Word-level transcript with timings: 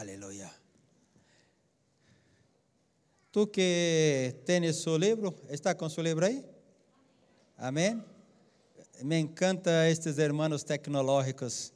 Aleluia. 0.00 0.50
Tu 3.30 3.46
que 3.48 4.34
tens 4.46 4.76
seu 4.76 4.96
livro, 4.96 5.34
está 5.50 5.74
com 5.74 5.90
seu 5.90 6.02
livro 6.02 6.24
aí? 6.24 6.42
Amém? 7.58 8.02
Me 9.02 9.18
encanta 9.18 9.70
estes 9.90 10.16
irmãos 10.16 10.64
tecnológicos. 10.64 11.74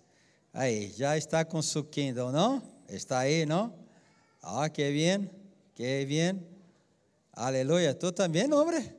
Aí, 0.54 0.90
já 0.96 1.18
está 1.18 1.45
com 1.45 1.60
seu 1.60 1.84
Kindle, 1.84 2.32
não? 2.32 2.62
Está 2.88 3.19
aí, 3.19 3.45
não? 3.45 3.79
Ah, 4.41 4.71
que 4.71 4.91
bem, 4.91 5.31
que 5.75 6.06
bem. 6.06 6.43
Aleluia. 7.31 7.93
Tu 7.95 8.11
também, 8.11 8.51
homem? 8.51 8.91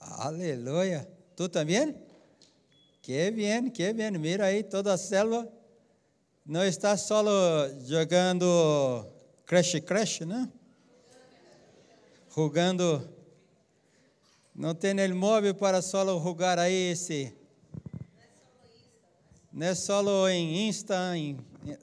Aleluia. 0.00 1.06
Tu 1.36 1.50
também? 1.50 1.94
Que 3.02 3.30
bem, 3.30 3.68
que 3.68 3.92
bem. 3.92 4.12
Mira 4.12 4.46
aí 4.46 4.62
toda 4.62 4.94
a 4.94 4.96
selva. 4.96 5.59
Não 6.44 6.64
está 6.64 6.96
só 6.96 7.22
jogando 7.84 9.06
Crash 9.46 9.80
Crash, 9.86 10.20
né? 10.20 10.48
Jogando. 12.34 13.08
Não 14.54 14.74
tem 14.74 14.98
el 14.98 15.14
móvel 15.14 15.54
para 15.54 15.82
só 15.82 16.04
jogar 16.04 16.58
aí 16.58 16.92
esse. 16.92 17.32
Não 19.52 19.66
é 19.66 19.74
só 19.74 20.28
em 20.28 20.68
Insta, 20.68 21.16
em, 21.16 21.36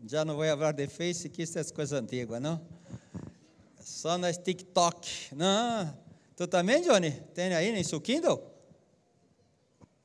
já 0.06 0.24
não 0.24 0.36
vou 0.36 0.46
falar 0.46 0.72
de 0.72 0.88
Face, 0.88 1.30
que 1.30 1.44
isso 1.44 1.60
é 1.60 1.64
coisa 1.66 2.00
antiga, 2.00 2.40
não? 2.40 2.62
Só 3.80 4.18
nas 4.18 4.38
TikTok. 4.38 5.36
Não. 5.36 5.98
Tu 6.36 6.48
também, 6.48 6.82
Johnny? 6.82 7.12
Tem 7.34 7.54
aí 7.54 7.70
em 7.70 7.84
seu 7.84 8.00
Kindle? 8.00 8.42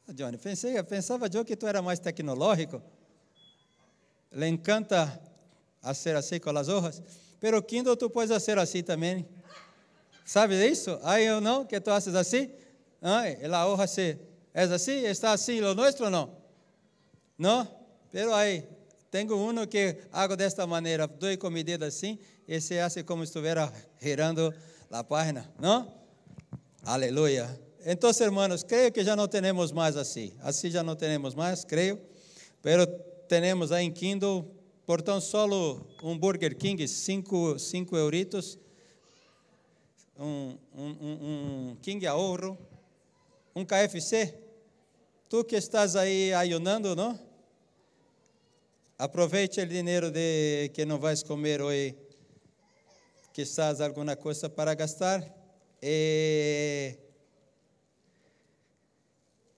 Johnny, 0.08 0.36
pensei, 0.36 0.82
pensava 0.82 1.28
eu 1.32 1.44
que 1.44 1.56
tu 1.56 1.66
era 1.66 1.80
mais 1.80 1.98
tecnológico. 1.98 2.82
Le 4.32 4.48
encanta 4.48 5.20
ser 5.94 6.16
assim 6.16 6.38
com 6.38 6.50
as 6.56 6.68
hojas. 6.68 7.02
Pero 7.40 7.62
Kindle 7.62 7.96
tu 7.96 8.08
puedes 8.08 8.42
ser 8.42 8.58
assim 8.58 8.82
também. 8.82 9.26
¿Sabe 10.24 10.54
isso? 10.66 10.98
Aí 11.02 11.26
eu 11.26 11.40
não, 11.40 11.64
que 11.64 11.80
tu 11.80 11.90
haces 11.90 12.14
assim. 12.14 12.50
Ah, 13.00 13.24
a 13.52 13.66
hoja 13.66 13.86
se, 13.86 14.18
é 14.54 14.62
assim? 14.62 15.04
Está 15.04 15.32
assim 15.32 15.60
o 15.60 15.74
nosso 15.74 16.04
ou 16.04 16.10
não? 16.10 16.36
Não? 17.36 17.66
Pero 18.12 18.32
aí, 18.32 18.64
tenho 19.10 19.36
um 19.36 19.66
que 19.66 19.96
hago 20.12 20.36
desta 20.36 20.66
maneira, 20.66 21.06
dou 21.08 21.36
com 21.36 21.50
medida 21.50 21.86
assim, 21.86 22.18
e 22.46 22.60
se 22.60 22.78
hace 22.78 23.02
como 23.02 23.26
se 23.26 23.36
estivesse 23.36 23.72
girando 24.00 24.54
a 24.90 25.02
página, 25.02 25.50
não? 25.58 25.92
Aleluia. 26.84 27.48
Então, 27.84 28.10
hermanos, 28.20 28.62
creio 28.62 28.92
que 28.92 29.02
já 29.02 29.16
não 29.16 29.26
temos 29.26 29.72
mais 29.72 29.96
assim. 29.96 30.32
Assim 30.40 30.70
já 30.70 30.82
não 30.82 30.94
temos 30.94 31.34
mais, 31.34 31.64
creio. 31.64 32.00
Pero 32.62 32.86
temos 33.40 33.72
aí 33.72 33.86
em 33.86 33.90
Kindle, 33.90 34.44
por 34.84 35.00
tão 35.00 35.18
solo 35.18 35.86
um 36.02 36.18
Burger 36.18 36.54
King, 36.54 36.86
cinco, 36.86 37.58
cinco 37.58 37.96
euritos, 37.96 38.58
um, 40.18 40.58
um, 40.76 41.70
um, 41.70 41.76
King 41.80 42.06
Ahorro, 42.06 42.58
um 43.56 43.64
KFC. 43.64 44.34
Tu 45.30 45.42
que 45.44 45.56
estás 45.56 45.96
aí 45.96 46.34
ayunando, 46.34 46.94
não? 46.94 47.18
Aproveite 48.98 49.62
o 49.62 49.66
dinheiro 49.66 50.10
de 50.10 50.70
que 50.74 50.84
não 50.84 50.98
vais 50.98 51.22
comer 51.22 51.62
hoje, 51.62 51.96
quizás 53.32 53.80
alguma 53.80 54.14
coisa 54.14 54.50
para 54.50 54.74
gastar. 54.74 55.26
E 55.82 56.98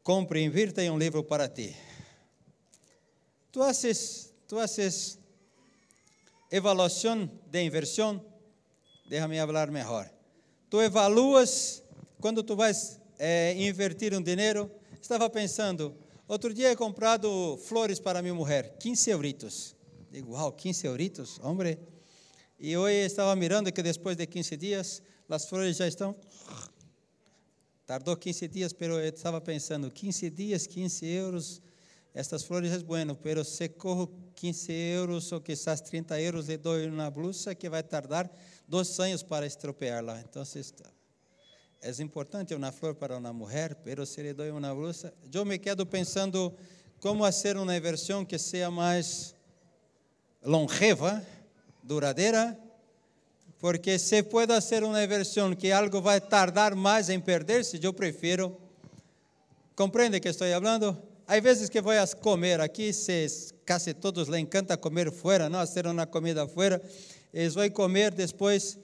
compre, 0.05 0.45
invirta 0.45 0.81
em 0.81 0.91
um 0.91 0.97
livro 0.97 1.25
para 1.25 1.49
ti. 1.49 1.75
Tu 3.55 3.63
haces, 3.63 4.35
tu 4.49 4.59
haces 4.59 5.17
evaluação 6.51 7.31
de 7.47 7.63
inversão, 7.63 8.21
déjame 9.09 9.39
falar 9.39 9.71
melhor. 9.71 10.11
Tu 10.69 10.83
evaluas 10.83 11.81
quando 12.21 12.43
tu 12.43 12.57
vais 12.57 12.99
é, 13.17 13.55
invertir 13.57 14.13
um 14.13 14.21
dinheiro. 14.21 14.69
Estava 15.01 15.31
pensando, 15.31 15.97
outro 16.27 16.53
dia 16.53 16.73
he 16.73 16.75
comprado 16.75 17.57
flores 17.59 18.01
para 18.01 18.21
minha 18.21 18.35
mulher, 18.35 18.77
15 18.77 19.11
euritos. 19.11 19.77
Digo, 20.11 20.33
uau, 20.33 20.51
15 20.51 20.89
euritos, 20.89 21.39
homem. 21.41 21.79
E 22.59 22.77
hoje 22.77 23.07
estava 23.07 23.37
mirando 23.37 23.71
que 23.71 23.85
depois 23.85 24.17
de 24.17 24.27
15 24.27 24.57
dias, 24.57 25.01
as 25.29 25.49
flores 25.49 25.77
já 25.77 25.87
estão. 25.87 26.17
Tardou 27.87 28.17
15 28.17 28.49
dias, 28.49 28.73
mas 28.73 28.89
eu 28.89 28.99
estava 29.05 29.41
pensando, 29.41 29.93
15 29.93 30.29
dias, 30.31 30.67
15 30.67 31.07
euros, 31.07 31.63
estas 32.15 32.45
flores 32.45 32.73
é 32.73 32.79
bueno, 32.79 33.17
pero 33.17 33.43
se 33.43 33.69
corro 33.71 34.09
15 34.37 34.73
euros 34.73 35.33
ou 35.33 35.41
quizás 35.41 35.81
30 35.81 36.21
euros 36.21 36.49
e 36.49 36.57
dou 36.57 36.79
uma 36.87 37.11
blusa 37.11 37.57
que 37.57 37.69
vai 37.69 37.83
tardar 37.83 38.31
dois 38.69 39.01
anos 39.01 39.25
para 39.25 39.45
estropeá-la. 39.45 40.21
Então, 40.21 40.45
é 41.83 42.03
importante 42.03 42.55
uma 42.55 42.71
flor 42.71 42.95
para 42.95 43.19
uma 43.19 43.33
mulher, 43.33 43.75
pero 43.83 44.07
se 44.07 44.23
lhe 44.23 44.33
dou 44.33 44.47
uma 44.57 44.73
blusa, 44.73 45.13
eu 45.33 45.45
me 45.45 45.59
quedo 45.59 45.85
pensando 45.85 46.55
como 47.01 47.25
fazer 47.25 47.57
uma 47.57 47.79
versão 47.81 48.25
que 48.25 48.39
seja 48.39 48.71
mais 48.71 49.35
longeva, 50.41 51.21
duradeira, 51.83 52.57
porque 53.59 53.99
se 53.99 54.23
pode 54.23 54.59
ser 54.61 54.85
uma 54.85 55.05
versão 55.05 55.53
que 55.53 55.73
algo 55.73 56.01
vai 56.01 56.21
tardar 56.21 56.77
mais 56.77 57.09
em 57.09 57.19
perder-se, 57.19 57.83
eu 57.83 57.93
prefiro. 57.93 58.57
Compreende 59.75 60.21
que 60.21 60.29
estou 60.29 60.47
falando? 60.47 61.14
Há 61.27 61.41
vezes 61.41 61.71
que 61.71 61.81
vou 61.81 61.93
a 61.93 62.07
comer 62.07 62.61
aqui, 62.61 62.93
se 62.93 63.55
quase 63.67 63.95
todos 63.95 64.29
lhe 64.29 64.39
encanta 64.39 64.77
comer 64.77 65.11
fora, 65.11 65.49
não 65.49 65.61
fazer 65.61 65.87
uma 65.87 66.07
comida 66.07 66.47
fora, 66.47 66.83
eles 67.33 67.55
vão 67.55 67.69
comer 67.71 68.13
depois 68.13 68.79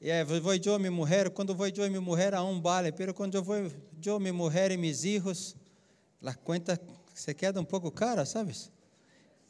e 0.00 0.10
vou 0.24 0.54
eu 0.54 0.78
minha 0.78 0.90
mulher, 0.90 1.28
quando 1.28 1.54
vou 1.54 1.68
eu 1.68 1.90
minha 1.90 2.00
mulher 2.00 2.32
a 2.32 2.42
um 2.42 2.62
vale, 2.62 2.92
pero 2.92 3.12
quando 3.12 3.34
eu 3.34 3.42
vou 3.42 3.70
eu 4.04 4.18
minha 4.18 4.32
mulher 4.32 4.70
e 4.70 4.78
meus 4.78 5.02
filhos, 5.02 5.54
a 6.24 6.32
conta 6.32 6.80
se 7.12 7.34
queda 7.34 7.60
um 7.60 7.64
pouco 7.64 7.90
cara, 7.90 8.24
sabes? 8.24 8.70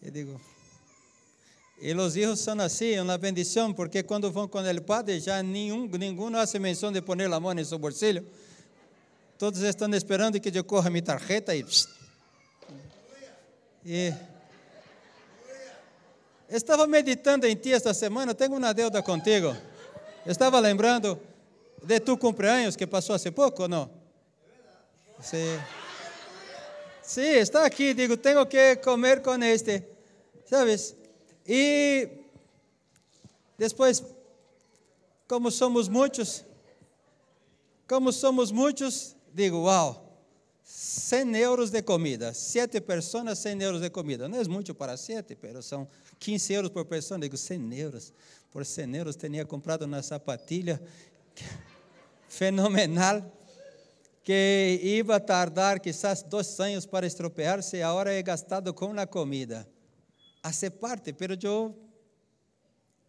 Eu 0.03 0.11
digo, 0.11 0.41
e 1.81 1.95
os 1.95 2.15
filhos 2.15 2.41
são 2.41 2.59
assim, 2.61 2.99
uma 2.99 3.17
bendição, 3.19 3.73
porque 3.73 4.03
quando 4.03 4.33
vão 4.33 4.49
com 4.49 4.59
o 4.59 4.83
padre, 4.83 5.21
já 5.21 5.41
nenhum, 5.45 5.87
nenhum 5.87 6.33
faz 6.33 6.53
menção 6.55 6.91
de 6.91 7.01
pôr 7.01 7.23
a 7.23 7.39
mão 7.39 7.53
em 7.53 7.65
seu 7.65 7.79
bolsillo. 7.79 8.27
Todos 9.39 9.61
estão 9.61 9.89
esperando 9.95 10.41
que 10.41 10.57
eu 10.59 10.65
corra 10.65 10.91
minha 10.91 11.03
tarjeta 11.03 11.55
e. 11.55 11.65
E. 13.85 14.15
Estava 16.49 16.87
meditando 16.87 17.47
em 17.47 17.57
ti 17.57 17.73
esta 17.73 17.93
semana, 17.95 18.35
tenho 18.35 18.55
uma 18.55 18.73
deuda 18.75 19.03
contigo. 19.03 19.57
Estava 20.27 20.61
lembrando 20.61 21.19
de 21.83 21.99
tu 21.99 22.17
cumpleaños 22.17 22.77
que 22.77 22.87
passou 22.87 23.17
há 23.17 23.33
pouco 23.33 23.63
ou 23.63 23.69
não? 23.69 23.91
Sim. 25.21 25.59
Sim, 27.03 27.31
está 27.31 27.65
aqui, 27.65 27.93
digo, 27.95 28.17
tenho 28.17 28.45
que 28.47 28.77
comer 28.77 29.23
com 29.23 29.35
este. 29.43 29.83
Sabes? 30.45 30.95
E 31.47 32.09
depois, 33.59 34.05
como 35.27 35.51
somos 35.51 35.89
muitos, 35.89 36.45
como 37.89 38.13
somos 38.13 38.53
muitos, 38.53 39.17
digo, 39.33 39.65
uau, 39.65 40.02
100 40.65 41.37
euros 41.37 41.71
de 41.71 41.83
comida, 41.83 42.33
sete 42.33 42.81
pessoas, 42.81 43.39
100 43.39 43.63
euros 43.63 43.81
de 43.81 43.91
comida. 43.91 44.29
Não 44.29 44.41
é 44.41 44.45
muito 44.45 44.75
para 44.75 44.97
sete, 44.97 45.37
mas 45.43 45.67
são 45.67 45.89
15 46.19 46.53
euros 46.53 46.71
por 46.71 46.85
pessoa. 46.85 47.19
Digo, 47.19 47.37
100 47.37 47.75
euros 47.75 48.13
por 48.51 48.65
100 48.65 48.97
euros 48.97 49.17
tinha 49.17 49.45
comprado 49.45 49.83
uma 49.83 50.03
sapatilha 50.03 50.81
fenomenal 52.29 53.23
que 54.23 54.81
ia 54.83 55.21
tardar 55.21 55.81
quizás 55.81 56.23
dois 56.23 56.59
anos 56.61 56.87
para 56.87 57.07
estropear-se 57.07 57.79
e 57.79 57.83
agora 57.83 58.13
é 58.13 58.23
gastado 58.23 58.73
com 58.73 58.99
a 58.99 59.07
comida. 59.07 59.69
Hace 60.43 60.71
parte, 60.71 61.13
pero 61.13 61.37
eu 61.43 61.77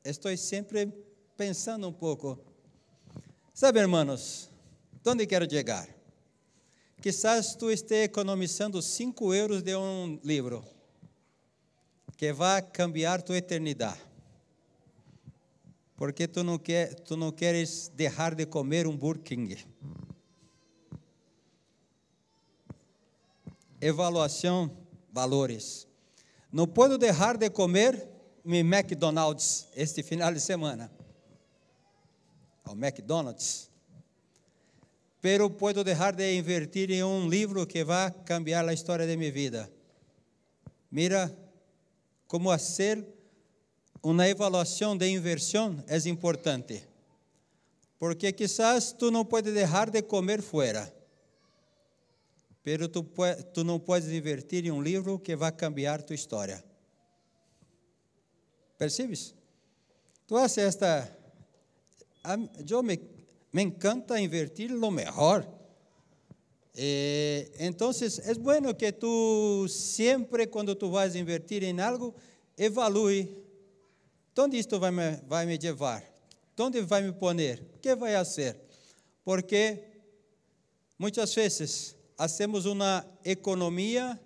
estou 0.03 0.35
sempre 0.37 0.91
pensando 1.37 1.87
um 1.87 1.93
pouco. 1.93 2.39
Sabe, 3.53 3.79
hermanos, 3.79 4.49
onde 5.05 5.27
quero 5.27 5.49
chegar? 5.49 6.02
Quizás 7.03 7.55
tu 7.55 7.69
esteja 7.69 8.05
economizando 8.05 8.81
5 8.81 9.33
euros 9.33 9.61
de 9.61 9.75
um 9.75 10.19
livro 10.23 10.63
que 12.17 12.31
vai 12.31 12.61
cambiar 12.61 13.21
tua 13.21 13.37
eternidade 13.37 13.99
porque 16.03 16.27
tu 16.27 16.43
não, 16.43 16.57
quer, 16.57 16.95
tu 16.95 17.15
não 17.15 17.31
queres 17.31 17.89
deixar 17.95 18.35
de 18.35 18.45
comer 18.45 18.87
um 18.87 18.97
Burger 18.97 19.23
King. 19.23 19.65
Evaluação, 23.79 24.69
valores. 25.11 25.87
Não 26.51 26.67
posso 26.67 26.97
deixar 26.97 27.37
de 27.37 27.49
comer 27.49 28.05
meu 28.43 28.59
McDonald's 28.59 29.67
este 29.75 30.03
final 30.03 30.33
de 30.33 30.41
semana. 30.41 30.91
O 32.65 32.71
McDonald's. 32.71 33.69
Pero 35.23 35.49
posso 35.49 35.85
deixar 35.85 36.13
de 36.13 36.35
invertir 36.35 36.91
em 36.91 37.01
um 37.01 37.29
livro 37.29 37.65
que 37.65 37.81
vai 37.81 38.11
cambiar 38.25 38.67
a 38.67 38.73
história 38.73 39.07
de 39.07 39.15
minha 39.15 39.31
vida. 39.31 39.71
Mira 40.91 41.33
como 42.27 42.55
ser 42.59 43.07
uma 44.03 44.29
avaliação 44.29 44.97
de 44.97 45.07
inversão 45.07 45.81
é 45.87 45.97
importante. 46.09 46.85
Porque 47.97 48.33
quizás 48.33 48.91
tu 48.91 49.09
não 49.11 49.23
pode 49.23 49.53
deixar 49.53 49.89
de 49.89 50.01
comer 50.01 50.41
fora. 50.41 50.93
Pero 52.61 52.89
tu 52.89 53.63
não 53.63 53.79
podes 53.79 54.09
invertir 54.09 54.65
em 54.65 54.71
um 54.71 54.81
livro 54.81 55.17
que 55.17 55.37
vai 55.37 55.53
cambiar 55.53 56.03
tua 56.03 56.15
história. 56.15 56.61
Percebes? 58.77 59.33
Tu 60.27 60.35
haces 60.35 60.65
esta. 60.65 61.17
Eu 62.69 62.83
me, 62.83 63.12
me 63.53 63.61
encanta 63.61 64.19
invertir 64.19 64.71
lo 64.71 64.91
melhor. 64.91 65.47
Eh, 66.73 67.51
entonces, 67.59 68.19
es 68.19 68.39
bueno 68.39 68.75
que 68.75 68.91
tú 68.91 69.67
siempre 69.69 70.49
cuando 70.49 70.75
tú 70.75 70.89
vas 70.89 71.13
a 71.13 71.17
invertir 71.17 71.63
en 71.63 71.79
algo, 71.79 72.15
evalúe 72.57 73.29
onde 74.35 74.57
isto 74.57 74.79
vai 74.79 74.91
me, 74.91 75.21
vai 75.27 75.45
me 75.45 75.57
levar, 75.57 76.03
onde 76.57 76.81
vai 76.81 77.03
me 77.03 77.13
poner, 77.13 77.61
o 77.75 77.79
que 77.79 77.93
vai 77.95 78.13
fazer. 78.13 78.59
Porque 79.23 79.85
muitas 80.97 81.33
vezes 81.35 81.95
hacemos 82.17 82.65
uma 82.65 83.05
economia 83.23 84.19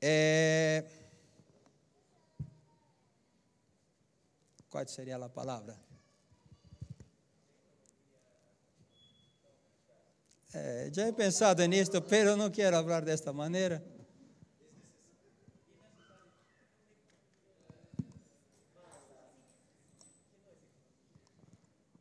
eh, 0.00 0.82
qual 4.70 4.88
seria 4.88 5.16
a 5.16 5.28
palavra? 5.28 5.85
É, 10.58 10.88
já 10.90 11.06
he 11.06 11.12
pensado 11.12 11.62
nisso, 11.66 11.90
mas 11.92 12.38
não 12.38 12.50
quero 12.50 12.78
falar 12.78 13.04
desta 13.04 13.30
maneira. 13.30 13.84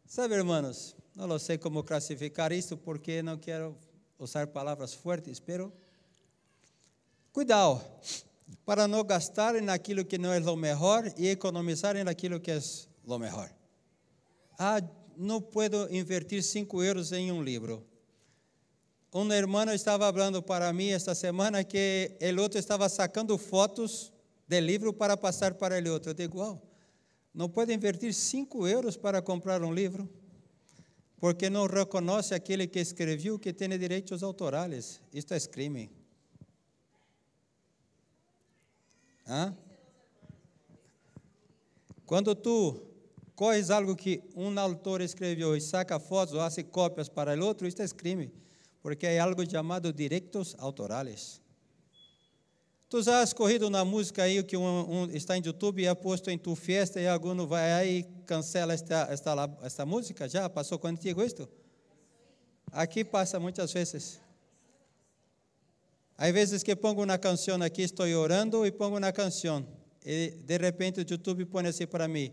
Sabe, 0.08 0.36
irmãos, 0.36 0.96
não 1.14 1.38
sei 1.38 1.58
como 1.58 1.84
classificar 1.84 2.54
isso 2.54 2.78
porque 2.78 3.22
não 3.22 3.38
quero 3.38 3.78
usar 4.18 4.48
palavras 4.48 4.94
fortes, 4.94 5.38
pero 5.38 5.74
cuidado 7.34 7.84
para 8.66 8.88
não 8.88 9.04
gastar 9.04 9.62
naquilo 9.62 10.06
que 10.06 10.18
não 10.18 10.32
é 10.32 10.40
o 10.40 10.56
melhor 10.56 11.04
e 11.18 11.28
economizar 11.28 12.02
naquilo 12.06 12.40
que 12.40 12.52
é 12.52 12.60
o 13.06 13.20
melhor. 13.20 13.54
Ah, 14.58 14.82
não 15.18 15.42
puedo 15.42 15.94
invertir 15.94 16.42
cinco 16.42 16.82
euros 16.82 17.12
em 17.12 17.34
um 17.34 17.44
livro. 17.44 17.86
Um 19.18 19.32
irmão 19.32 19.64
estava 19.72 20.12
falando 20.12 20.44
para 20.44 20.74
mim 20.74 20.90
esta 20.90 21.16
semana 21.16 21.64
que 21.64 22.18
o 22.20 22.42
outro 22.42 22.60
estava 22.60 22.90
sacando 22.90 23.38
fotos 23.38 24.12
do 24.46 24.60
livro 24.60 24.92
para 24.92 25.16
passar 25.16 25.54
para 25.54 25.82
o 25.82 25.94
outro. 25.94 26.10
Eu 26.10 26.14
digo, 26.14 26.40
wow, 26.40 26.62
não 27.34 27.48
pode 27.48 27.74
invertir 27.74 28.14
cinco 28.14 28.68
euros 28.68 28.98
para 28.98 29.22
comprar 29.22 29.64
um 29.64 29.74
livro, 29.74 30.10
porque 31.18 31.50
não 31.50 31.66
reconhece 31.66 32.34
aquele 32.34 32.68
que 32.68 32.78
escreveu 32.78 33.40
que 33.40 33.54
tem 33.54 33.70
direitos 33.80 34.22
autorais. 34.22 35.00
Isto 35.14 35.34
é 35.34 35.40
crime. 35.40 35.90
Hã? 39.26 39.56
Quando 42.06 42.36
tu 42.36 42.82
corres 43.34 43.70
algo 43.70 43.96
que 43.96 44.22
um 44.36 44.60
autor 44.60 45.00
escreveu 45.00 45.56
e 45.56 45.62
saca 45.62 46.02
fotos 46.02 46.34
ou 46.34 46.42
faz 46.42 46.58
cópias 46.70 47.08
para 47.08 47.34
o 47.34 47.46
outro, 47.46 47.66
isto 47.66 47.82
é 47.82 47.88
crime, 47.88 48.30
porque 48.86 49.08
é 49.08 49.20
algo 49.20 49.44
chamado 49.50 49.92
direitos 49.92 50.56
autorais. 50.60 51.42
Tu 52.88 53.02
já 53.02 53.20
has 53.20 53.34
corrido 53.34 53.68
na 53.68 53.84
música 53.84 54.22
aí 54.22 54.44
que 54.44 54.56
um, 54.56 54.62
um, 54.62 55.06
está 55.10 55.36
em 55.36 55.42
YouTube 55.44 55.82
e 55.82 55.88
é 55.88 55.96
posto 55.96 56.30
em 56.30 56.38
tu 56.38 56.54
festa 56.54 57.02
e 57.02 57.08
algum 57.08 57.48
vai 57.48 57.74
aí 57.74 58.00
e 58.02 58.04
cancela 58.28 58.76
esta, 58.76 59.08
esta, 59.10 59.58
esta 59.64 59.88
música? 59.88 60.30
Já 60.30 60.48
passou 60.48 60.78
contigo 60.78 61.24
isto? 61.24 61.50
Aqui 62.72 63.04
passa 63.04 63.40
muitas 63.40 63.74
vezes. 63.74 64.20
Há 66.16 66.30
vezes 66.30 66.62
que 66.62 66.76
pongo 66.76 67.08
na 67.08 67.18
canção 67.18 67.60
aqui, 67.64 67.82
estou 67.82 68.06
orando 68.06 68.68
e 68.68 68.72
pongo 68.72 69.00
na 69.00 69.12
canção. 69.12 69.66
E 70.06 70.30
de 70.46 70.58
repente 70.60 71.00
o 71.00 71.06
YouTube 71.10 71.44
põe 71.46 71.66
assim 71.66 71.88
para 71.88 72.08
mim: 72.08 72.32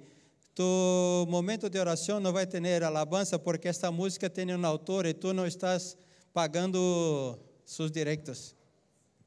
Tu 0.54 1.26
momento 1.30 1.70
de 1.70 1.78
oração 1.78 2.20
não 2.20 2.30
vai 2.30 2.46
ter 2.46 2.82
alabança 2.82 3.38
porque 3.38 3.68
esta 3.68 3.90
música 3.90 4.28
tem 4.28 4.54
um 4.54 4.66
autor 4.66 5.06
e 5.06 5.14
tu 5.14 5.32
não 5.32 5.46
estás 5.46 5.96
pagando 6.32 7.38
seus 7.64 7.90
direitos. 7.90 8.54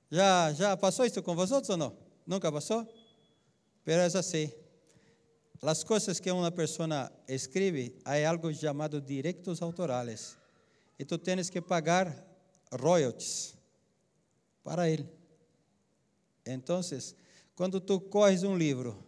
Já, 0.09 0.53
já 0.53 0.77
passou 0.77 1.05
isso 1.05 1.21
com 1.21 1.35
vocês 1.35 1.69
ou 1.69 1.77
não? 1.77 1.97
Nunca 2.25 2.51
passou? 2.51 2.87
Pero 3.83 4.01
é 4.01 4.05
assim. 4.05 4.51
As 5.61 5.83
coisas 5.83 6.19
que 6.19 6.29
uma 6.29 6.51
pessoa 6.51 7.11
escreve, 7.27 7.97
há 8.05 8.29
algo 8.29 8.53
chamado 8.53 9.01
direitos 9.01 9.61
autorais. 9.61 10.37
E 10.99 11.05
tu 11.05 11.17
tens 11.17 11.49
que 11.49 11.61
pagar 11.61 12.15
royalties 12.71 13.55
para 14.63 14.89
ele. 14.89 15.09
Então, 16.45 16.81
quando 17.55 17.79
tu 17.79 17.99
corres 17.99 18.43
um 18.43 18.57
livro 18.57 19.03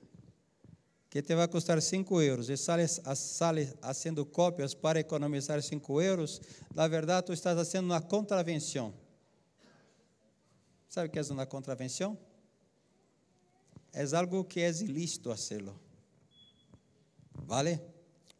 que 1.09 1.21
te 1.21 1.33
vai 1.36 1.48
custar 1.48 1.81
5 1.81 2.21
euros 2.21 2.50
e 2.50 2.57
sales, 2.57 3.01
sales 3.15 3.74
fazendo 3.81 4.25
cópias 4.25 4.74
para 4.74 5.00
economizar 5.00 5.62
5 5.62 6.01
euros, 6.01 6.42
na 6.74 6.88
verdade 6.88 7.27
tu 7.27 7.33
estás 7.33 7.56
fazendo 7.56 7.86
uma 7.86 8.01
contravenção 8.01 8.94
Sabe 10.98 11.09
o 11.09 11.12
que 11.12 11.19
é 11.19 11.21
uma 11.31 11.45
contravenção? 11.45 12.18
É 13.94 14.04
algo 14.15 14.45
que 14.45 14.62
é 14.62 14.69
ilícito 14.69 15.31
hacerlo. 15.31 15.80
¿Vale? 17.45 17.80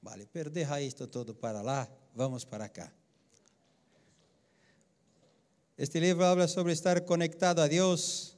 Vale, 0.02 0.26
perder 0.26 0.68
isto 0.82 1.08
todo 1.08 1.36
para 1.36 1.62
lá, 1.62 1.88
vamos 2.16 2.46
para 2.46 2.70
cá. 2.70 2.92
Este 5.78 6.00
livro 6.00 6.26
habla 6.26 6.48
sobre 6.48 6.74
estar 6.74 7.06
conectado 7.06 7.62
a 7.62 7.68
Deus 7.68 8.36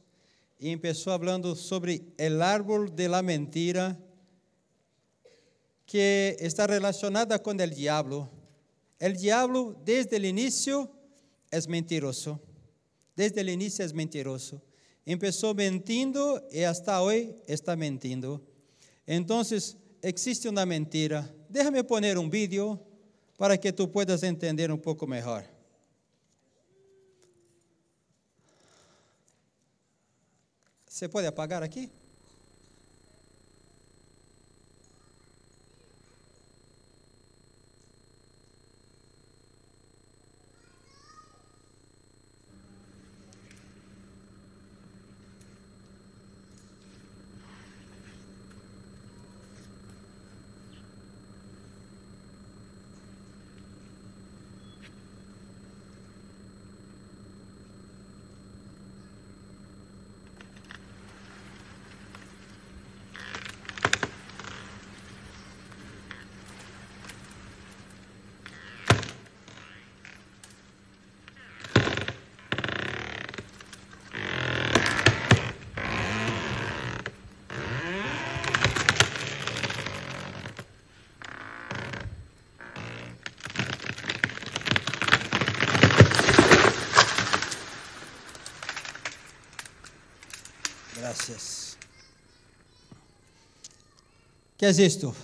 e 0.59 0.75
começou 0.75 1.17
falando 1.17 1.55
sobre 1.55 2.13
o 2.19 2.43
árbol 2.43 2.89
de 2.89 3.07
la 3.07 3.21
mentira 3.21 3.97
que 5.89 6.38
está 6.39 6.65
relacionada 6.68 7.39
com 7.39 7.51
o 7.51 7.68
diabo. 7.68 8.30
O 9.01 9.09
diabo, 9.13 9.75
desde 9.83 10.15
o 10.15 10.25
início, 10.25 10.88
é 11.51 11.59
mentiroso 11.68 12.39
desde 13.19 13.44
o 13.44 13.50
início 13.50 13.83
é 13.83 13.88
mentiroso. 13.91 14.62
Começou 15.06 15.53
mentindo 15.53 16.41
e 16.53 16.63
hasta 16.63 17.01
hoje 17.01 17.36
está 17.45 17.75
mentindo. 17.75 18.41
Então, 19.06 19.41
existe 20.01 20.47
uma 20.47 20.65
mentira. 20.65 21.30
Déjame 21.49 21.83
poner 21.83 22.18
um 22.18 22.30
vídeo 22.30 22.80
para 23.37 23.57
que 23.57 23.73
tu 23.73 23.90
puedas 23.90 24.23
entender 24.23 24.71
um 24.71 24.78
pouco 24.78 25.06
melhor. 25.06 25.44
Você 30.87 31.09
pode 31.09 31.28
apagar 31.28 31.61
aqui? 31.61 31.92
¿Qué 94.59 94.68
es 94.68 94.78
esto? 94.78 95.16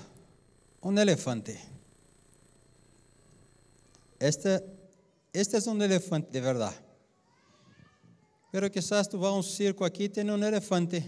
Un 0.80 0.98
elefante. 0.98 1.60
Este, 4.18 4.64
este 5.34 5.58
es 5.58 5.68
un 5.68 5.82
elefante 5.82 6.32
de 6.32 6.40
verdad. 6.40 6.74
Pero 8.50 8.72
quizás 8.72 9.10
tú 9.10 9.20
vas 9.20 9.34
a 9.34 9.36
un 9.36 9.44
circo 9.44 9.84
aquí 9.84 10.06
y 10.06 10.10
tiene 10.10 10.34
un 10.34 10.42
elefante. 10.42 11.04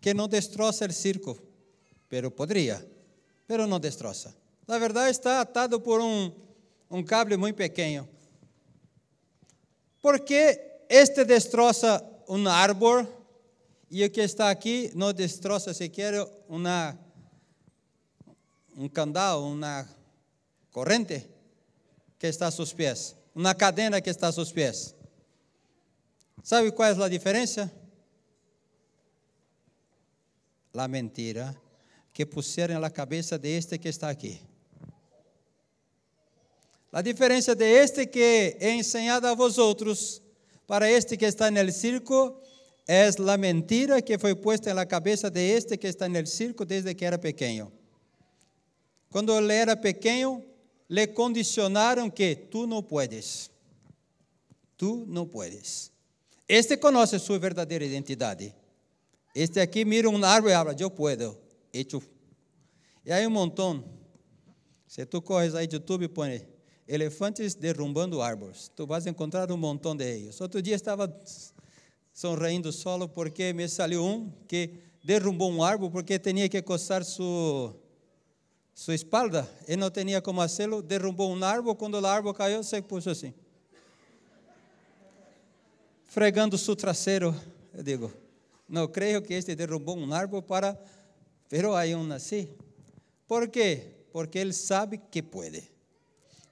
que 0.00 0.14
não 0.14 0.28
destroça 0.28 0.86
o 0.86 0.92
circo, 0.92 1.36
pero 2.08 2.30
podria, 2.30 2.88
pero 3.44 3.66
não 3.66 3.80
destroça. 3.80 4.32
Na 4.64 4.78
verdade, 4.78 5.10
está 5.10 5.40
atado 5.40 5.80
por 5.80 6.00
um, 6.00 6.30
um 6.88 7.02
cable 7.02 7.36
muito 7.36 7.56
pequeno. 7.56 8.08
Por 10.00 10.20
que 10.20 10.84
este 10.88 11.24
destroça 11.24 12.00
um 12.28 12.46
árvore 12.46 13.08
e 13.90 14.04
o 14.04 14.10
que 14.10 14.20
está 14.20 14.50
aqui 14.50 14.90
não 14.94 15.12
destroça 15.12 15.72
sequer 15.72 16.14
uma, 16.48 16.98
um 18.76 18.88
candal, 18.88 19.44
uma 19.44 19.88
corrente 20.72 21.28
que 22.18 22.26
está 22.26 22.48
a 22.48 22.50
seus 22.50 22.72
pés, 22.72 23.16
uma 23.34 23.54
cadena 23.54 24.00
que 24.00 24.10
está 24.10 24.28
a 24.28 24.32
seus 24.32 24.50
pés? 24.50 24.94
¿Sabe 26.42 26.72
qual 26.72 26.90
é 26.90 27.04
a 27.04 27.08
diferença? 27.08 27.72
A 30.74 30.88
mentira 30.88 31.56
que 32.12 32.26
puseram 32.26 32.80
na 32.80 32.90
cabeça 32.90 33.38
de 33.38 33.56
este 33.56 33.78
que 33.78 33.88
está 33.88 34.10
aqui. 34.10 34.40
A 36.92 37.02
diferença 37.02 37.54
de 37.54 37.64
este 37.64 38.06
que 38.06 38.56
é 38.60 38.70
ensinado 38.72 39.26
a 39.26 39.34
vosotros 39.34 40.22
para 40.66 40.90
este 40.90 41.16
que 41.16 41.24
está 41.24 41.50
no 41.50 41.72
circo 41.72 42.40
é 42.86 43.08
a 43.08 43.36
mentira 43.36 44.00
que 44.00 44.16
foi 44.16 44.34
puesta 44.36 44.72
na 44.72 44.86
cabeça 44.86 45.28
de 45.28 45.40
este 45.40 45.76
que 45.76 45.88
está 45.88 46.08
no 46.08 46.26
circo 46.26 46.64
desde 46.64 46.94
que 46.94 47.04
era 47.04 47.18
pequeno. 47.18 47.72
Quando 49.10 49.36
ele 49.36 49.52
era 49.52 49.76
pequeno, 49.76 50.44
le 50.88 51.06
condicionaram 51.08 52.08
que 52.08 52.36
tu 52.36 52.66
não 52.66 52.82
puedes. 52.82 53.50
Tu 54.76 55.04
não 55.08 55.26
puedes. 55.26 55.90
Este 56.48 56.76
conhece 56.76 57.18
sua 57.18 57.38
verdadeira 57.38 57.84
identidade. 57.84 58.54
Este 59.34 59.58
aqui 59.58 59.84
mira 59.84 60.08
um 60.08 60.24
árvore 60.24 60.52
e 60.52 60.56
fala, 60.56 60.76
eu 60.78 60.90
puedo. 60.90 61.36
E, 61.72 61.84
tu. 61.84 62.02
e 63.04 63.12
aí 63.12 63.26
um 63.26 63.30
montão. 63.30 63.84
Se 64.86 65.04
tu 65.04 65.20
corres 65.20 65.54
aí 65.54 65.66
de 65.66 65.76
YouTube 65.76 66.04
e 66.04 66.08
põe 66.08 66.46
elefantes 66.86 67.54
derrubando 67.56 68.22
árvores, 68.22 68.70
tu 68.76 68.86
vas 68.86 69.06
encontrar 69.06 69.50
um 69.50 69.56
montão 69.56 69.96
de 69.96 70.04
eles. 70.04 70.40
Outro 70.40 70.62
dia 70.62 70.76
estava 70.76 71.12
sorrindo 72.16 72.72
solo 72.72 73.06
porque 73.10 73.52
me 73.52 73.68
saiu 73.68 74.02
um 74.02 74.32
que 74.48 74.70
derrubou 75.04 75.52
um 75.52 75.62
árvore 75.62 75.92
porque 75.92 76.18
tinha 76.18 76.48
que 76.48 76.62
coçar 76.62 77.04
sua, 77.04 77.76
sua 78.74 78.94
espalda 78.94 79.46
e 79.68 79.76
não 79.76 79.90
tinha 79.90 80.22
como 80.22 80.40
fazê-lo. 80.40 80.80
Derrubou 80.80 81.30
um 81.30 81.44
árvore, 81.44 81.76
quando 81.76 82.00
o 82.00 82.06
árvore 82.06 82.34
caiu, 82.34 82.64
se 82.64 82.80
pôs 82.80 83.06
assim. 83.06 83.34
Fregando 86.06 86.56
seu 86.56 86.74
traseiro. 86.74 87.38
Eu 87.74 87.82
digo, 87.82 88.10
não 88.66 88.88
creio 88.88 89.20
que 89.20 89.34
este 89.34 89.54
derrubou 89.54 89.98
um 89.98 90.10
árvore 90.10 90.46
para. 90.46 90.74
Pero 91.50 91.74
aí 91.74 91.94
um 91.94 92.10
assim. 92.10 92.48
¿Por 93.28 93.46
quê? 93.48 93.92
Porque 94.10 94.38
ele 94.38 94.54
sabe 94.54 94.96
que 95.10 95.22
pode. 95.22 95.70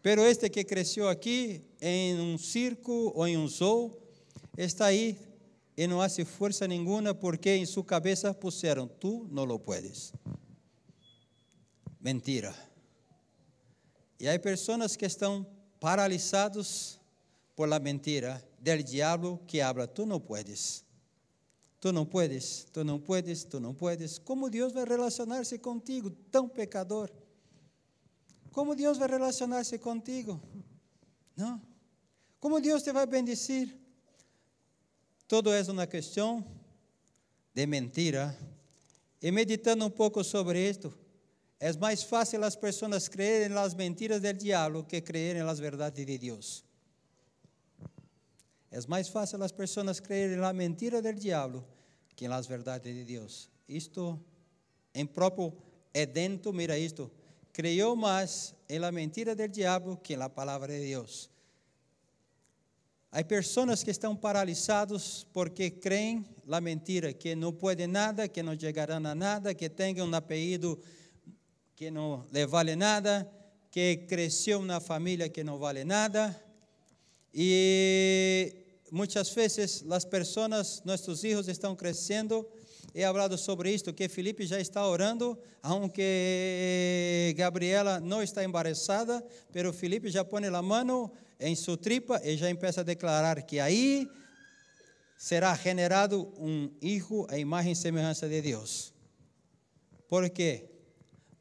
Pero 0.02 0.20
este 0.26 0.50
que 0.50 0.62
cresceu 0.62 1.08
aqui 1.08 1.62
em 1.80 2.20
um 2.20 2.36
circo 2.36 3.12
ou 3.14 3.26
em 3.26 3.38
um 3.38 3.48
zoo, 3.48 3.98
está 4.58 4.84
aí 4.84 5.18
e 5.76 5.86
não 5.86 6.00
hace 6.00 6.24
força 6.24 6.66
nenhuma 6.68 7.14
porque 7.14 7.56
em 7.56 7.66
sua 7.66 7.84
cabeça 7.84 8.32
puseram, 8.32 8.86
tu 8.86 9.26
não 9.30 9.44
lo 9.44 9.58
puedes. 9.58 10.12
Mentira. 12.00 12.54
E 14.20 14.28
há 14.28 14.38
pessoas 14.38 14.96
que 14.96 15.06
estão 15.06 15.46
paralisados 15.80 17.00
por 17.54 17.68
la 17.68 17.78
mentira 17.78 18.42
del 18.60 18.82
diabo 18.82 19.40
que 19.46 19.60
habla, 19.60 19.86
tu 19.86 20.06
não 20.06 20.20
puedes. 20.20 20.84
Tu 21.80 21.92
não 21.92 22.06
puedes, 22.06 22.64
tu 22.72 22.82
não 22.82 22.98
puedes, 22.98 23.44
tu 23.44 23.60
não 23.60 23.74
puedes. 23.74 24.18
Como 24.18 24.48
Deus 24.48 24.72
vai 24.72 24.84
relacionar-se 24.84 25.58
contigo, 25.58 26.10
tão 26.30 26.48
pecador? 26.48 27.10
Como 28.52 28.74
Deus 28.74 28.96
vai 28.96 29.08
relacionar-se 29.08 29.78
contigo? 29.78 30.40
Não. 31.36 31.60
Como 32.40 32.60
Deus 32.60 32.82
te 32.82 32.92
vai 32.92 33.06
bendecir? 33.06 33.83
Todo 35.34 35.52
é 35.52 35.62
uma 35.62 35.84
questão 35.84 36.46
de 37.52 37.66
mentira. 37.66 38.38
E 39.20 39.32
meditando 39.32 39.84
um 39.84 39.90
pouco 39.90 40.22
sobre 40.22 40.70
isto, 40.70 40.96
é 41.58 41.72
mais 41.72 42.04
fácil 42.04 42.44
as 42.44 42.54
pessoas 42.54 43.08
creerem 43.08 43.48
nas 43.48 43.74
mentiras 43.74 44.20
do 44.22 44.32
diabo 44.32 44.84
que 44.84 45.00
creerem 45.00 45.42
nas 45.42 45.58
verdades 45.58 46.06
de 46.06 46.18
Deus. 46.18 46.64
É 48.70 48.78
mais 48.86 49.08
fácil 49.08 49.42
as 49.42 49.50
pessoas 49.50 49.98
creerem 49.98 50.36
na 50.36 50.52
mentira 50.52 51.02
do 51.02 51.12
diabo 51.12 51.64
que 52.14 52.28
nas 52.28 52.46
verdades 52.46 52.94
de 52.94 53.04
Deus. 53.04 53.50
Isto, 53.68 54.16
em 54.94 55.04
próprio 55.04 55.52
Edento, 55.92 56.52
mira 56.52 56.78
isto, 56.78 57.10
creyó 57.52 57.96
mais 57.96 58.54
em 58.68 58.78
la 58.78 58.92
mentira 58.92 59.34
do 59.34 59.48
diabo 59.48 59.96
que 59.96 60.16
na 60.16 60.28
palavra 60.28 60.72
de 60.72 60.86
Deus. 60.86 61.33
Há 63.16 63.22
pessoas 63.22 63.84
que 63.84 63.92
estão 63.92 64.16
paralisados 64.16 65.24
porque 65.32 65.70
creem 65.70 66.26
na 66.44 66.60
mentira, 66.60 67.12
que 67.12 67.36
não 67.36 67.52
podem 67.52 67.86
nada, 67.86 68.26
que 68.26 68.42
não 68.42 68.58
chegarão 68.58 68.96
a 68.96 69.14
nada, 69.14 69.54
que 69.54 69.68
tenham 69.68 70.08
um 70.08 70.14
apelido 70.16 70.82
que 71.76 71.92
não 71.92 72.26
lhe 72.32 72.44
vale 72.44 72.74
nada, 72.74 73.24
que 73.70 73.98
cresceu 74.08 74.62
na 74.62 74.80
família 74.80 75.28
que 75.28 75.44
não 75.44 75.60
vale 75.60 75.84
nada. 75.84 76.34
E 77.32 78.52
muitas 78.90 79.30
vezes 79.30 79.84
as 79.88 80.04
pessoas, 80.04 80.82
nossos 80.84 81.20
filhos 81.20 81.46
estão 81.46 81.76
crescendo. 81.76 82.44
He 82.92 83.02
falado 83.02 83.38
sobre 83.38 83.72
isto, 83.72 83.92
que 83.92 84.08
Felipe 84.08 84.44
já 84.44 84.60
está 84.60 84.84
orando, 84.86 85.38
aunque 85.62 87.32
Gabriela 87.36 88.00
não 88.00 88.22
está 88.22 88.42
embaraçada, 88.42 89.24
pero 89.52 89.72
Felipe 89.72 90.10
já 90.10 90.24
põe 90.24 90.44
a 90.46 90.62
mão 90.62 91.12
em 91.38 91.54
sua 91.54 91.76
tripa 91.76 92.20
e 92.24 92.36
já 92.36 92.54
começa 92.54 92.80
a 92.80 92.84
declarar 92.84 93.42
que 93.42 93.58
aí 93.60 94.08
será 95.16 95.54
generado 95.54 96.32
um 96.38 96.70
hijo 96.80 97.26
a 97.30 97.38
imagem 97.38 97.72
e 97.72 97.76
semelhança 97.76 98.28
de 98.28 98.40
Deus. 98.42 98.92
Por 100.08 100.28
quê? 100.30 100.68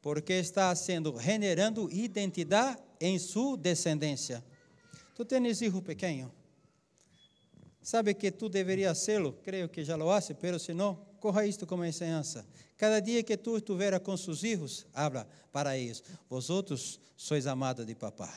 Porque 0.00 0.34
está 0.34 0.74
sendo 0.74 1.18
generando 1.20 1.90
identidade 1.90 2.82
em 3.00 3.18
sua 3.18 3.56
descendência. 3.56 4.44
Tu 5.14 5.24
tens 5.24 5.58
filho 5.58 5.82
pequeno? 5.82 6.32
Sabe 7.82 8.14
que 8.14 8.30
tu 8.30 8.48
deveria 8.48 8.94
ser, 8.94 9.20
creio 9.42 9.68
que 9.68 9.84
já 9.84 9.94
lo 9.94 10.10
hace, 10.10 10.32
pero 10.32 10.58
se 10.58 10.72
não, 10.72 10.96
corra 11.20 11.46
isto 11.46 11.66
como 11.66 11.84
enseñança. 11.84 12.46
Cada 12.76 13.00
dia 13.00 13.22
que 13.22 13.36
tu 13.36 13.56
estiver 13.56 13.98
com 14.00 14.16
seus 14.16 14.40
filhos, 14.40 14.86
habla 14.92 15.28
para 15.52 15.76
eles: 15.76 16.02
Vosotros 16.28 16.98
sois 17.16 17.46
amados 17.46 17.86
de 17.86 17.94
papá. 17.94 18.32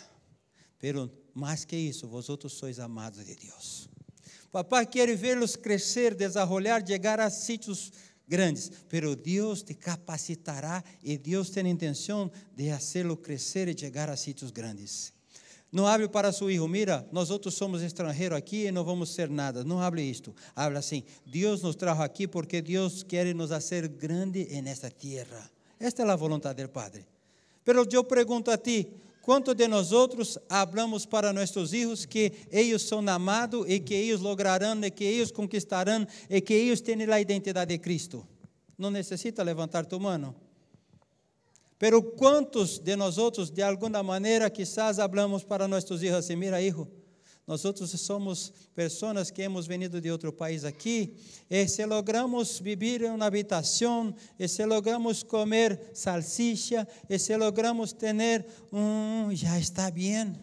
Pero 0.77 1.09
mais 1.37 1.63
que 1.63 1.75
isso, 1.75 2.07
vosotros 2.07 2.53
sois 2.53 2.79
amados 2.79 3.23
de 3.23 3.35
Deus. 3.35 3.87
Papá 4.51 4.83
quer 4.83 5.15
vê-los 5.15 5.55
crescer, 5.55 6.15
desenvolver, 6.15 6.83
chegar 6.85 7.19
a 7.19 7.29
sítios 7.29 7.91
grandes, 8.27 8.71
pero 8.89 9.15
Deus 9.15 9.61
te 9.61 9.75
capacitará 9.75 10.83
e 11.03 11.15
Deus 11.15 11.51
tem 11.51 11.67
a 11.67 11.69
intenção 11.69 12.31
de 12.55 12.71
fazê-lo 12.71 13.15
crescer 13.15 13.67
e 13.67 13.77
chegar 13.77 14.09
a 14.09 14.17
sítios 14.17 14.49
grandes. 14.49 15.13
Não 15.71 15.85
hable 15.85 16.07
para 16.07 16.31
seu 16.31 16.47
filho, 16.47 16.67
mira, 16.67 17.07
nós 17.11 17.29
outros 17.29 17.53
somos 17.53 17.83
estrangeiros 17.83 18.35
aqui 18.37 18.65
e 18.65 18.71
não 18.71 18.83
vamos 18.83 19.13
ser 19.13 19.29
nada. 19.29 19.63
Não 19.63 19.79
hable 19.79 20.01
isto. 20.01 20.33
Habla 20.55 20.79
assim, 20.79 21.03
Deus 21.23 21.61
nos 21.61 21.75
trajo 21.75 22.01
aqui 22.01 22.27
porque 22.27 22.61
Deus 22.63 23.03
quer 23.03 23.35
nos 23.35 23.51
fazer 23.51 23.87
grande 23.87 24.45
nesta 24.61 24.89
terra. 24.89 25.51
Esta 25.79 26.01
é 26.01 26.09
a 26.09 26.15
vontade 26.15 26.63
do 26.63 26.69
Padre. 26.69 27.05
Pero 27.63 27.85
eu 27.91 28.03
pergunto 28.03 28.49
a 28.49 28.57
ti, 28.57 28.87
quanto 29.27 29.53
de 29.53 29.67
nós 29.67 29.91
outros 29.91 30.39
hablamos 30.47 31.05
para 31.05 31.33
nossos 31.33 31.71
filhos 31.71 32.05
que 32.05 32.31
eles 32.49 32.81
são 32.83 32.99
amados 33.09 33.65
e 33.67 33.77
que 33.77 33.93
eles 33.93 34.21
lograrão 34.21 34.81
e 34.81 34.89
que 34.89 35.03
eles 35.03 35.31
conquistarão 35.31 36.07
e 36.29 36.39
que 36.39 36.53
eles 36.53 36.79
têm 36.79 37.03
a 37.03 37.19
identidade 37.19 37.73
de 37.73 37.77
Cristo? 37.77 38.25
Não 38.77 38.89
necessita 38.89 39.43
levantar 39.43 39.85
tu 39.85 39.99
mano. 39.99 40.33
Pero 41.77 42.01
quantos 42.01 42.79
de 42.79 42.95
nós 42.95 43.17
outros, 43.17 43.49
de 43.49 43.61
alguma 43.61 44.01
maneira, 44.01 44.49
quizás 44.49 44.97
hablamos 44.97 45.43
para 45.43 45.67
nossos 45.67 45.99
filhos 45.99 46.15
assim: 46.15 46.37
mira, 46.37 46.61
hijo, 46.61 46.87
nós 47.47 47.63
outros 47.63 47.89
somos 47.91 48.51
pessoas 48.75 49.31
que 49.31 49.41
hemos 49.41 49.65
venido 49.65 50.01
de 50.01 50.11
outro 50.11 50.33
país 50.33 50.65
aqui, 50.65 51.15
e 51.49 51.65
se 51.65 51.85
logramos 51.85 52.59
viver 52.59 53.03
em 53.03 53.09
uma 53.09 53.25
habitação, 53.25 54.13
e 54.37 54.45
se 54.49 54.65
logramos 54.65 55.23
comer 55.23 55.91
salsicha, 55.93 56.85
e 57.09 57.17
se 57.17 57.37
logramos 57.37 57.93
ter 57.93 58.45
um, 58.71 59.33
já 59.33 59.57
está 59.57 59.89
bem. 59.89 60.37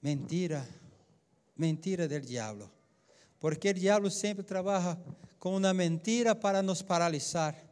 Mentira, 0.00 0.66
mentira 1.56 2.06
do 2.06 2.20
diabo, 2.20 2.70
porque 3.40 3.70
o 3.70 3.74
diabo 3.74 4.08
sempre 4.08 4.44
trabalha 4.44 4.96
com 5.40 5.56
uma 5.56 5.74
mentira 5.74 6.32
para 6.32 6.62
nos 6.62 6.80
paralisar. 6.80 7.67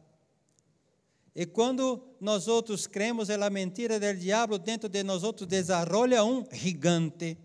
E 1.39 1.45
quando 1.45 2.01
nós 2.19 2.47
outros 2.47 2.87
cremos 2.87 3.27
na 3.27 3.47
mentira 3.47 3.99
do 3.99 4.13
diabo, 4.15 4.57
dentro 4.57 4.89
de 4.89 5.03
nós 5.03 5.21
outros 5.21 5.47
desenvolve 5.47 6.19
um 6.19 6.43
gigante. 6.51 7.37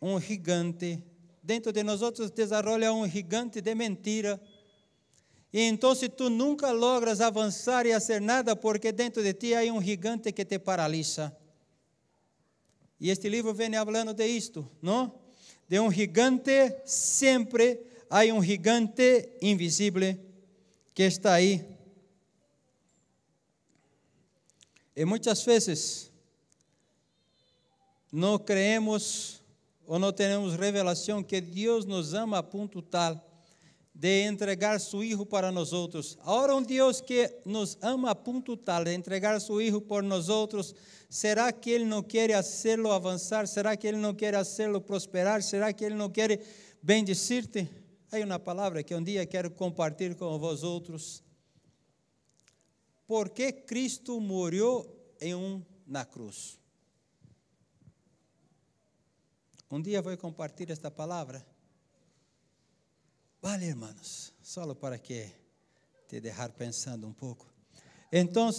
Um 0.00 0.20
gigante 0.20 1.02
dentro 1.42 1.72
de 1.72 1.82
nós 1.82 2.00
desarrolla 2.30 2.92
um 2.92 3.08
gigante 3.08 3.60
de 3.60 3.74
mentira. 3.74 4.40
E 5.52 5.62
então 5.62 5.92
tu 6.16 6.30
nunca 6.30 6.70
logras 6.70 7.20
avançar 7.20 7.84
e 7.86 7.92
fazer 7.92 8.20
nada 8.20 8.54
porque 8.54 8.92
dentro 8.92 9.20
de 9.20 9.34
ti 9.34 9.52
há 9.52 9.62
um 9.72 9.82
gigante 9.82 10.30
que 10.30 10.44
te 10.44 10.60
paralisa. 10.60 11.36
E 13.00 13.10
este 13.10 13.28
livro 13.28 13.52
vem 13.52 13.72
falando 13.72 14.14
de 14.14 14.28
isto, 14.28 14.70
não? 14.80 15.12
De 15.68 15.80
um 15.80 15.90
gigante, 15.90 16.52
sempre 16.84 17.80
há 18.08 18.20
um 18.32 18.40
gigante 18.40 19.28
invisível 19.42 20.16
que 20.94 21.02
está 21.02 21.34
aí. 21.34 21.79
E 24.94 25.04
muitas 25.04 25.42
vezes 25.44 26.10
não 28.12 28.38
creemos 28.38 29.40
ou 29.86 29.98
não 29.98 30.12
temos 30.12 30.54
revelação 30.54 31.22
que 31.22 31.40
Deus 31.40 31.84
nos 31.84 32.14
ama 32.14 32.38
a 32.38 32.42
ponto 32.42 32.80
tal 32.80 33.26
de 33.94 34.24
entregar 34.24 34.80
seu 34.80 35.00
Filho 35.00 35.26
para 35.26 35.52
nós 35.52 35.72
outros. 35.72 36.16
Agora 36.22 36.54
um 36.54 36.62
Deus 36.62 37.00
que 37.00 37.30
nos 37.44 37.76
ama 37.82 38.10
a 38.10 38.14
ponto 38.14 38.56
tal 38.56 38.84
de 38.84 38.94
entregar 38.94 39.40
seu 39.40 39.58
Filho 39.58 39.80
por 39.80 40.02
nós 40.02 40.28
outros, 40.28 40.74
será 41.08 41.52
que 41.52 41.70
Ele 41.70 41.84
não 41.84 42.02
quer 42.02 42.30
fazê-lo 42.30 42.90
avançar? 42.92 43.46
Será 43.46 43.76
que 43.76 43.86
Ele 43.86 43.98
não 43.98 44.14
quer 44.14 44.34
fazê-lo 44.34 44.80
prosperar? 44.80 45.42
Será 45.42 45.72
que 45.72 45.84
Ele 45.84 45.94
não 45.94 46.08
quer 46.08 46.40
bendecir-te? 46.82 47.68
Há 48.12 48.16
uma 48.24 48.38
palavra 48.38 48.82
que 48.82 48.94
um 48.94 49.02
dia 49.02 49.26
quero 49.26 49.50
compartilhar 49.50 50.14
com 50.14 50.38
vós 50.38 50.62
outros. 50.62 51.22
Por 53.10 53.30
que 53.30 53.50
Cristo 53.50 54.20
morreu 54.20 54.88
em 55.20 55.34
um 55.34 55.66
na 55.84 56.04
cruz? 56.04 56.60
Um 59.68 59.82
dia 59.82 60.00
vou 60.00 60.16
compartilhar 60.16 60.74
esta 60.74 60.92
palavra. 60.92 61.44
Vale, 63.42 63.66
hermanos, 63.66 64.32
solo 64.40 64.76
para 64.76 64.96
que 64.96 65.28
te 66.06 66.20
deixar 66.20 66.50
pensando 66.50 67.08
um 67.08 67.12
pouco. 67.12 67.52
Então, 68.12 68.50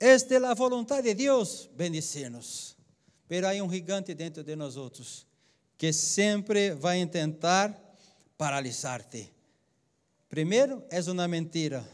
é 0.00 0.14
a 0.14 0.54
vontade 0.54 1.08
de 1.08 1.14
Deus 1.14 1.68
bendecir-nos. 1.74 2.74
Pero 3.28 3.48
há 3.48 3.52
um 3.62 3.70
gigante 3.70 4.14
dentro 4.14 4.42
de 4.42 4.56
nós 4.56 4.78
outros 4.78 5.26
que 5.76 5.92
sempre 5.92 6.72
vai 6.72 7.04
tentar 7.04 7.78
paralisar-te. 8.38 9.30
Primeiro, 10.26 10.82
é 10.88 11.02
uma 11.02 11.28
mentira, 11.28 11.86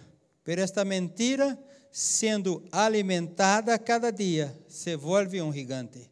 pero 0.45 0.61
esta 0.61 0.85
mentira, 0.85 1.59
sendo 1.91 2.63
alimentada 2.71 3.79
cada 3.79 4.13
dia, 4.13 4.55
se 4.69 4.95
volve 4.95 5.41
um 5.41 5.53
gigante. 5.53 6.11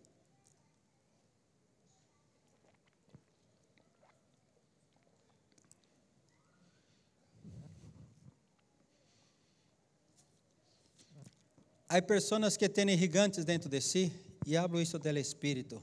Há 11.86 12.00
pessoas 12.00 12.56
que 12.56 12.70
têm 12.70 12.96
gigantes 12.96 13.44
dentro 13.44 13.68
de 13.68 13.82
si, 13.82 14.10
e 14.46 14.56
hablo 14.56 14.80
isso 14.80 14.98
do 14.98 15.18
Espírito, 15.18 15.82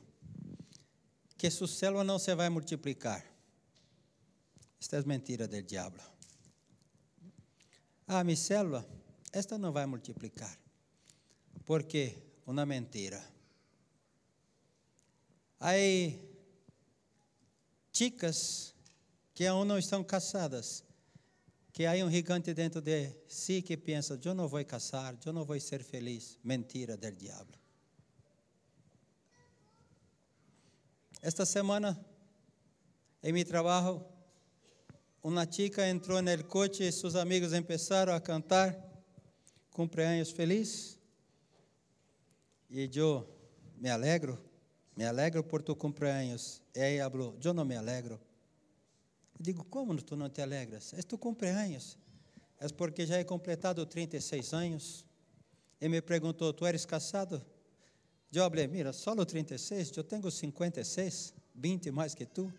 que 1.38 1.51
sua 1.51 1.68
célula 1.68 2.03
não 2.03 2.18
se 2.18 2.34
vai 2.34 2.50
multiplicar. 2.50 3.24
Esta 4.82 4.98
é 4.98 5.03
mentira 5.03 5.48
do 5.48 5.62
diabo. 5.62 6.18
Ah, 8.12 8.24
minha 8.24 8.36
célula, 8.36 8.84
esta 9.32 9.56
não 9.56 9.72
vai 9.72 9.86
multiplicar. 9.86 10.58
Por 11.63 11.84
quê? 11.84 12.18
Uma 12.48 12.66
mentira. 12.66 13.24
Há 15.60 15.74
chicas 17.94 18.74
que 19.36 19.46
aún 19.46 19.66
não 19.66 19.78
estão 19.78 20.04
casadas 20.04 20.84
que 21.72 21.86
há 21.86 21.93
um 22.04 22.10
gigante 22.10 22.52
dentro 22.52 22.82
de 22.82 23.13
si 23.28 23.62
que 23.62 23.78
pensa: 23.78 24.19
eu 24.26 24.34
não 24.34 24.48
vou 24.48 24.65
casar, 24.65 25.15
eu 25.24 25.32
não 25.32 25.45
vou 25.45 25.60
ser 25.60 25.84
feliz. 25.84 26.39
Mentira 26.43 26.98
do 26.98 27.12
diabo. 27.12 27.54
Esta 31.22 31.45
semana, 31.45 31.95
em 33.22 33.32
meu 33.32 33.45
trabalho, 33.45 34.04
uma 35.21 35.49
chica 35.49 35.88
entrou 35.88 36.21
no 36.21 36.43
coche 36.45 36.84
e 36.84 36.91
seus 36.91 37.15
amigos 37.15 37.51
começaram 37.51 38.13
a 38.13 38.19
cantar 38.19 38.77
cumpleaños 39.71 40.32
feliz. 40.32 40.97
E 42.69 42.89
eu 42.93 43.27
me 43.77 43.89
alegro, 43.89 44.39
me 44.95 45.05
alegro 45.05 45.43
por 45.43 45.62
tu 45.62 45.75
cumpleaños. 45.75 46.62
E 46.75 46.79
aí 46.79 46.99
falou: 46.99 47.38
eu 47.43 47.53
não 47.53 47.65
me 47.65 47.75
alegro 47.75 48.19
Digo, 49.39 49.63
como 49.63 49.95
tu 50.01 50.17
não 50.17 50.29
te 50.29 50.41
alegras? 50.41 50.93
É 50.93 51.01
tu 51.01 51.17
cumpleaños. 51.17 51.97
É 52.60 52.67
porque 52.67 53.05
já 53.05 53.17
é 53.17 53.23
completado 53.23 53.86
36 53.86 54.53
anos. 54.53 55.05
E 55.79 55.88
me 55.88 56.01
perguntou, 56.01 56.51
tu 56.51 56.65
eres 56.65 56.86
casado? 56.86 57.41
Eu 58.34 58.43
falei, 58.49 58.67
mira, 58.67 58.91
só 58.91 59.15
36, 59.15 59.95
eu 59.95 60.03
tenho 60.03 60.29
56, 60.29 61.34
20 61.55 61.89
mais 61.89 62.13
que 62.13 62.25
tu. 62.25 62.53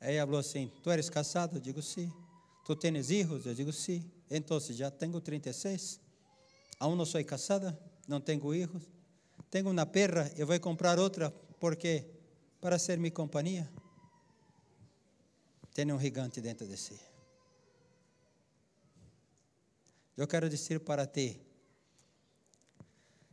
Aí 0.00 0.18
falou 0.18 0.38
assim, 0.38 0.70
tu 0.82 0.90
eres 0.90 1.08
casado? 1.08 1.56
Eu 1.56 1.60
digo, 1.60 1.82
sim. 1.82 2.12
Tu 2.64 2.76
tens 2.76 3.06
filhos? 3.06 3.46
Eu 3.46 3.54
digo, 3.54 3.72
sim. 3.72 4.10
Então, 4.30 4.58
já 4.60 4.90
tenho 4.90 5.20
36. 5.20 6.00
Aún 6.78 6.96
não 6.96 7.04
sou 7.04 7.24
casada, 7.24 7.78
não 8.06 8.20
tenho 8.20 8.40
filhos. 8.40 8.82
Tenho 9.50 9.70
uma 9.70 9.86
perra, 9.86 10.32
eu 10.36 10.46
vou 10.46 10.58
comprar 10.58 10.98
outra, 10.98 11.30
porque 11.60 12.04
para 12.60 12.78
ser 12.78 12.98
minha 12.98 13.10
companhia 13.10 13.70
tem 15.72 15.92
um 15.92 15.98
gigante 15.98 16.40
dentro 16.40 16.66
de 16.66 16.76
si. 16.76 16.98
Eu 20.16 20.26
quero 20.26 20.48
dizer 20.48 20.80
para 20.80 21.06
ti, 21.06 21.40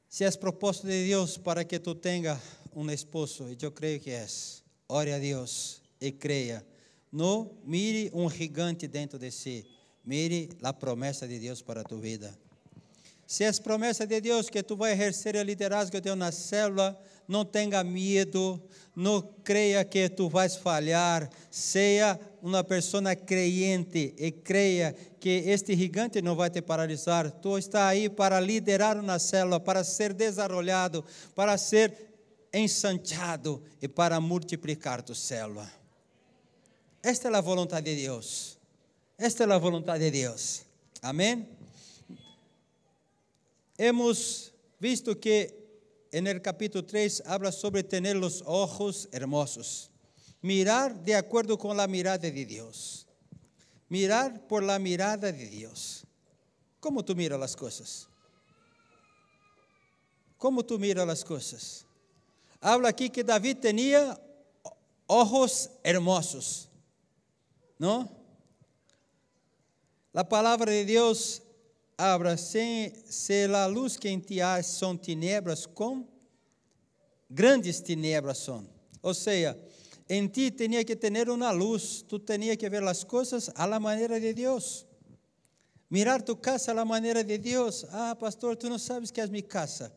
se 0.10 0.24
é 0.24 0.32
propósito 0.32 0.88
de 0.88 1.08
Deus 1.08 1.38
para 1.38 1.64
que 1.64 1.80
tu 1.80 1.96
tenha 1.96 2.42
um 2.76 2.90
esposo, 2.90 3.48
e 3.50 3.58
eu 3.62 3.72
creio 3.72 4.00
que 4.00 4.10
é, 4.10 4.28
ore 4.88 5.14
a 5.14 5.20
Deus 5.20 5.81
e 6.02 6.12
creia. 6.12 6.66
Não 7.12 7.52
mire 7.64 8.10
um 8.14 8.30
gigante 8.30 8.88
dentro 8.88 9.20
de 9.20 9.30
si, 9.30 9.66
mire 10.04 10.50
a 10.64 10.74
promessa 10.74 11.28
de 11.28 11.38
Deus 11.40 11.62
para 11.62 11.82
a 11.82 11.84
tua 11.84 12.00
vida. 12.00 12.36
Se 13.28 13.46
é 13.46 13.52
promessa 13.54 14.06
de 14.06 14.20
Deus 14.20 14.50
que 14.50 14.62
tu 14.62 14.76
vai 14.76 14.92
exercer 14.92 15.38
o 15.38 15.42
liderazgo 15.42 16.02
de 16.02 16.12
uma 16.12 16.34
célula, 16.34 17.02
não 17.26 17.46
tenha 17.46 17.82
medo, 17.82 18.62
não 18.94 19.22
creia 19.22 19.86
que 19.86 20.10
tu 20.10 20.28
vais 20.28 20.58
falhar, 20.58 21.30
seja 21.50 22.20
uma 22.42 22.62
pessoa 22.62 23.16
creyente 23.16 24.14
e 24.18 24.32
creia 24.32 24.94
que 25.18 25.30
este 25.30 25.78
gigante 25.78 26.22
não 26.22 26.36
vai 26.36 26.50
te 26.50 26.62
paralisar. 26.62 27.32
Tu 27.32 27.58
está 27.58 27.88
aí 27.88 28.10
para 28.10 28.38
liderar 28.42 29.00
uma 29.00 29.18
célula, 29.18 29.62
para 29.62 29.82
ser 29.86 30.12
desenvolvido, 30.12 31.06
para 31.34 31.58
ser 31.58 31.94
ensanchado 32.54 33.64
e 33.82 33.88
para 33.88 34.20
multiplicar 34.20 35.02
tu 35.02 35.16
célula. 35.16 35.81
Esta 37.04 37.30
é 37.30 37.36
a 37.36 37.42
vontade 37.42 37.96
de 37.96 38.04
Deus. 38.04 38.60
Esta 39.18 39.44
é 39.44 39.52
a 39.52 39.58
vontade 39.58 40.04
de 40.04 40.12
Deus. 40.12 40.64
Amém? 41.02 41.48
Hemos 43.76 44.54
visto 44.80 45.20
que 45.20 45.52
en 46.12 46.28
el 46.28 46.42
capítulo 46.42 46.86
3 46.86 47.24
habla 47.26 47.52
sobre 47.52 47.84
tener 47.84 48.18
los 48.18 48.44
ojos 48.46 49.10
hermosos. 49.12 49.90
Mirar 50.44 51.04
de 51.04 51.16
acuerdo 51.16 51.58
con 51.58 51.76
la 51.76 51.88
mirada 51.88 52.20
de 52.20 52.46
Dios. 52.46 53.08
Mirar 53.90 54.48
por 54.48 54.62
la 54.62 54.78
mirada 54.78 55.32
de 55.32 55.48
Dios. 55.48 56.06
¿Cómo 56.80 57.04
tú 57.04 57.16
miras 57.16 57.40
las 57.40 57.56
cosas? 57.56 58.08
¿Cómo 60.38 60.64
tú 60.64 60.78
miras 60.78 61.08
las 61.08 61.24
cosas? 61.24 61.86
Habla 62.60 62.90
aquí 62.90 63.10
que 63.10 63.24
David 63.24 63.58
tenía 63.58 64.20
ojos 65.08 65.72
hermosos. 65.84 66.71
¿No? 67.82 68.08
La 70.14 70.30
palabra 70.30 70.72
de 70.72 70.86
Dios 70.86 71.42
abra 71.98 72.38
sem 72.38 72.94
se 73.10 73.46
a 73.46 73.66
luz 73.66 73.98
que 73.98 74.08
em 74.08 74.20
ti 74.20 74.40
há 74.40 74.62
são 74.62 74.96
tinebras, 74.96 75.66
com 75.66 76.08
grandes 77.28 77.82
tinebras 77.82 78.38
são. 78.38 78.70
Ou 79.02 79.16
seja, 79.16 79.58
em 80.08 80.28
ti 80.28 80.52
tinha 80.52 80.86
que 80.86 80.96
ter 80.96 81.28
uma 81.28 81.50
luz, 81.50 82.06
tu 82.08 82.20
tinha 82.20 82.56
que 82.56 82.70
ver 82.70 82.84
as 82.84 83.04
coisas 83.04 83.50
a 83.56 83.66
la 83.66 83.80
maneira 83.80 84.20
de 84.20 84.32
Deus. 84.32 84.86
Mirar 85.90 86.22
tu 86.22 86.36
casa 86.36 86.74
a 86.74 86.76
la 86.76 86.86
maneira 86.86 87.24
de 87.24 87.40
Deus. 87.40 87.88
Ah, 87.90 88.16
pastor, 88.16 88.56
tu 88.58 88.70
não 88.70 88.78
sabes 88.78 89.10
que 89.10 89.20
é 89.20 89.26
minha 89.26 89.42
casa. 89.42 89.92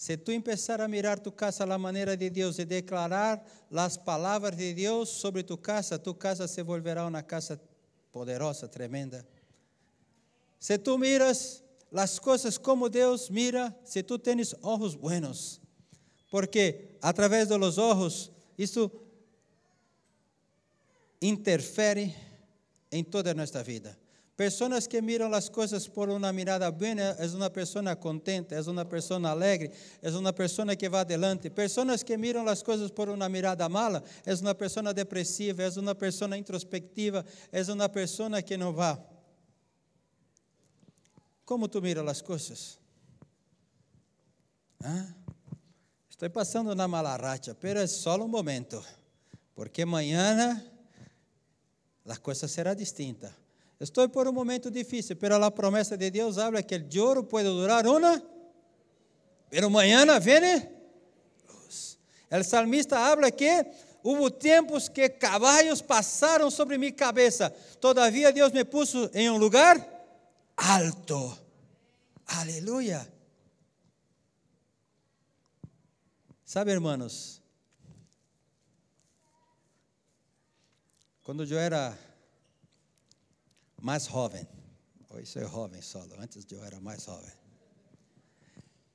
Se 0.00 0.16
tu 0.16 0.32
começar 0.32 0.80
a 0.80 0.88
mirar 0.88 1.20
tu 1.20 1.30
casa 1.30 1.62
a 1.62 1.66
la 1.66 1.76
maneira 1.76 2.16
de 2.16 2.30
Deus 2.30 2.58
e 2.58 2.64
declarar 2.64 3.44
as 3.70 3.98
palavras 3.98 4.56
de 4.56 4.72
Deus 4.72 5.10
sobre 5.10 5.42
tu 5.42 5.58
casa, 5.58 5.98
tu 5.98 6.14
casa 6.14 6.48
se 6.48 6.62
volverá 6.62 7.06
uma 7.06 7.22
casa 7.22 7.60
poderosa, 8.10 8.66
tremenda. 8.66 9.26
Se 10.58 10.78
tu 10.78 10.96
miras 10.96 11.62
as 11.92 12.18
coisas 12.18 12.56
como 12.56 12.88
Deus 12.88 13.28
mira, 13.28 13.78
se 13.84 14.02
tu 14.02 14.18
tens 14.18 14.56
olhos 14.62 14.94
buenos, 14.94 15.60
porque 16.30 16.96
através 17.02 17.48
dos 17.48 17.76
olhos, 17.76 18.32
isso 18.56 18.90
interfere 21.20 22.16
em 22.90 23.04
toda 23.04 23.32
a 23.32 23.34
nossa 23.34 23.62
vida. 23.62 23.99
Pessoas 24.40 24.86
que 24.86 25.02
miram 25.02 25.34
as 25.34 25.50
coisas 25.50 25.86
por 25.86 26.08
uma 26.08 26.32
mirada 26.32 26.70
boa 26.70 26.88
é 26.88 27.26
uma 27.26 27.50
pessoa 27.50 27.94
contente, 27.94 28.54
é 28.54 28.60
uma 28.62 28.86
pessoa 28.86 29.28
alegre, 29.28 29.70
é 30.00 30.08
uma 30.08 30.32
pessoa 30.32 30.74
que 30.74 30.88
vai 30.88 31.02
adelante. 31.02 31.50
Pessoas 31.50 32.02
que 32.02 32.16
miram 32.16 32.48
as 32.48 32.62
coisas 32.62 32.90
por 32.90 33.10
uma 33.10 33.28
mirada 33.28 33.68
mala 33.68 34.02
é 34.24 34.32
uma 34.32 34.54
pessoa 34.54 34.94
depressiva, 34.94 35.62
é 35.62 35.68
uma 35.78 35.94
pessoa 35.94 36.38
introspectiva, 36.38 37.22
é 37.52 37.62
uma 37.70 37.86
pessoa 37.90 38.40
que 38.40 38.56
não 38.56 38.72
vai. 38.72 38.98
Como 41.44 41.68
tu 41.68 41.82
miras 41.82 42.08
as 42.08 42.22
coisas? 42.22 42.78
Ah, 44.82 45.06
estou 46.08 46.30
passando 46.30 46.74
na 46.74 46.88
mala 46.88 47.14
racha, 47.14 47.54
é 47.62 47.86
só 47.86 48.16
um 48.16 48.26
momento, 48.26 48.82
porque 49.54 49.82
amanhã 49.82 50.64
a 52.08 52.16
coisa 52.16 52.48
será 52.48 52.72
distinta. 52.72 53.38
Estou 53.80 54.06
por 54.10 54.28
um 54.28 54.32
momento 54.32 54.70
difícil, 54.70 55.16
pero 55.16 55.42
a 55.42 55.50
promessa 55.50 55.96
de 55.96 56.10
Deus 56.10 56.36
habla 56.36 56.62
que 56.62 56.76
o 56.76 56.86
lloro 56.86 57.24
pode 57.24 57.48
durar 57.48 57.86
uma, 57.86 58.22
pero 59.48 59.70
mañana 59.70 60.20
viene 60.20 60.70
luz. 61.48 61.98
O 62.30 62.44
salmista 62.44 63.10
habla 63.10 63.30
que 63.30 63.66
hubo 64.02 64.30
tempos 64.30 64.86
que 64.86 65.08
caballos 65.08 65.80
passaram 65.80 66.50
sobre 66.50 66.76
minha 66.76 66.92
cabeça, 66.92 67.48
todavia 67.80 68.30
Deus 68.30 68.52
me 68.52 68.66
puso 68.66 69.10
em 69.14 69.30
um 69.30 69.38
lugar 69.38 69.74
alto. 70.58 71.38
Aleluia. 72.26 73.10
Sabe, 76.44 76.72
irmãos, 76.72 77.40
quando 81.22 81.44
eu 81.44 81.58
era 81.58 82.09
mais 83.80 84.06
jovem, 84.06 84.46
hoje 85.08 85.26
sou 85.26 85.48
jovem 85.48 85.80
solo, 85.80 86.14
antes 86.18 86.44
eu 86.50 86.62
era 86.62 86.78
mais 86.80 87.04
jovem, 87.04 87.32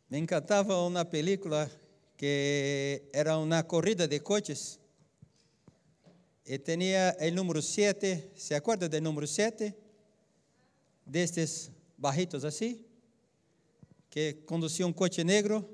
me 0.09 0.19
encantava 0.19 0.77
uma 0.77 1.03
película 1.03 1.69
que 2.15 3.01
era 3.11 3.35
uma 3.37 3.63
corrida 3.63 4.07
de 4.07 4.19
coches. 4.19 4.79
E 6.45 6.59
tinha 6.59 7.17
o 7.19 7.31
número 7.31 7.61
7, 7.61 8.29
se 8.35 8.53
acorda 8.53 8.87
do 8.87 9.01
número 9.01 9.25
7? 9.25 9.73
Destes 11.03 11.71
barritos 11.97 12.45
assim, 12.45 12.85
que 14.09 14.33
conduzia 14.45 14.85
um 14.85 14.93
coche 14.93 15.23
negro. 15.23 15.67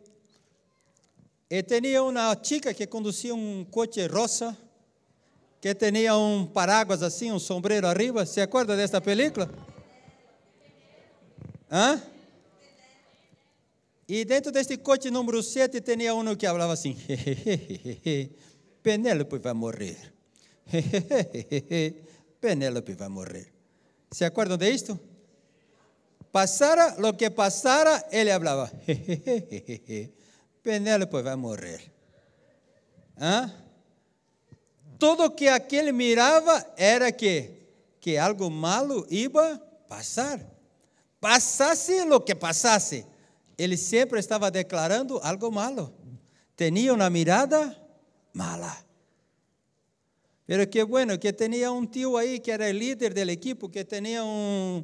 E 1.50 1.62
tinha 1.62 2.02
uma 2.02 2.38
chica 2.42 2.74
que 2.74 2.88
conduzia 2.88 3.36
um 3.36 3.66
coche 3.66 4.08
rosa, 4.08 4.58
que 5.62 5.76
tinha 5.76 6.18
um 6.18 6.48
paraguas 6.48 7.04
assim, 7.04 7.32
um 7.32 7.38
sombreiro 7.38 7.86
arriba. 7.86 8.26
Se 8.26 8.42
acorda 8.42 8.76
desta 8.76 9.00
película? 9.00 9.48
Hã? 11.72 12.02
E 14.10 14.26
dentro 14.26 14.52
deste 14.52 14.76
coche 14.78 15.12
número 15.12 15.42
7 15.44 15.80
tinha 15.80 16.16
um 16.16 16.36
que 16.36 16.48
falava 16.48 16.74
assim: 16.74 16.98
Penélope 18.82 19.38
vai 19.38 19.54
morrer. 19.54 20.12
Penélope 22.42 22.96
vai 22.96 23.08
morrer. 23.08 23.54
Se 24.12 24.26
acordam 24.26 24.58
disto? 24.58 25.00
Passara 26.32 26.96
o 27.08 27.14
que 27.14 27.30
passara, 27.30 28.04
ele 28.12 28.32
falava: 28.32 28.72
Penélope 30.64 31.22
vai 31.22 31.36
morrer. 31.36 31.82
Hã? 33.16 33.61
Tudo 35.02 35.32
que 35.32 35.48
aquele 35.48 35.92
mirava 35.92 36.64
era 36.78 37.12
que, 37.12 37.50
que 38.00 38.20
algo 38.20 38.52
malo 38.52 39.04
ia 39.10 39.60
passar. 39.90 40.40
Passasse 41.20 42.02
o 42.02 42.20
que 42.22 42.36
passasse, 42.36 43.04
ele 43.58 43.78
sempre 43.78 44.20
estava 44.20 44.52
declarando 44.52 45.20
algo 45.24 45.52
malo. 45.52 45.92
Tinha 46.56 46.94
uma 46.94 47.10
mirada 47.10 47.76
mala. 48.32 48.78
Pero 50.46 50.70
que 50.70 50.84
bueno 50.84 51.18
que 51.18 51.34
tinha 51.34 51.72
um 51.72 51.84
tio 51.88 52.16
aí 52.16 52.40
que 52.40 52.52
era 52.52 52.68
o 52.68 52.72
líder 52.72 53.12
do 53.12 53.32
equipo, 53.32 53.70
que 53.70 53.84
tinha 53.84 54.24
um, 54.24 54.84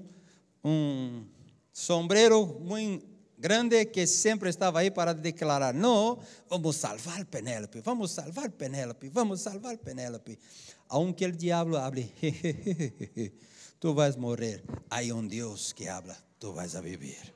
um 0.63 1.27
sombrero 1.71 2.43
muito 2.59 3.05
grande 3.37 3.85
que 3.85 4.07
sempre 4.07 4.49
estava 4.49 4.79
aí 4.79 4.89
para 4.89 5.13
declarar: 5.13 5.73
não, 5.73 6.17
vamos 6.49 6.75
salvar 6.75 7.23
Penélope, 7.25 7.81
vamos 7.81 8.11
salvar 8.11 8.49
Penélope, 8.49 9.09
vamos 9.09 9.41
salvar 9.41 9.77
Penélope. 9.77 10.39
Aunque 10.89 11.25
o 11.25 11.31
diabo 11.31 11.77
hable, 11.77 12.11
tu 13.79 13.93
vais 13.93 14.15
morrer. 14.15 14.63
Há 14.89 15.01
um 15.13 15.27
Deus 15.27 15.73
que 15.73 15.87
habla, 15.87 16.17
tu 16.39 16.53
vais 16.53 16.75
a 16.75 16.81
viver, 16.81 17.33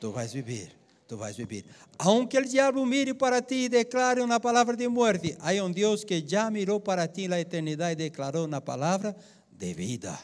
tu 0.00 0.10
vais 0.10 0.32
viver, 0.32 0.72
tu 1.06 1.16
vais 1.16 1.36
viver. 1.36 1.64
Aunque 1.98 2.38
o 2.38 2.44
diabo 2.44 2.84
mire 2.84 3.14
para 3.14 3.40
ti 3.40 3.66
e 3.66 3.68
declare 3.68 4.20
uma 4.20 4.40
palavra 4.40 4.76
de 4.76 4.88
morte, 4.88 5.36
há 5.40 5.52
um 5.62 5.70
Deus 5.70 6.02
que 6.02 6.24
já 6.26 6.50
mirou 6.50 6.80
para 6.80 7.06
ti 7.06 7.28
na 7.28 7.38
eternidade 7.38 7.92
e 7.92 8.10
declarou 8.10 8.46
uma 8.46 8.60
palavra 8.60 9.14
de 9.52 9.74
vida. 9.74 10.18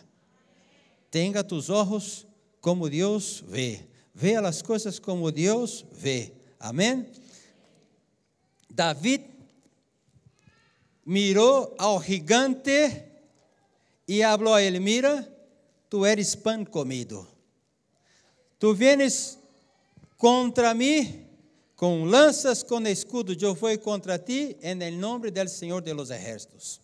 Tenha 1.11 1.44
tus 1.44 1.70
olhos 1.70 2.27
como 2.61 2.88
Deus 2.88 3.44
vê 3.46 3.94
Vê 4.14 4.37
as 4.37 4.62
coisas 4.62 5.00
como 5.00 5.33
Deus 5.33 5.85
vê. 5.90 6.33
Amém? 6.61 7.11
David 8.70 9.24
mirou 11.05 11.74
ao 11.79 12.00
gigante 12.03 13.05
e 14.07 14.22
falou 14.22 14.55
a 14.55 14.62
ele: 14.62 14.79
Mira, 14.79 15.29
tu 15.90 16.07
eres 16.07 16.35
pão 16.37 16.64
comido. 16.64 17.27
Tu 18.59 18.72
vienes 18.72 19.37
contra 20.16 20.72
mim 20.74 21.27
com 21.74 22.05
lanças, 22.05 22.62
com 22.62 22.81
escudo. 22.83 23.37
Eu 23.38 23.55
vou 23.55 23.77
contra 23.79 24.18
ti 24.18 24.57
em 24.62 24.96
nome 24.96 25.31
do 25.31 25.48
Senhor 25.48 25.83
de 25.83 25.92
los 25.92 26.11
Ejércitos. 26.11 26.81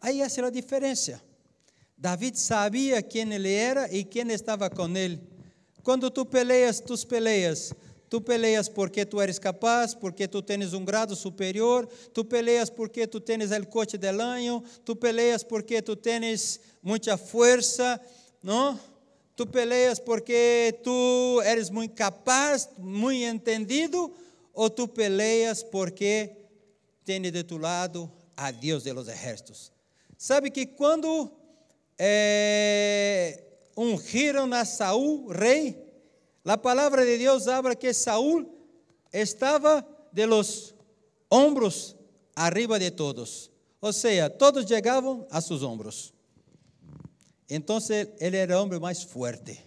Aí 0.00 0.20
essa 0.20 0.42
é 0.42 0.44
a 0.44 0.50
diferença. 0.50 1.22
David 1.96 2.38
sabia 2.38 3.02
quem 3.02 3.32
ele 3.32 3.52
era 3.52 3.90
e 3.90 4.04
quem 4.04 4.30
estava 4.30 4.68
com 4.68 4.94
ele. 4.94 5.33
Quando 5.84 6.10
tu 6.10 6.24
peleias, 6.24 6.80
tu 6.80 6.96
peleias. 7.06 7.74
Tu 8.08 8.20
peleias 8.20 8.68
porque 8.68 9.04
tu 9.04 9.20
eres 9.20 9.38
capaz, 9.38 9.94
porque 9.94 10.26
tu 10.26 10.40
tens 10.40 10.72
um 10.72 10.84
grado 10.84 11.14
superior, 11.16 11.88
tu 12.12 12.24
peleias 12.24 12.70
porque 12.70 13.06
tu 13.06 13.20
tens 13.20 13.50
o 13.50 13.66
coche 13.66 13.98
de 13.98 14.08
año, 14.08 14.62
tu 14.84 14.94
peleias 14.94 15.42
porque 15.42 15.82
tu 15.82 15.96
tens 15.96 16.60
muita 16.82 17.16
força, 17.16 18.00
não? 18.42 18.78
Tu 19.36 19.46
peleias 19.46 19.98
porque 19.98 20.78
tu 20.84 21.40
eres 21.44 21.70
muito 21.70 21.94
capaz, 21.94 22.68
muito 22.78 23.24
entendido, 23.24 24.12
ou 24.52 24.70
tu 24.70 24.86
peleias 24.86 25.64
porque 25.64 26.30
tens 27.04 27.32
de 27.32 27.42
tu 27.42 27.58
lado 27.58 28.10
a 28.36 28.52
Deus 28.52 28.84
de 28.84 28.92
los 28.92 29.08
ejércitos. 29.08 29.72
Sabe 30.16 30.50
que 30.50 30.66
quando 30.66 31.32
é, 31.98 33.43
ungiram 33.76 34.52
a 34.52 34.64
Saúl 34.64 35.28
rei, 35.28 35.82
a 36.44 36.58
palavra 36.58 37.04
de 37.04 37.18
Deus 37.18 37.48
habla 37.48 37.74
que 37.74 37.92
Saúl 37.94 38.46
estava 39.12 39.86
de 40.12 40.26
los 40.26 40.74
ombros 41.30 41.96
arriba 42.36 42.78
de 42.78 42.90
todos. 42.90 43.50
Ou 43.80 43.92
seja, 43.92 44.30
todos 44.30 44.66
chegavam 44.66 45.26
a 45.30 45.40
seus 45.40 45.62
ombros. 45.62 46.12
Então, 47.48 47.78
ele 48.18 48.36
era 48.36 48.58
o 48.58 48.62
homem 48.62 48.80
mais 48.80 49.02
forte, 49.02 49.60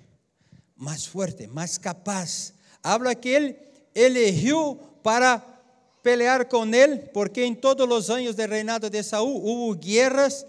mais 0.76 1.06
forte, 1.06 1.48
mais 1.48 1.78
capaz. 1.78 2.54
Habla 2.84 3.13
que 3.15 3.30
ele 3.30 3.56
elegeu 3.93 4.80
para 5.04 5.39
pelear 6.02 6.48
com 6.48 6.65
ele, 6.74 6.98
porque 7.13 7.43
em 7.43 7.54
todos 7.54 7.88
os 7.89 8.10
anos 8.10 8.36
de 8.36 8.46
reinado 8.46 8.89
de 8.89 9.04
Saúl 9.04 9.43
houve 9.43 9.80
guerras 9.80 10.46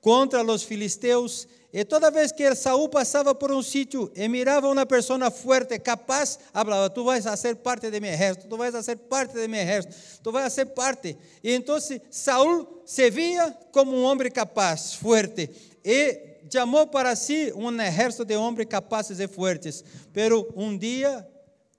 contra 0.00 0.42
os 0.44 0.62
filisteus 0.62 1.48
e 1.78 1.84
toda 1.84 2.10
vez 2.10 2.32
que 2.32 2.54
Saúl 2.54 2.88
passava 2.88 3.34
por 3.34 3.52
um 3.52 3.62
sítio 3.62 4.10
e 4.16 4.26
mirava 4.28 4.66
uma 4.66 4.86
pessoa 4.86 5.30
forte, 5.30 5.78
capaz, 5.78 6.38
falava: 6.50 6.88
Tu 6.88 7.04
vais 7.04 7.26
a 7.26 7.36
ser 7.36 7.56
parte 7.56 7.90
de 7.90 8.00
meu 8.00 8.10
exército, 8.10 8.48
tu 8.48 8.56
vais 8.56 8.74
a 8.74 8.82
ser 8.82 8.96
parte 8.96 9.34
de 9.34 9.46
meu 9.46 9.60
exército, 9.60 9.94
tu 10.22 10.32
vais 10.32 10.46
a 10.46 10.48
ser 10.48 10.64
parte. 10.64 11.18
E 11.44 11.52
então 11.52 11.76
Saúl 12.10 12.82
se 12.86 13.10
via 13.10 13.54
como 13.72 13.94
um 13.94 14.04
homem 14.04 14.30
capaz, 14.30 14.94
forte, 14.94 15.50
e 15.84 16.38
chamou 16.50 16.86
para 16.86 17.14
si 17.14 17.52
um 17.54 17.70
exército 17.78 18.24
de 18.24 18.36
homens 18.36 18.68
capazes 18.70 19.20
e 19.20 19.28
fortes. 19.28 19.84
Pero 20.14 20.50
um 20.56 20.78
dia, 20.78 21.28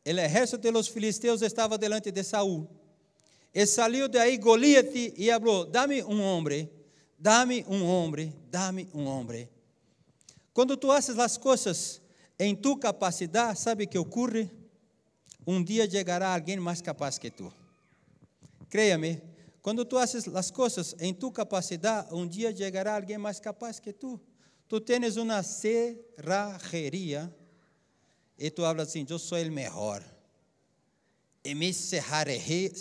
o 0.05 0.10
exército 0.12 0.60
de 0.60 0.69
los 0.69 0.88
filisteus 0.88 1.41
estava 1.41 1.75
delante 1.75 2.12
de 2.12 2.23
Saúl. 2.23 2.69
E 3.51 3.65
saiu 3.65 4.07
de 4.07 4.19
aí 4.19 4.38
Goliat 4.38 4.91
e 5.17 5.31
falou: 5.31 5.65
Dame 5.65 6.03
um 6.03 6.21
homem, 6.21 6.69
dame 7.17 7.65
um 7.67 7.83
homem, 7.83 8.31
dame 8.51 8.88
um 8.93 9.07
homem. 9.07 9.57
Quando 10.58 10.76
tu 10.76 10.91
haces 10.91 11.20
as 11.20 11.38
coisas 11.38 12.02
em 12.39 12.56
tu 12.56 12.76
capacidade, 12.78 13.60
sabe 13.60 13.84
o 13.84 13.88
que 13.88 13.96
ocorre? 13.96 14.50
Um 15.46 15.63
dia 15.63 15.88
chegará 15.88 16.34
alguém 16.34 16.58
mais 16.58 16.82
capaz 16.82 17.20
que 17.20 17.30
tu. 17.30 17.54
Creia-me, 18.67 19.22
quando 19.62 19.86
tu 19.86 20.00
haces 20.00 20.28
as 20.30 20.50
coisas 20.50 20.96
em 21.00 21.13
tu 21.13 21.32
capacidade, 21.32 22.12
um 22.12 22.28
dia 22.28 22.52
chegará 22.58 22.96
alguém 22.96 23.20
mais 23.20 23.39
capaz 23.39 23.80
que 23.80 23.93
tu. 23.93 24.20
Tu 24.67 24.82
tens 24.82 25.15
uma 25.15 25.43
cerrajeria 25.43 27.32
e 28.36 28.50
tu 28.50 28.65
hablas 28.65 28.88
assim: 28.88 29.06
Eu 29.08 29.20
sou 29.20 29.38
o 29.38 29.52
melhor. 29.52 30.04
E 31.43 31.54
minha 31.54 31.72
cerrajeria 31.72 32.74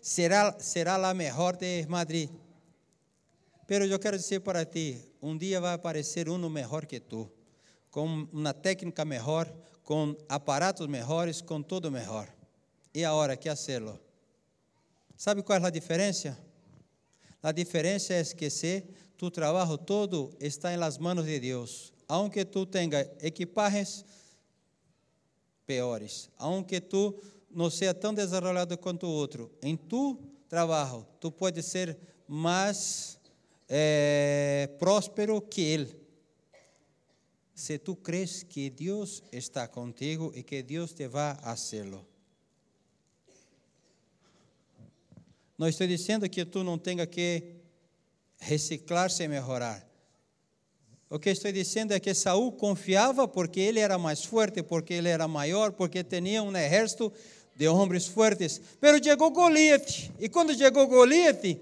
será, 0.00 0.56
será 0.60 0.94
a 1.10 1.12
melhor 1.12 1.56
de 1.56 1.84
Madrid. 1.88 2.30
Pero 3.66 3.84
eu 3.84 3.98
quero 3.98 4.16
dizer 4.16 4.40
para 4.40 4.64
ti: 4.64 4.98
um 5.20 5.36
dia 5.36 5.60
vai 5.60 5.74
aparecer 5.74 6.28
um 6.28 6.48
melhor 6.48 6.86
que 6.86 7.00
tu, 7.00 7.30
com 7.90 8.28
uma 8.32 8.54
técnica 8.54 9.04
melhor, 9.04 9.52
com 9.82 10.16
aparatos 10.28 10.86
melhores, 10.86 11.40
com 11.40 11.62
tudo 11.62 11.90
melhor. 11.90 12.28
E 12.94 13.04
agora, 13.04 13.36
que 13.36 13.48
hacerlo? 13.48 13.98
Sabe 15.16 15.42
qual 15.42 15.58
é 15.58 15.66
a 15.66 15.70
diferença? 15.70 16.38
A 17.42 17.52
diferença 17.52 18.14
é 18.14 18.24
que 18.24 18.48
tu 19.16 19.30
trabalho 19.30 19.78
todo 19.78 20.34
está 20.40 20.72
em 20.72 20.76
las 20.76 20.98
manos 20.98 21.24
de 21.24 21.38
Deus, 21.40 21.92
aunque 22.08 22.44
tu 22.44 22.66
tenha 22.66 23.00
equipajes 23.20 24.04
piores, 25.66 26.30
aunque 26.38 26.80
tu 26.80 27.20
não 27.50 27.70
seja 27.70 27.94
tão 27.94 28.12
desenvolvido 28.12 28.76
quanto 28.78 29.06
o 29.06 29.10
outro, 29.10 29.50
em 29.62 29.76
tu 29.76 30.18
trabalho 30.48 31.06
tu 31.20 31.30
pode 31.30 31.62
ser 31.62 31.96
mais 32.28 33.15
é, 33.68 34.68
próspero 34.78 35.40
que 35.40 35.60
ele. 35.60 36.06
Se 37.54 37.78
tu 37.78 37.96
crees 37.96 38.42
que 38.42 38.68
Deus 38.68 39.22
está 39.32 39.66
contigo 39.66 40.32
e 40.34 40.42
que 40.42 40.62
Deus 40.62 40.92
te 40.92 41.08
vai 41.08 41.36
hacerlo. 41.42 42.06
Não 45.56 45.66
estou 45.66 45.86
dizendo 45.86 46.28
que 46.28 46.44
tu 46.44 46.62
não 46.62 46.78
tenha 46.78 47.06
que 47.06 47.54
reciclar-se 48.38 49.22
e 49.22 49.28
melhorar. 49.28 49.86
O 51.08 51.18
que 51.18 51.30
estou 51.30 51.50
dizendo 51.50 51.94
é 51.94 52.00
que 52.00 52.12
Saul 52.12 52.52
confiava 52.52 53.26
porque 53.26 53.60
ele 53.60 53.80
era 53.80 53.96
mais 53.96 54.24
forte, 54.24 54.62
porque 54.62 54.92
ele 54.92 55.08
era 55.08 55.26
maior, 55.26 55.72
porque 55.72 56.04
tinha 56.04 56.42
um 56.42 56.54
exército 56.54 57.12
de 57.54 57.68
homens 57.68 58.06
fortes. 58.06 58.60
Mas 58.82 59.00
chegou 59.02 59.30
Goliat, 59.30 60.12
e 60.18 60.28
quando 60.28 60.54
chegou 60.54 60.86
Goliat, 60.86 61.58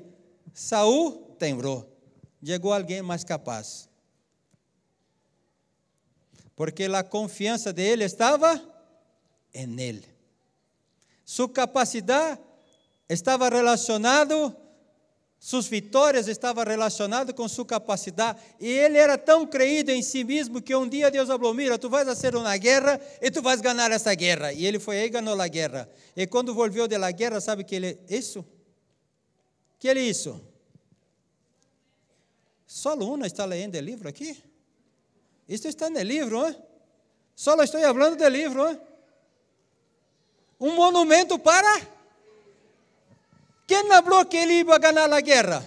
Saul 0.53 1.37
tembrou. 1.39 1.94
Chegou 2.45 2.73
alguém 2.75 3.01
mais 3.01 3.25
capaz. 3.25 3.89
Porque 6.55 6.85
a 6.85 7.03
confiança 7.03 7.73
dele 7.73 8.05
estava 8.05 8.61
em 9.53 9.81
ele. 9.81 10.05
Sua 11.25 11.49
capacidade 11.49 12.39
estava 13.09 13.49
relacionado, 13.49 14.55
suas 15.41 15.67
vitórias 15.67 16.29
estavam 16.29 16.65
relacionadas 16.65 17.35
com 17.35 17.49
sua 17.49 17.65
capacidade, 17.65 18.39
e 18.61 18.69
ele 18.69 18.99
era 18.99 19.17
tão 19.17 19.47
creído 19.47 19.91
em 19.91 20.03
si 20.03 20.23
mesmo 20.23 20.61
que 20.61 20.77
um 20.77 20.87
dia 20.87 21.11
Deus 21.11 21.29
falou: 21.29 21.55
Mira, 21.55 21.79
tu 21.79 21.89
vais 21.89 22.07
fazer 22.07 22.37
uma 22.37 22.57
guerra 22.59 23.01
e 23.23 23.31
tu 23.31 23.41
vais 23.41 23.63
ganhar 23.63 23.91
essa 23.91 24.15
guerra. 24.15 24.53
E 24.53 24.67
ele 24.67 24.79
foi 24.79 24.99
e 24.99 25.09
ganhou 25.09 25.41
a 25.41 25.49
guerra. 25.49 25.89
E 26.15 26.27
quando 26.27 26.55
voltou 26.55 26.87
da 26.87 27.11
guerra, 27.11 27.41
sabe 27.41 27.65
que 27.65 27.75
ele, 27.75 27.99
isso? 28.09 28.45
Que 29.79 29.89
ele 29.89 30.01
isso? 30.01 30.54
Só 32.85 32.91
aluno 32.91 33.25
está 33.25 33.47
lendo 33.47 33.77
o 33.77 33.81
livro 33.81 34.07
aqui? 34.07 34.37
Isto 35.49 35.69
está 35.69 35.89
no 35.89 36.03
livro, 36.03 36.47
hein? 36.47 36.55
Só 37.35 37.55
estou 37.63 37.81
falando 37.81 38.15
do 38.15 38.29
livro, 38.29 38.69
hein? 38.69 38.79
Um 40.61 40.75
monumento 40.75 41.39
para 41.39 41.81
quem 43.67 43.89
falou 43.89 44.27
que 44.27 44.37
ele 44.37 44.63
ia 44.63 44.79
ganhar 44.79 45.11
a 45.11 45.21
guerra? 45.23 45.65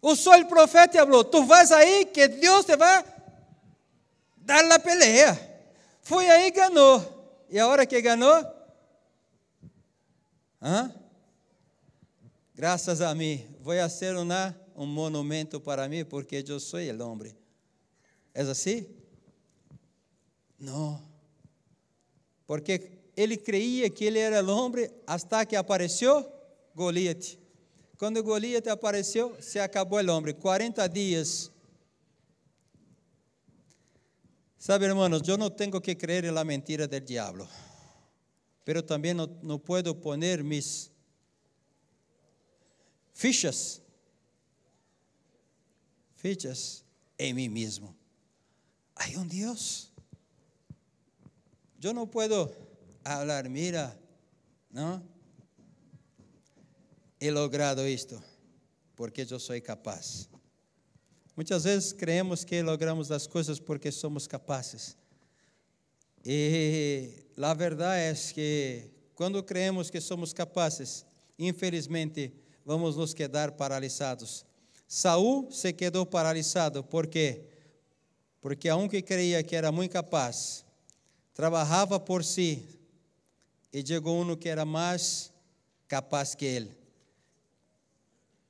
O 0.00 0.14
sol 0.14 0.44
profeta 0.44 0.98
falou: 0.98 1.24
Tu 1.24 1.44
vais 1.44 1.72
aí 1.72 2.04
que 2.04 2.28
Deus 2.28 2.64
te 2.64 2.76
vai 2.76 3.04
dar 4.36 4.70
a 4.70 4.78
peleia. 4.78 5.36
Foi 6.00 6.30
aí 6.30 6.46
e 6.46 6.50
ganhou. 6.52 7.44
E 7.50 7.58
a 7.58 7.66
hora 7.66 7.84
que 7.84 8.00
ganhou? 8.00 8.46
Hã? 10.62 10.94
Graças 12.54 13.00
a 13.00 13.12
mim, 13.16 13.44
vou 13.60 13.74
fazer 13.74 14.16
uma, 14.16 14.54
um 14.76 14.86
monumento 14.86 15.60
para 15.60 15.88
mim, 15.88 16.04
porque 16.04 16.44
eu 16.46 16.60
sou 16.60 16.80
o 16.80 17.02
homem. 17.02 17.34
É 18.34 18.42
assim? 18.42 18.86
Não. 20.58 21.02
Porque 22.46 22.98
ele 23.16 23.36
creia 23.36 23.88
que 23.88 24.04
ele 24.04 24.18
era 24.18 24.44
o 24.44 24.48
homem, 24.48 24.90
até 25.06 25.44
que 25.46 25.56
apareceu 25.56 26.30
Goliat. 26.74 27.38
Quando 27.98 28.22
Goliat 28.22 28.68
apareceu, 28.68 29.34
se 29.40 29.58
acabou 29.58 30.02
o 30.02 30.10
homem. 30.10 30.34
40 30.34 30.86
dias. 30.88 31.50
Sabe, 34.58 34.84
hermanos, 34.84 35.26
eu 35.26 35.38
não 35.38 35.48
tenho 35.48 35.80
que 35.80 35.94
creer 35.94 36.30
na 36.30 36.44
mentira 36.44 36.86
do 36.86 37.00
diabo. 37.00 37.48
Pero 38.64 38.82
também 38.82 39.14
não, 39.14 39.26
não 39.42 39.58
puedo 39.58 39.94
poner 39.94 40.42
mis 40.42 40.90
fichas, 43.14 43.80
fichas 46.26 46.84
em 47.16 47.32
mim 47.32 47.48
mesmo. 47.48 47.94
Há 48.96 49.06
um 49.16 49.24
Deus. 49.24 49.92
Eu 51.80 51.94
não 51.94 52.04
puedo 52.04 52.52
falar, 53.04 53.48
mira, 53.48 53.96
não? 54.68 55.00
he 57.20 57.30
logrado 57.30 57.86
isto, 57.86 58.20
porque 58.96 59.24
eu 59.30 59.38
sou 59.38 59.60
capaz. 59.62 60.28
Muitas 61.36 61.62
vezes 61.62 61.92
creemos 61.92 62.44
que 62.44 62.60
logramos 62.60 63.12
as 63.12 63.28
coisas 63.28 63.60
porque 63.60 63.92
somos 63.92 64.26
capazes. 64.26 64.96
E 66.24 67.24
a 67.40 67.54
verdade 67.54 68.00
é 68.00 68.32
que 68.34 68.90
quando 69.14 69.40
creemos 69.44 69.90
que 69.90 70.00
somos 70.00 70.32
capazes, 70.32 71.06
infelizmente 71.38 72.32
vamos 72.64 72.96
nos 72.96 73.14
quedar 73.14 73.52
paralisados. 73.52 74.44
Saul 74.86 75.50
se 75.50 75.72
quedou 75.72 76.06
paralisado, 76.06 76.82
por 76.84 77.06
quê? 77.06 77.44
Porque 78.40 78.68
aunque 78.68 79.02
creia 79.02 79.42
que 79.42 79.56
era 79.56 79.72
muito 79.72 79.92
capaz, 79.92 80.64
trabalhava 81.34 81.98
por 81.98 82.22
si 82.22 82.78
e 83.72 83.84
chegou 83.84 84.22
um 84.22 84.36
que 84.36 84.48
era 84.48 84.64
mais 84.64 85.32
capaz 85.88 86.34
que 86.34 86.44
ele. 86.44 86.76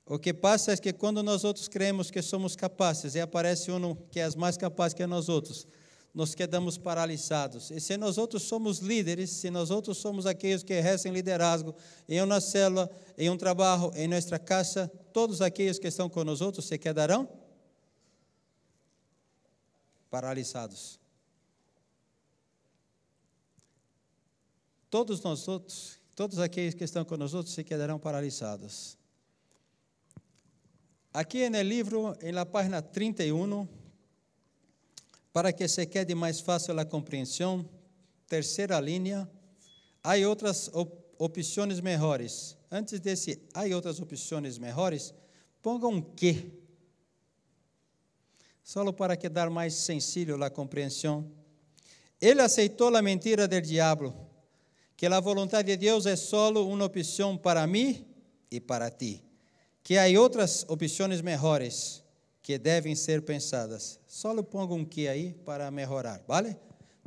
O 0.05 0.19
que 0.19 0.33
passa 0.33 0.73
é 0.73 0.77
que 0.77 0.93
quando 0.93 1.23
nós 1.23 1.43
outros 1.43 1.67
cremos 1.67 2.11
que 2.11 2.23
somos 2.23 2.55
capazes 2.55 3.15
e 3.15 3.21
aparece 3.21 3.73
um 3.73 3.95
que 3.95 4.21
é 4.21 4.31
mais 4.37 4.57
capaz 4.57 4.95
que 4.95 5.05
nós 5.07 5.29
outros, 5.29 5.67
nós 6.15 6.35
quedamos 6.35 6.79
paralisados. 6.79 7.71
E 7.71 7.81
se 7.81 7.97
nós 7.97 8.17
outros 8.17 8.45
somos 8.45 8.79
líderes, 8.79 9.31
se 9.31 9.51
nós 9.51 9.71
outros 9.71 9.99
somos 9.99 10.25
aqueles 10.25 10.63
que 10.63 10.73
exercem 10.73 11.13
liderazgo 11.13 11.75
em 12.09 12.23
uma 12.23 12.41
célula, 12.41 12.89
em 13.19 13.29
um 13.29 13.37
trabalho, 13.37 13.91
em 13.97 14.07
nossa 14.07 14.39
casa, 14.39 14.91
todos 15.17 15.41
aqueles 15.41 15.79
que 15.79 15.87
estão 15.87 16.11
outros 16.43 16.67
se 16.67 16.77
quedarão 16.77 17.27
paralisados. 20.11 21.01
Todos 24.91 25.23
nós 25.23 25.49
outros, 25.49 25.99
todos 26.15 26.39
aqueles 26.39 26.75
que 26.75 26.85
estão 26.85 27.03
outros 27.33 27.55
se 27.55 27.65
quedarão 27.65 27.99
paralisados. 27.99 28.99
Aqui 31.15 31.49
no 31.49 31.63
livro, 31.63 32.15
na 32.35 32.45
página 32.45 32.83
31, 32.83 33.67
para 35.33 35.51
que 35.51 35.67
se 35.67 35.87
quede 35.87 36.15
mais 36.15 36.41
fácil 36.41 36.79
a 36.79 36.85
compreensão, 36.85 37.67
terceira 38.29 38.79
linha, 38.81 39.27
há 40.05 40.13
outras 40.29 40.69
op 40.75 41.06
opções 41.19 41.81
melhores. 41.81 42.57
Antes 42.71 43.01
desse, 43.01 43.43
há 43.55 43.63
outras 43.75 44.01
opções 44.01 44.59
melhores, 44.59 45.15
ponga 45.63 45.87
um 45.87 46.01
que. 46.01 46.53
Só 48.63 48.91
para 48.93 49.17
que 49.17 49.29
dar 49.29 49.49
mais 49.49 49.75
sencillo 49.75 50.43
a 50.43 50.51
compreensão. 50.51 51.31
Ele 52.21 52.41
aceitou 52.41 52.95
a 52.97 53.03
mentira 53.03 53.47
do 53.47 53.61
diabo, 53.61 54.15
que 54.97 55.07
a 55.07 55.21
vontade 55.21 55.69
de 55.69 55.77
Deus 55.77 56.07
é 56.07 56.17
solo 56.17 56.67
uma 56.69 56.87
opção 56.87 57.37
para 57.37 57.67
mim 57.67 58.05
e 58.51 58.61
para 58.61 58.91
ti 58.91 59.27
que 59.87 59.97
há 59.97 60.21
outras 60.21 60.67
opções 60.69 61.21
melhores 61.21 62.03
que 62.43 62.59
devem 62.59 62.97
ser 62.97 63.23
pensadas. 63.23 64.01
Só 64.05 64.43
pongo 64.43 64.75
um 64.75 64.85
que 64.85 65.07
aí 65.07 65.33
para 65.45 65.71
melhorar, 65.71 66.21
vale? 66.27 66.57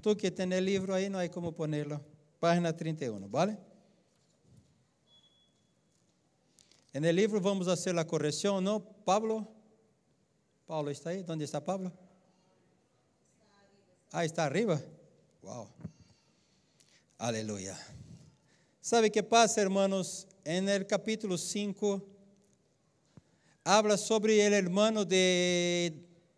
Tu 0.02 0.16
que 0.16 0.32
tem 0.32 0.48
o 0.48 0.60
livro 0.62 0.94
aí, 0.94 1.10
não 1.10 1.20
há 1.20 1.28
como 1.28 1.52
ponerlo. 1.52 2.00
Página 2.40 2.72
31, 2.72 3.28
vale? 3.28 3.58
No 6.94 7.12
livro 7.12 7.40
vamos 7.40 7.68
a 7.68 8.06
correção, 8.06 8.60
não? 8.62 8.80
Pablo? 8.80 9.48
Paulo 10.66 10.90
está 10.90 11.12
aí? 11.12 11.26
Onde 11.28 11.44
está 11.44 11.62
Pablo? 11.62 11.92
Ah, 14.12 14.26
está 14.26 14.46
arriba? 14.46 14.84
Uau! 15.44 15.70
Aleluia. 17.18 17.78
¿Sabe 18.82 19.10
que 19.10 19.22
passa, 19.22 19.62
hermanos? 19.62 20.28
en 20.50 20.68
el 20.68 20.88
capítulo 20.88 21.38
5, 21.38 22.02
habla 23.64 23.98
sobre 23.98 24.44
el 24.44 24.54
hermano 24.54 25.06
de 25.06 25.94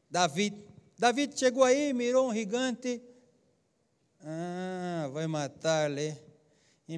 David. 0.10 0.54
David 0.98 1.32
chegou 1.34 1.64
aí, 1.64 1.94
mirou 1.94 2.30
um 2.30 2.34
gigante. 2.34 3.02
Ah, 4.20 5.10
vai 5.14 5.28
matar-lhe. 5.28 6.31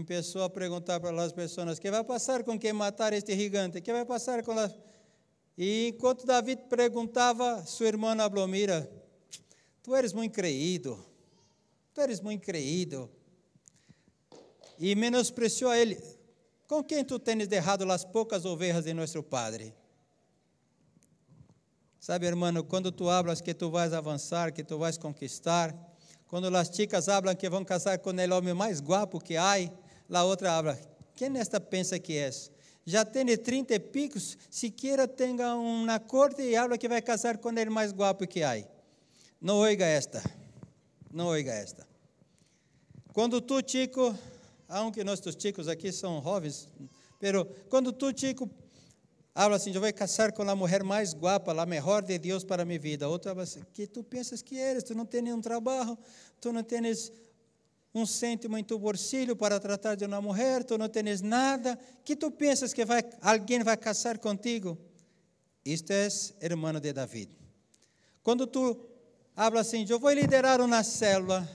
Começou 0.02 0.42
a 0.42 0.50
perguntar 0.50 1.00
para 1.00 1.24
as 1.24 1.32
pessoas: 1.32 1.78
que 1.78 1.92
vai 1.92 2.04
passar 2.04 2.44
com 2.44 2.58
quem 2.58 2.74
matar 2.74 3.14
este 3.14 3.36
gigante? 3.36 3.80
que 3.80 3.92
vai 3.92 4.04
passar 4.04 4.44
com 4.44 4.52
as. 4.54 4.76
E 5.56 5.90
enquanto 5.90 6.26
David 6.26 6.64
perguntava, 6.68 7.64
sua 7.64 7.88
irmã 7.88 8.18
falou: 8.18 8.48
Mira, 8.48 8.90
tu 9.84 9.96
eres 9.96 10.12
muito 10.12 10.34
creído, 10.34 11.06
tu 11.94 12.02
eres 12.02 12.20
muito 12.22 12.42
creído. 12.42 13.08
E 14.80 14.96
menospreciou 14.96 15.70
a 15.70 15.78
ele: 15.78 16.02
Com 16.68 16.84
quem 16.84 17.06
tu 17.06 17.20
tens 17.20 17.48
derrado 17.48 17.90
as 17.92 18.04
poucas 18.04 18.46
ovelhas 18.46 18.86
de 18.86 18.96
nosso 18.96 19.22
padre? 19.22 19.76
Sabe, 22.00 22.26
irmão, 22.26 22.52
quando 22.64 22.92
tu 22.92 23.10
hablas 23.10 23.42
que 23.42 23.54
tu 23.54 23.70
vais 23.70 23.94
avançar, 23.94 24.52
que 24.52 24.64
tu 24.64 24.78
vais 24.80 24.98
conquistar, 24.98 25.74
quando 26.28 26.48
as 26.58 26.68
chicas 26.68 27.08
hablam 27.08 27.36
que 27.36 27.48
vão 27.48 27.64
casar 27.64 28.00
com 28.00 28.10
o 28.10 28.36
homem 28.36 28.56
mais 28.56 28.82
guapo 28.82 29.20
que 29.20 29.38
há, 29.38 29.54
a 30.12 30.24
outra 30.24 30.58
habla, 30.58 30.80
quem 31.16 31.38
esta 31.38 31.60
pensa 31.60 32.00
que 32.00 32.18
é? 32.18 32.30
Já 32.86 33.06
tem 33.06 33.26
30 33.38 33.80
picos, 33.80 34.38
sequer 34.50 35.08
tenha 35.08 35.56
uma 35.56 36.00
corte 36.00 36.42
e 36.42 36.56
habla 36.56 36.78
que 36.78 36.90
vai 36.90 37.02
casar 37.02 37.38
com 37.38 37.50
ele 37.52 37.70
mais 37.70 37.92
guapo 37.92 38.28
que 38.28 38.44
há. 38.44 38.62
Não 39.40 39.58
oiga 39.58 39.86
esta, 39.86 40.22
não 41.12 41.28
oiga 41.28 41.52
esta. 41.54 41.88
Quando 43.14 43.40
tu, 43.40 43.62
chico, 43.66 44.18
aunque 44.68 45.04
nossos 45.04 45.36
chicos 45.38 45.68
aqui 45.68 45.92
são 45.92 46.22
jovens, 46.22 46.68
pero 47.20 47.46
quando 47.70 47.94
tu, 47.94 48.12
chico, 48.18 48.50
Habla 49.36 49.58
assim, 49.58 49.74
eu 49.74 49.82
vou 49.82 49.92
casar 49.92 50.32
com 50.32 50.48
a 50.48 50.56
mulher 50.56 50.84
mais 50.84 51.16
guapa, 51.16 51.60
a 51.60 51.66
melhor 51.66 52.04
de 52.04 52.20
Deus 52.20 52.44
para 52.44 52.64
minha 52.64 52.78
vida. 52.78 53.10
Outro 53.10 53.32
habla 53.32 53.42
assim, 53.42 53.64
que 53.74 53.88
tu 53.88 54.04
pensas 54.04 54.44
que 54.44 54.56
eres, 54.56 54.84
tu 54.84 54.94
não 54.94 55.08
tens 55.08 55.24
nenhum 55.24 55.42
trabalho, 55.42 55.98
tu 56.40 56.54
não 56.54 56.62
tens 56.62 57.12
um 57.94 58.06
cêntimo 58.06 58.58
em 58.58 58.64
tu 58.64 58.80
bolsillo 58.80 59.36
para 59.36 59.60
tratar 59.60 59.96
de 59.96 60.06
uma 60.06 60.20
mulher, 60.20 60.64
tu 60.64 60.78
não 60.78 60.90
tens 60.90 61.22
nada, 61.22 61.78
que 62.04 62.16
tu 62.16 62.32
pensas 62.32 62.74
que 62.74 62.84
vai, 62.84 63.04
alguém 63.22 63.64
vai 63.64 63.78
casar 63.78 64.18
contigo? 64.18 64.78
Isto 65.64 65.92
é 65.92 66.08
irmão 66.42 66.74
de 66.80 66.92
David. 66.92 67.32
Quando 68.24 68.48
tu 68.48 68.80
habla 69.36 69.62
assim, 69.62 69.86
eu 69.88 70.00
vou 70.00 70.12
liderar 70.12 70.60
uma 70.60 70.84
célula, 70.84 71.48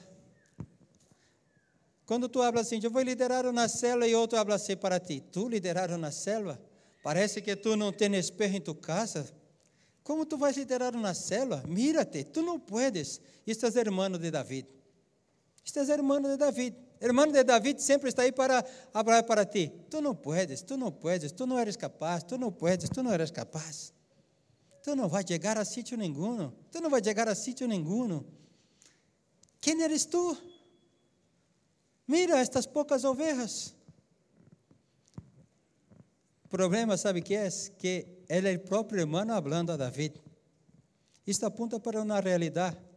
quando 2.06 2.28
tu 2.28 2.40
habla 2.40 2.60
assim, 2.60 2.80
eu 2.82 2.90
vou 2.90 3.02
liderar 3.02 3.44
uma 3.46 3.68
célula 3.68 4.06
e 4.06 4.14
outro 4.14 4.38
habla 4.38 4.54
assim 4.54 4.76
para 4.76 5.00
ti, 5.00 5.20
tu 5.20 5.48
liderar 5.48 5.90
uma 5.90 6.10
célula? 6.10 6.58
Parece 7.02 7.42
que 7.42 7.54
tu 7.56 7.76
não 7.76 7.92
tens 7.92 8.26
espejo 8.26 8.56
em 8.56 8.60
tu 8.60 8.74
casa. 8.74 9.28
Como 10.02 10.24
tu 10.24 10.38
vais 10.38 10.56
liderar 10.56 10.94
uma 10.94 11.12
célula? 11.14 11.62
Mírate, 11.66 12.24
tu 12.24 12.42
não 12.42 12.58
puedes. 12.58 13.20
Estás 13.46 13.76
hermano 13.76 14.18
de 14.18 14.30
David. 14.30 14.77
Estás 15.68 15.90
hermano 15.90 16.30
de 16.30 16.38
David. 16.38 16.74
Hermano 16.98 17.30
de 17.30 17.44
David 17.44 17.78
sempre 17.78 18.08
está 18.08 18.22
aí 18.22 18.32
para 18.32 18.64
falar 18.90 19.22
para 19.24 19.44
ti. 19.44 19.70
Tu 19.90 20.00
não 20.00 20.14
puedes, 20.14 20.62
tu 20.62 20.78
não 20.78 20.90
puedes, 20.90 21.30
tu 21.30 21.46
não 21.46 21.58
eres 21.58 21.76
capaz, 21.76 22.24
tu 22.24 22.38
não 22.38 22.50
puedes, 22.50 22.88
tu 22.88 23.02
não 23.02 23.12
eres 23.12 23.30
capaz. 23.30 23.92
Tu 24.82 24.96
não 24.96 25.10
vais 25.10 25.26
chegar 25.28 25.58
a 25.58 25.66
sítio 25.66 25.98
nenhum. 25.98 26.50
Tu 26.72 26.80
não 26.80 26.88
vais 26.88 27.04
chegar 27.04 27.28
a 27.28 27.34
sítio 27.34 27.68
nenhum. 27.68 28.24
Quem 29.60 29.82
eres 29.82 30.06
tu? 30.06 30.38
Mira 32.06 32.38
estas 32.38 32.66
poucas 32.66 33.04
ovelhas. 33.04 33.74
O 36.46 36.48
problema, 36.48 36.96
sabe 36.96 37.20
que 37.20 37.34
é? 37.34 37.46
Que 37.76 38.24
ele 38.26 38.54
é 38.54 38.56
o 38.56 38.60
próprio 38.60 39.00
irmão 39.00 39.26
falando 39.26 39.72
a 39.72 39.76
David. 39.76 40.18
Isto 41.26 41.44
apunta 41.44 41.78
para 41.78 42.00
uma 42.00 42.20
realidade. 42.20 42.87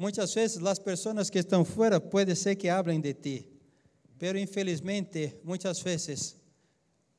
Muitas 0.00 0.32
vezes 0.32 0.64
as 0.64 0.78
pessoas 0.78 1.28
que 1.28 1.40
estão 1.40 1.62
fora 1.62 2.00
pode 2.00 2.34
ser 2.34 2.56
que 2.56 2.70
hablem 2.70 3.02
de 3.02 3.12
ti, 3.12 3.46
pero 4.18 4.38
infelizmente 4.38 5.36
muitas 5.44 5.78
vezes 5.80 6.36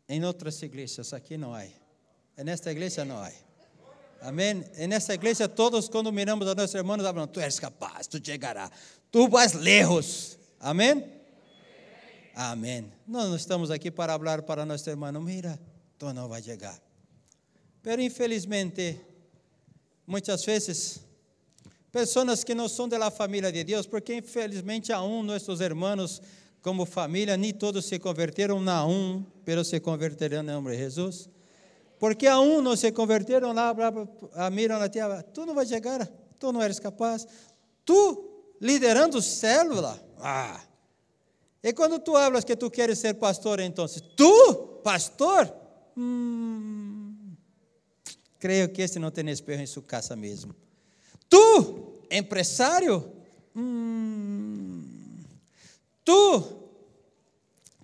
em 0.09 0.25
outras 0.25 0.59
igrejas 0.63 1.13
aqui 1.13 1.37
não 1.37 1.53
há. 1.53 1.63
Nesta 2.43 2.71
igreja 2.71 3.05
não 3.05 3.19
há. 3.19 3.31
Amém? 4.19 4.65
Nesta 4.89 5.13
igreja 5.13 5.47
todos 5.47 5.87
quando 5.89 6.11
miramos 6.11 6.47
a 6.47 6.55
nossos 6.55 6.73
irmãos 6.73 7.03
falam, 7.03 7.27
tu 7.27 7.39
és 7.39 7.59
capaz, 7.59 8.07
tu 8.07 8.19
chegarás, 8.19 8.71
tu 9.11 9.29
vais 9.29 9.53
lejos. 9.53 10.39
Amém? 10.59 11.05
Amém. 12.33 12.91
Nós 13.05 13.29
não 13.29 13.35
estamos 13.35 13.69
aqui 13.69 13.91
para 13.91 14.17
falar 14.17 14.41
para 14.41 14.65
nosso 14.65 14.89
irmão, 14.89 15.21
mira, 15.21 15.59
tu 15.99 16.11
não 16.11 16.27
vai 16.27 16.41
chegar. 16.41 16.81
Pero 17.83 18.01
infelizmente, 18.01 18.99
muitas 20.07 20.43
vezes, 20.43 21.10
pessoas 21.91 22.43
que 22.43 22.55
não 22.55 22.69
são 22.69 22.87
da 22.87 23.11
família 23.11 23.51
de 23.51 23.63
Deus, 23.63 23.85
porque 23.85 24.15
infelizmente 24.15 24.93
aún 24.93 25.23
nossos 25.23 25.59
irmãos 25.61 26.21
como 26.61 26.85
família, 26.85 27.35
nem 27.35 27.53
todos 27.53 27.85
se 27.85 27.97
converteram 27.99 28.61
na 28.61 28.85
um, 28.85 29.25
pero 29.43 29.63
se 29.63 29.79
converterão 29.79 30.41
em 30.41 30.45
nome 30.45 30.71
de 30.71 30.77
Jesus. 30.77 31.27
Porque 31.99 32.27
aún 32.27 32.61
não 32.61 32.75
se 32.75 32.91
converteram 32.91 33.51
lá, 33.51 33.75
a 34.35 34.49
miram 34.49 34.79
na 34.79 34.87
tia, 34.87 35.23
tu 35.33 35.45
não 35.45 35.55
vai 35.55 35.65
chegar, 35.65 36.07
tu 36.39 36.51
não 36.51 36.61
eres 36.61 36.79
capaz. 36.79 37.27
Tu 37.83 38.55
liderando 38.61 39.21
célula, 39.21 39.99
ah, 40.19 40.61
e 41.63 41.73
quando 41.73 41.99
tu 41.99 42.15
hablas 42.15 42.43
que 42.43 42.55
tu 42.55 42.71
queres 42.71 42.97
ser 42.97 43.13
pastor, 43.15 43.59
então, 43.59 43.85
tu, 44.15 44.79
pastor? 44.83 45.53
Hum, 45.95 47.35
creio 48.39 48.69
que 48.69 48.81
esse 48.81 48.97
não 48.97 49.11
tem 49.11 49.29
espelho 49.29 49.61
em 49.61 49.67
sua 49.67 49.83
casa 49.83 50.15
mesmo. 50.15 50.55
Tu, 51.31 51.93
empresário? 52.11 53.09
Hum, 53.55 54.83
tu, 56.03 56.43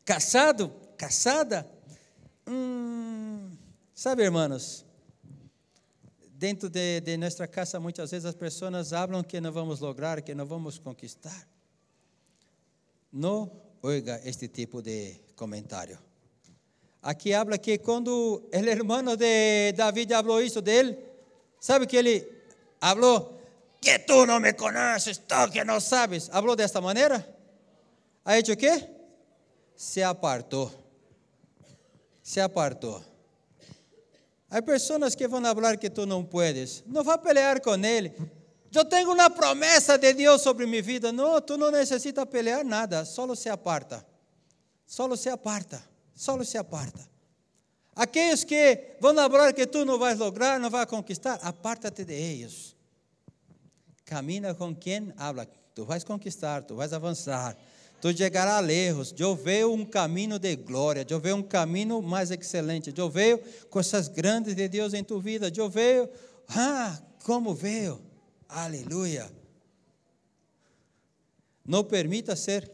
casado, 0.04 0.70
casada? 0.98 1.66
Hum, 2.46 3.50
sabe, 3.96 4.24
irmãos, 4.24 4.86
dentro 6.34 6.70
de, 6.70 7.00
de 7.00 7.16
nossa 7.16 7.48
casa, 7.48 7.80
muitas 7.80 8.12
vezes 8.12 8.26
as 8.26 8.36
pessoas 8.36 8.90
falam 8.90 9.24
que 9.24 9.40
não 9.40 9.54
vamos 9.54 9.80
lograr, 9.80 10.22
que 10.22 10.36
não 10.36 10.46
vamos 10.46 10.78
conquistar. 10.78 11.48
Não 13.14 13.50
oiga 13.82 14.20
este 14.26 14.50
tipo 14.50 14.82
de 14.82 15.22
comentário. 15.38 15.98
Aqui 17.02 17.34
habla 17.34 17.58
que 17.58 17.78
quando 17.78 18.44
o 18.44 18.50
hermano 18.52 19.16
de 19.16 19.72
David 19.72 20.12
falou 20.12 20.42
isso 20.42 20.62
dele, 20.62 20.98
sabe 21.62 21.88
que 21.88 21.96
ele 21.96 22.30
falou 22.82 23.37
que 23.88 24.00
tu 24.00 24.26
não 24.26 24.42
me 24.42 24.52
conheces, 24.52 25.18
tu 25.18 25.50
que 25.50 25.64
não 25.64 25.80
sabes. 25.80 26.28
Falou 26.28 26.58
desta 26.58 26.82
maneira? 26.82 27.26
Ha 28.26 28.38
hecho 28.38 28.52
o 28.52 28.58
quê? 28.58 28.86
Se 29.78 30.04
apartou. 30.04 30.70
Se 32.22 32.42
apartou. 32.42 33.02
Há 34.50 34.62
pessoas 34.62 35.16
que 35.16 35.26
vão 35.26 35.42
falar 35.42 35.78
que 35.78 35.90
tu 35.90 36.06
não 36.06 36.26
puedes. 36.26 36.84
Não 36.86 37.02
vá 37.02 37.18
pelear 37.18 37.62
com 37.62 37.76
ele. 37.76 38.14
Eu 38.74 38.84
tenho 38.84 39.14
uma 39.14 39.30
promessa 39.30 39.98
de 39.98 40.14
Deus 40.14 40.42
sobre 40.42 40.66
minha 40.66 40.82
vida. 40.82 41.14
Não, 41.14 41.40
tu 41.40 41.58
não 41.58 41.72
necessitas 41.72 42.26
pelear 42.26 42.66
nada, 42.66 43.06
só 43.06 43.34
se 43.34 43.48
aparta. 43.48 44.06
Só 44.86 45.16
se 45.16 45.30
aparta, 45.30 45.82
só 46.14 46.44
se 46.44 46.58
aparta. 46.58 47.08
Aqueles 47.96 48.44
que 48.44 48.98
vão 49.00 49.16
falar 49.16 49.54
que 49.54 49.66
tu 49.66 49.86
não 49.86 49.98
vais 49.98 50.20
lograr, 50.20 50.60
não 50.60 50.70
vais 50.70 50.88
conquistar, 50.88 51.40
aparta-te 51.42 52.04
de 52.04 52.14
eles. 52.14 52.77
Camina 54.08 54.56
com 54.56 54.74
quem 54.74 55.14
habla. 55.18 55.46
Tu 55.76 55.84
vais 55.84 56.02
conquistar, 56.02 56.64
tu 56.64 56.76
vais 56.76 56.94
avançar, 56.94 57.56
tu 58.02 58.16
chegarás 58.18 58.66
lejos. 58.66 59.14
Eu 59.18 59.36
vejo 59.36 59.74
um 59.74 59.86
caminho 59.86 60.40
de 60.40 60.56
glória, 60.56 61.06
eu 61.08 61.20
vejo 61.20 61.36
um 61.36 61.44
caminho 61.44 62.02
mais 62.02 62.32
excelente, 62.32 62.92
eu 62.98 63.10
vejo 63.10 63.40
coisas 63.70 64.08
grandes 64.08 64.56
de 64.56 64.68
Deus 64.70 64.94
em 64.94 65.04
tua 65.04 65.20
vida, 65.20 65.52
eu 65.54 65.70
vejo, 65.70 66.10
ah, 66.48 66.98
como 67.26 67.54
veio. 67.54 68.02
Aleluia. 68.48 69.30
Não 71.66 71.84
permita 71.84 72.34
ser. 72.34 72.72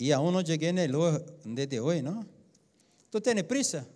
E 0.00 0.14
aún 0.14 0.32
não 0.32 0.44
cheguei 0.44 0.72
no 0.72 1.66
de 1.66 1.78
hoje, 1.78 2.00
não? 2.00 2.26
Tu 3.10 3.20
tens 3.20 3.42
prisa? 3.42 3.86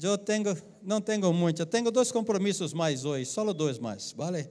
Eu 0.00 0.16
tenho, 0.16 0.56
não 0.82 1.00
tenho 1.00 1.32
muito. 1.32 1.60
Eu 1.62 1.66
tenho 1.66 1.90
dois 1.90 2.10
compromissos 2.10 2.72
mais 2.72 3.04
hoje, 3.04 3.26
só 3.26 3.52
dois 3.52 3.78
mais, 3.78 4.12
vale? 4.12 4.50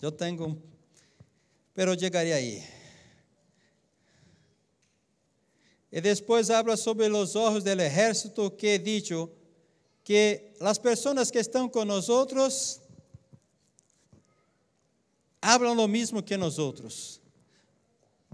Eu 0.00 0.10
tenho, 0.10 0.60
pero 1.72 1.98
chegarei 1.98 2.32
aí. 2.32 2.62
E 5.90 6.00
depois 6.00 6.50
habla 6.50 6.76
sobre 6.76 7.06
os 7.08 7.36
olhos 7.36 7.62
do 7.62 7.70
exército 7.70 8.50
que 8.50 8.66
he 8.66 8.78
dicho 8.78 9.30
que 10.02 10.50
as 10.60 10.76
pessoas 10.76 11.30
que 11.30 11.38
estão 11.38 11.68
com 11.68 11.84
nós 11.84 12.08
outros 12.08 12.80
hablam 15.40 15.74
lo 15.74 15.86
mesmo 15.86 16.22
que 16.22 16.36
nós 16.36 16.58
outros. 16.58 17.20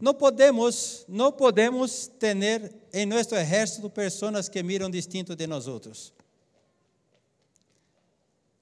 Não 0.01 0.14
podemos, 0.14 1.05
não 1.09 1.30
podemos 1.30 2.07
ter 2.07 2.74
em 2.92 3.07
nosso 3.07 3.34
exército 3.34 3.90
pessoas 3.90 4.48
que 4.48 4.62
miram 4.62 4.90
distinto 4.90 5.36
de 5.36 5.46
nós 5.46 5.66
outros. 5.66 6.12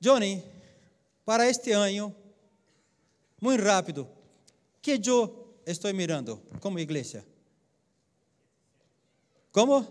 Johnny, 0.01 0.43
para 1.24 1.49
este 1.49 1.72
ano, 1.72 2.14
muito 3.41 3.62
rápido, 3.62 4.09
que 4.80 5.01
eu 5.05 5.55
estou 5.66 5.93
mirando 5.95 6.43
como 6.61 6.78
igreja? 6.78 7.24
Como? 9.53 9.86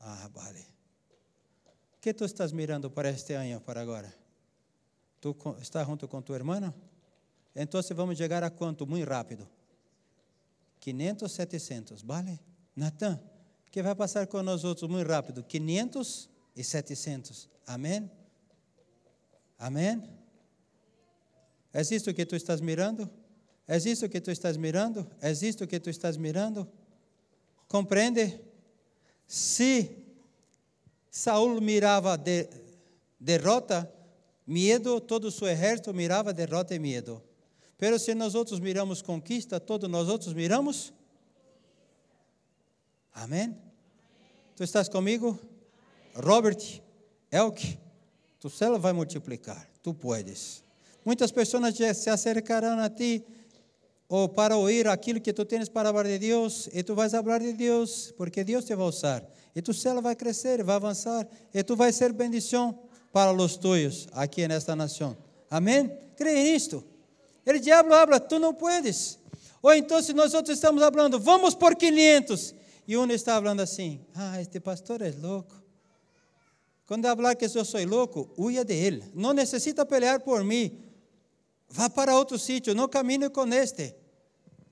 Ah, 0.00 0.30
vale. 0.32 0.76
que 2.06 2.14
tu 2.14 2.24
estás 2.24 2.52
mirando 2.52 2.88
para 2.88 3.10
este 3.10 3.34
ano, 3.34 3.60
para 3.60 3.80
agora? 3.80 4.14
Tu 5.20 5.36
está 5.60 5.82
junto 5.82 6.06
com 6.06 6.22
tua 6.22 6.36
irmã? 6.36 6.72
Então 7.56 7.80
vamos 7.94 8.18
chegar 8.18 8.44
a 8.44 8.50
quanto? 8.50 8.86
Muito 8.86 9.08
rápido. 9.08 9.48
500, 10.80 11.32
700, 11.32 12.02
vale? 12.02 12.38
Natan, 12.76 13.18
que 13.72 13.82
vai 13.82 13.94
passar 13.94 14.26
com 14.26 14.42
nós 14.42 14.62
outros 14.62 14.88
muito 14.90 15.08
rápido? 15.08 15.42
500 15.42 16.28
e 16.54 16.62
700. 16.62 17.48
Amém? 17.66 18.10
Amém? 19.58 20.02
É 21.72 21.80
isto 21.80 22.12
que 22.12 22.26
tu 22.26 22.36
estás 22.36 22.60
mirando? 22.60 23.10
É 23.66 23.78
isto 23.78 24.08
que 24.08 24.20
tu 24.20 24.30
estás 24.30 24.56
mirando? 24.56 25.10
É 25.20 25.32
isto 25.32 25.66
que 25.66 25.80
tu 25.80 25.88
estás 25.88 26.16
mirando? 26.16 26.70
Compreende? 27.68 28.38
Se 29.26 30.04
Saul 31.10 31.60
mirava 31.60 32.16
de, 32.16 32.48
derrota, 33.18 33.92
medo, 34.46 35.00
todo 35.00 35.24
o 35.28 35.30
seu 35.30 35.48
exército 35.48 35.92
mirava 35.92 36.32
derrota 36.32 36.74
e 36.74 36.78
medo. 36.78 37.22
Pero 37.78 37.98
se 37.98 38.14
nós 38.14 38.34
outros 38.34 38.58
miramos 38.60 39.02
conquista, 39.02 39.60
todos 39.60 39.88
nós 39.90 40.08
outros 40.08 40.32
miramos. 40.32 40.92
Amém? 43.12 43.56
Tu 44.56 44.64
estás 44.64 44.88
comigo? 44.88 45.38
Robert, 46.14 46.82
Elk, 47.30 47.78
tu 48.40 48.48
célula 48.48 48.78
vai 48.78 48.92
multiplicar, 48.92 49.68
tu 49.82 49.92
puedes. 49.92 50.62
Muitas 51.04 51.30
pessoas 51.30 51.76
se 51.76 52.10
acercarão 52.10 52.78
a 52.78 52.88
ti 52.88 53.24
ou 54.08 54.28
para 54.28 54.56
ouvir 54.56 54.86
aquilo 54.86 55.20
que 55.20 55.32
tu 55.32 55.44
tens 55.44 55.68
para 55.68 55.90
falar 55.90 56.04
de 56.04 56.18
Deus, 56.18 56.68
e 56.72 56.82
tu 56.82 56.94
vais 56.94 57.10
falar 57.10 57.40
de 57.40 57.52
Deus, 57.52 58.12
porque 58.16 58.44
Deus 58.44 58.64
te 58.64 58.74
vai 58.74 58.86
usar. 58.86 59.24
E 59.54 59.60
tu 59.60 59.74
célula 59.74 60.00
vai 60.00 60.14
crescer, 60.14 60.62
vai 60.62 60.76
avançar, 60.76 61.26
e 61.52 61.62
tu 61.62 61.74
vais 61.74 61.94
ser 61.94 62.12
bendição 62.12 62.78
para 63.12 63.32
os 63.32 63.56
teus 63.56 64.06
aqui 64.12 64.46
nesta 64.46 64.76
nação. 64.76 65.16
Amém? 65.50 65.90
Creia 66.16 66.52
nisto. 66.52 66.84
Ele 67.46 67.60
diabo 67.60 67.94
habla, 67.94 68.18
tu 68.18 68.38
não 68.38 68.52
puedes. 68.52 69.18
Ou 69.62 69.72
então, 69.72 70.02
se 70.02 70.12
nós 70.12 70.34
outros 70.34 70.56
estamos 70.56 70.82
falando, 70.82 71.20
vamos 71.20 71.54
por 71.54 71.76
500. 71.76 72.54
E 72.88 72.96
um 72.96 73.08
está 73.10 73.34
falando 73.34 73.60
assim, 73.60 74.04
ah, 74.14 74.40
este 74.40 74.60
pastor 74.60 75.00
é 75.02 75.10
louco. 75.10 75.54
Quando 76.86 77.04
falar 77.04 77.34
que 77.34 77.44
eu 77.44 77.64
sou 77.64 77.84
louco, 77.84 78.30
huya 78.36 78.64
de 78.64 78.74
ele. 78.74 79.04
Não 79.14 79.32
necessita 79.32 79.84
pelear 79.84 80.20
por 80.20 80.44
mim. 80.44 80.84
Vá 81.68 81.90
para 81.90 82.16
outro 82.16 82.38
sítio, 82.38 82.74
não 82.74 82.88
camine 82.88 83.28
com 83.28 83.46
este. 83.52 83.94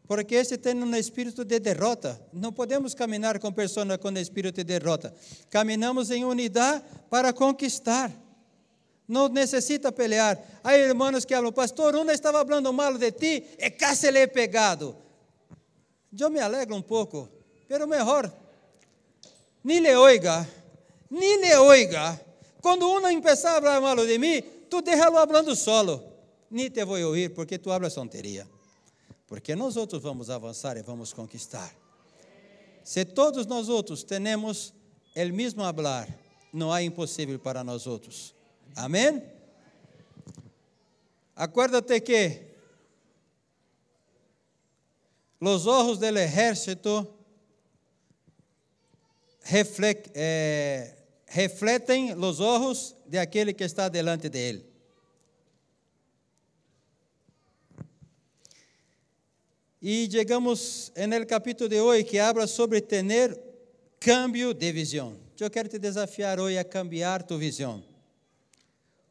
Porque 0.07 0.35
este 0.37 0.57
tem 0.59 0.77
um 0.77 0.95
espírito 0.95 1.45
de 1.45 1.59
derrota. 1.59 2.21
Não 2.33 2.53
podemos 2.53 2.95
caminhar 2.95 3.39
com 3.41 3.51
pessoas 3.53 3.97
com 3.97 4.13
espírito 4.13 4.57
de 4.57 4.65
derrota. 4.65 5.13
Caminhamos 5.51 6.11
em 6.11 6.25
unidade 6.25 6.85
para 7.11 7.33
conquistar. 7.33 8.13
Não 9.07 9.29
necessita 9.29 9.93
pelear. 9.93 10.39
Há 10.63 10.77
irmãos 10.77 11.25
que 11.25 11.35
falam, 11.35 11.53
pastor, 11.53 11.95
um 11.95 12.11
estava 12.11 12.45
falando 12.45 12.73
mal 12.73 12.97
de 12.97 13.13
ti, 13.13 13.45
e 13.59 13.71
casi 13.71 14.11
le 14.11 14.27
pegado. 14.29 14.97
Eu 16.19 16.31
me 16.31 16.41
alegro 16.41 16.75
um 16.77 16.83
pouco, 16.83 17.29
pero 17.69 17.87
melhor, 17.87 18.33
ni 19.63 19.81
le 19.81 19.97
oiga, 19.97 20.49
ni 21.11 21.37
le 21.39 21.57
oiga. 21.57 22.21
Quando 22.63 22.89
um 22.89 23.01
começar 23.01 23.59
a 23.59 23.61
falar 23.61 23.81
mal 23.81 23.97
de 24.07 24.19
mim, 24.19 24.41
tu 24.71 24.81
deixa-lo 24.81 25.17
falando 25.27 25.55
solo 25.55 26.15
nem 26.55 26.71
te 26.71 26.85
vou 26.85 27.03
ouvir, 27.03 27.35
porque 27.35 27.59
tu 27.59 27.73
hablas 27.73 27.95
tonteria. 27.95 28.49
Porque 29.27 29.57
nós 29.57 29.77
outros 29.77 30.01
vamos 30.01 30.31
avançar 30.31 30.77
e 30.77 30.83
vamos 30.83 31.13
conquistar. 31.13 31.75
Se 32.85 33.05
todos 33.05 33.45
nós 33.47 33.69
outros 33.69 34.05
temos 34.05 34.73
o 35.17 35.33
mesmo 35.33 35.65
hablar, 35.65 36.09
não 36.53 36.73
há 36.73 36.81
impossível 36.81 37.41
para 37.41 37.65
nós 37.65 37.89
outros. 37.89 38.34
Amém? 38.77 39.23
Acuérdate 41.37 42.01
que 42.01 42.43
os 45.41 45.67
olhos 45.67 45.99
do 45.99 46.07
exército 46.07 47.15
eh, 50.15 50.97
refletem 51.27 52.15
os 52.15 52.41
olhos 52.41 52.97
de 53.07 53.19
aquele 53.19 53.53
que 53.53 53.65
está 53.65 53.89
delante 53.89 54.29
de 54.29 54.39
ele. 54.39 54.75
E 59.81 60.09
chegamos 60.11 60.93
no 60.97 61.27
capítulo 61.27 61.69
de 61.69 61.79
hoje 61.79 62.05
que 62.05 62.19
habla 62.19 62.47
sobre 62.47 62.81
ter 62.81 63.05
cambio 64.01 64.55
de 64.55 64.73
visão. 64.73 65.17
Eu 65.39 65.51
quero 65.51 65.69
te 65.69 65.79
desafiar 65.79 66.41
hoje 66.41 66.57
a 66.57 66.65
cambiar 66.65 67.23
tu 67.23 67.37
visão. 67.37 67.94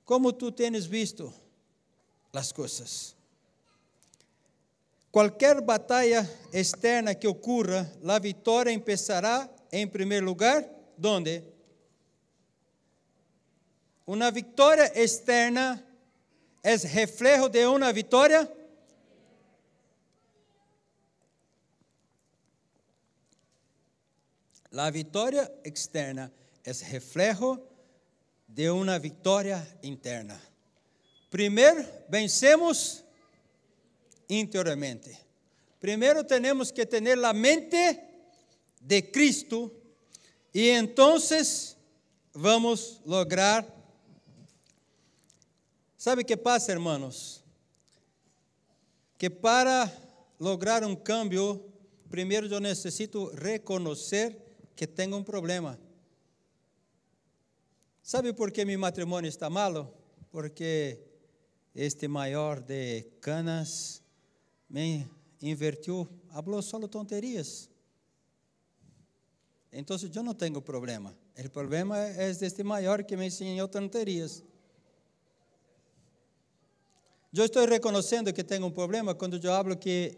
Como 0.05 0.33
tu 0.33 0.51
tens 0.51 0.85
visto 0.85 1.33
as 2.33 2.51
coisas? 2.51 3.15
Qualquer 5.11 5.61
batalha 5.61 6.29
externa 6.51 7.13
que 7.13 7.27
ocorra, 7.27 7.91
a 8.07 8.19
vitória 8.19 8.71
empezará 8.71 9.49
em 9.71 9.87
primeiro 9.87 10.25
lugar, 10.25 10.67
onde? 11.03 11.43
Uma 14.05 14.31
vitória 14.31 14.91
externa 14.99 15.85
é 16.63 16.75
reflejo 16.75 17.47
de 17.47 17.65
uma 17.65 17.93
vitória 17.93 18.51
La 24.73 24.89
vitória 24.89 25.51
externa 25.63 26.33
é 26.65 26.71
reflejo 26.71 27.61
de 28.53 28.69
uma 28.69 28.99
vitória 28.99 29.67
interna. 29.81 30.39
Primeiro, 31.31 31.83
vencemos 32.07 33.03
interiormente. 34.29 35.17
Primeiro, 35.79 36.23
temos 36.23 36.69
que 36.69 36.85
ter 36.85 37.25
a 37.25 37.33
mente 37.33 37.99
de 38.79 39.01
Cristo 39.01 39.71
e 40.53 40.69
então 40.69 41.17
vamos 42.31 43.01
lograr. 43.03 43.65
Sabe 45.97 46.21
o 46.21 46.25
que 46.25 46.37
passa, 46.37 46.71
hermanos? 46.71 47.43
Que 49.17 49.31
para 49.31 49.91
lograr 50.39 50.83
um 50.83 50.95
cambio, 50.95 51.73
primeiro 52.07 52.45
eu 52.45 52.59
necessito 52.59 53.33
reconhecer 53.33 54.37
que 54.75 54.85
tenho 54.85 55.17
um 55.17 55.23
problema. 55.23 55.79
Sabe 58.05 58.33
por 58.33 58.51
que 58.51 58.65
meu 58.65 58.77
matrimônio 58.77 59.29
está 59.29 59.49
malo? 59.49 59.89
Porque 60.29 60.99
este 61.73 62.05
maior 62.09 62.59
de 62.59 63.03
canas 63.21 64.03
me 64.69 65.07
invertiu, 65.41 66.09
falou 66.29 66.61
só 66.61 66.85
tonterias. 66.85 67.69
Então 69.71 69.95
eu 70.13 70.21
não 70.21 70.33
tenho 70.33 70.61
problema. 70.61 71.17
O 71.37 71.49
problema 71.49 71.97
é 71.97 72.29
este 72.29 72.61
maior 72.61 73.05
que 73.05 73.15
me 73.15 73.27
ensinou 73.27 73.69
tonterias. 73.69 74.43
Eu 77.33 77.45
estou 77.45 77.65
reconhecendo 77.65 78.33
que 78.33 78.43
tenho 78.43 78.65
um 78.65 78.71
problema 78.71 79.15
quando 79.15 79.37
eu 79.37 79.41
falo 79.41 79.77
que 79.77 80.17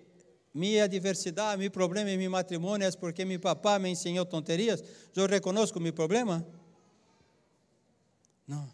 minha 0.52 0.88
diversidade, 0.88 1.60
meu 1.60 1.70
problema 1.70 2.10
em 2.10 2.18
meu 2.18 2.32
matrimônio 2.32 2.88
é 2.88 2.92
porque 2.94 3.24
meu 3.24 3.40
papá 3.40 3.78
me 3.78 3.90
ensinou 3.90 4.26
tonterias. 4.26 4.84
Eu 5.16 5.28
reconheço 5.28 5.80
meu 5.80 5.94
problema? 5.94 6.44
Não. 8.48 8.70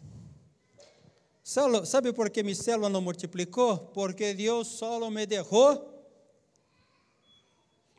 Sabe 1.42 2.12
por 2.12 2.30
que 2.30 2.42
minha 2.42 2.54
célula 2.54 2.88
não 2.88 3.00
multiplicou? 3.00 3.78
Porque 3.78 4.32
Deus 4.32 4.68
só 4.68 5.10
me 5.10 5.26
deixou 5.26 5.88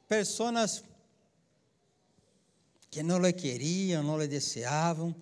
pessoas 0.08 0.84
que 2.90 3.04
não 3.04 3.20
lhe 3.20 3.34
queriam, 3.34 4.04
não 4.04 4.20
lhe 4.20 4.28
deseavam, 4.28 5.16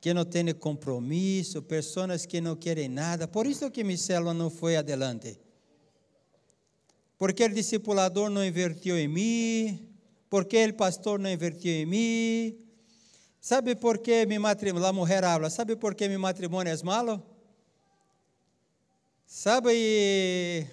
que 0.00 0.12
não 0.12 0.24
têm 0.24 0.52
compromisso, 0.52 1.62
pessoas 1.62 2.26
que 2.26 2.40
não 2.40 2.56
querem 2.56 2.88
nada. 2.88 3.26
Por 3.26 3.46
isso 3.46 3.70
que 3.70 3.84
minha 3.84 3.98
célula 3.98 4.34
não 4.34 4.50
foi 4.50 4.76
adelante 4.76 5.38
porque 7.22 7.44
o 7.44 7.54
discipulador 7.54 8.28
não 8.28 8.44
invertiu 8.44 8.98
em 8.98 9.06
mim, 9.06 9.88
porque 10.28 10.66
o 10.66 10.74
pastor 10.74 11.20
não 11.20 11.30
invertiu 11.30 11.70
em 11.70 11.86
mim. 11.86 12.58
Sabe 13.42 13.74
por 13.74 13.98
que 13.98 14.24
meu 14.24 14.40
matrimônio, 14.40 14.86
a 14.86 14.92
mulher 14.92 15.24
habla, 15.24 15.50
sabe 15.50 15.74
por 15.74 15.96
que 15.96 16.08
meu 16.08 16.20
matrimônio 16.20 16.72
é 16.72 16.82
malo? 16.84 17.20
Sabe 19.26 20.64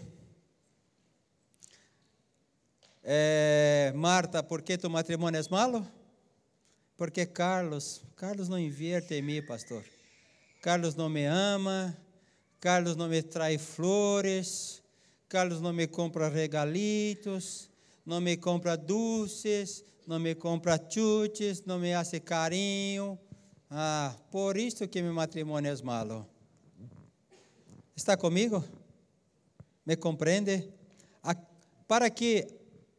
É, 3.03 3.91
Marta, 3.95 4.43
por 4.43 4.61
que 4.61 4.77
tu 4.77 4.87
matrimônio 4.87 5.41
é 5.41 5.49
malo? 5.49 5.83
Porque 6.95 7.25
Carlos, 7.25 8.03
Carlos 8.15 8.47
não 8.47 8.59
invierte 8.59 9.15
em 9.15 9.23
mim, 9.23 9.41
pastor. 9.41 9.83
Carlos 10.61 10.93
não 10.93 11.09
me 11.09 11.25
ama, 11.25 11.97
Carlos 12.59 12.95
não 12.95 13.07
me 13.07 13.23
traz 13.23 13.59
flores, 13.59 14.83
Carlos 15.27 15.59
não 15.59 15.73
me 15.73 15.87
compra 15.87 16.29
regalitos, 16.29 17.67
não 18.05 18.21
me 18.21 18.37
compra 18.37 18.77
doces, 18.77 19.83
não 20.09 20.17
me 20.17 20.33
compra 20.33 20.83
chutes, 20.89 21.63
não 21.65 21.77
me 21.77 21.93
hace 21.93 22.19
carinho. 22.19 23.15
Ah, 23.69 24.15
por 24.31 24.57
isso 24.57 24.87
que 24.87 25.03
meu 25.03 25.13
matrimônio 25.13 25.71
é 25.71 25.83
malo. 25.83 26.27
Está 27.95 28.17
comigo? 28.17 28.65
Me 29.85 29.95
compreende? 29.95 30.67
Para 31.87 32.09
que 32.09 32.47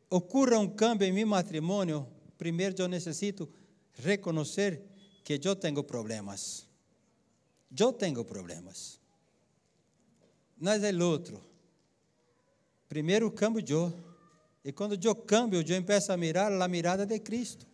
ocorra 0.09 0.57
um 0.61 0.69
câmbio 0.69 1.05
em 1.05 1.13
meu 1.13 1.27
matrimônio, 1.27 2.07
primeiro 2.39 2.77
eu 2.79 2.87
necessito 2.87 3.49
reconhecer 3.95 4.81
que 5.25 5.41
eu 5.43 5.57
tenho 5.57 5.83
problemas. 5.83 6.65
Eu 7.77 7.93
tenho 7.93 8.25
problemas. 8.25 9.01
Não 10.57 10.71
é 10.71 10.93
o 10.93 11.09
outro. 11.09 11.41
Primeiro 12.89 13.29
cambio 13.33 13.65
eu. 13.69 14.10
E 14.65 14.73
quando 14.73 14.99
eu 15.03 15.15
cambio, 15.15 15.61
eu 15.61 15.83
começo 15.83 16.13
a 16.13 16.17
mirar 16.17 16.53
a 16.53 16.69
mirada 16.69 17.07
de 17.07 17.19
Cristo. 17.19 17.67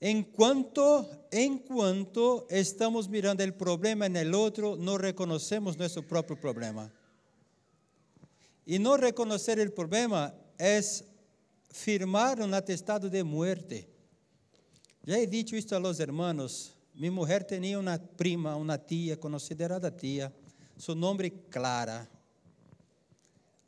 Enquanto, 0.00 1.06
enquanto 1.32 2.46
estamos 2.50 3.08
mirando 3.08 3.42
o 3.42 3.52
problema 3.52 4.08
no 4.08 4.38
outro, 4.38 4.76
não 4.76 4.96
reconhecemos 4.96 5.74
nosso 5.74 6.02
próprio 6.02 6.36
problema. 6.36 6.92
E 8.66 8.78
não 8.78 8.96
reconhecer 8.96 9.58
o 9.66 9.72
problema 9.72 10.34
é 10.58 10.80
firmar 11.70 12.40
um 12.40 12.54
atestado 12.54 13.08
de 13.08 13.22
muerte. 13.22 13.88
Já 15.06 15.18
he 15.18 15.26
dicho 15.26 15.54
isto 15.54 15.74
a 15.74 15.78
los 15.78 16.00
hermanos. 16.00 16.72
Mi 16.94 17.10
mujer 17.10 17.44
tinha 17.44 17.78
uma 17.78 17.98
prima, 17.98 18.56
uma 18.56 18.78
tia, 18.78 19.16
considerada 19.16 19.90
tia. 19.90 20.32
Su 20.76 20.94
nome 20.94 21.30
Clara. 21.48 22.08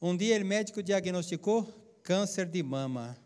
Um 0.00 0.16
dia 0.16 0.40
o 0.40 0.44
médico 0.44 0.82
diagnosticou 0.82 1.64
câncer 2.02 2.46
de 2.46 2.62
mama. 2.62 3.16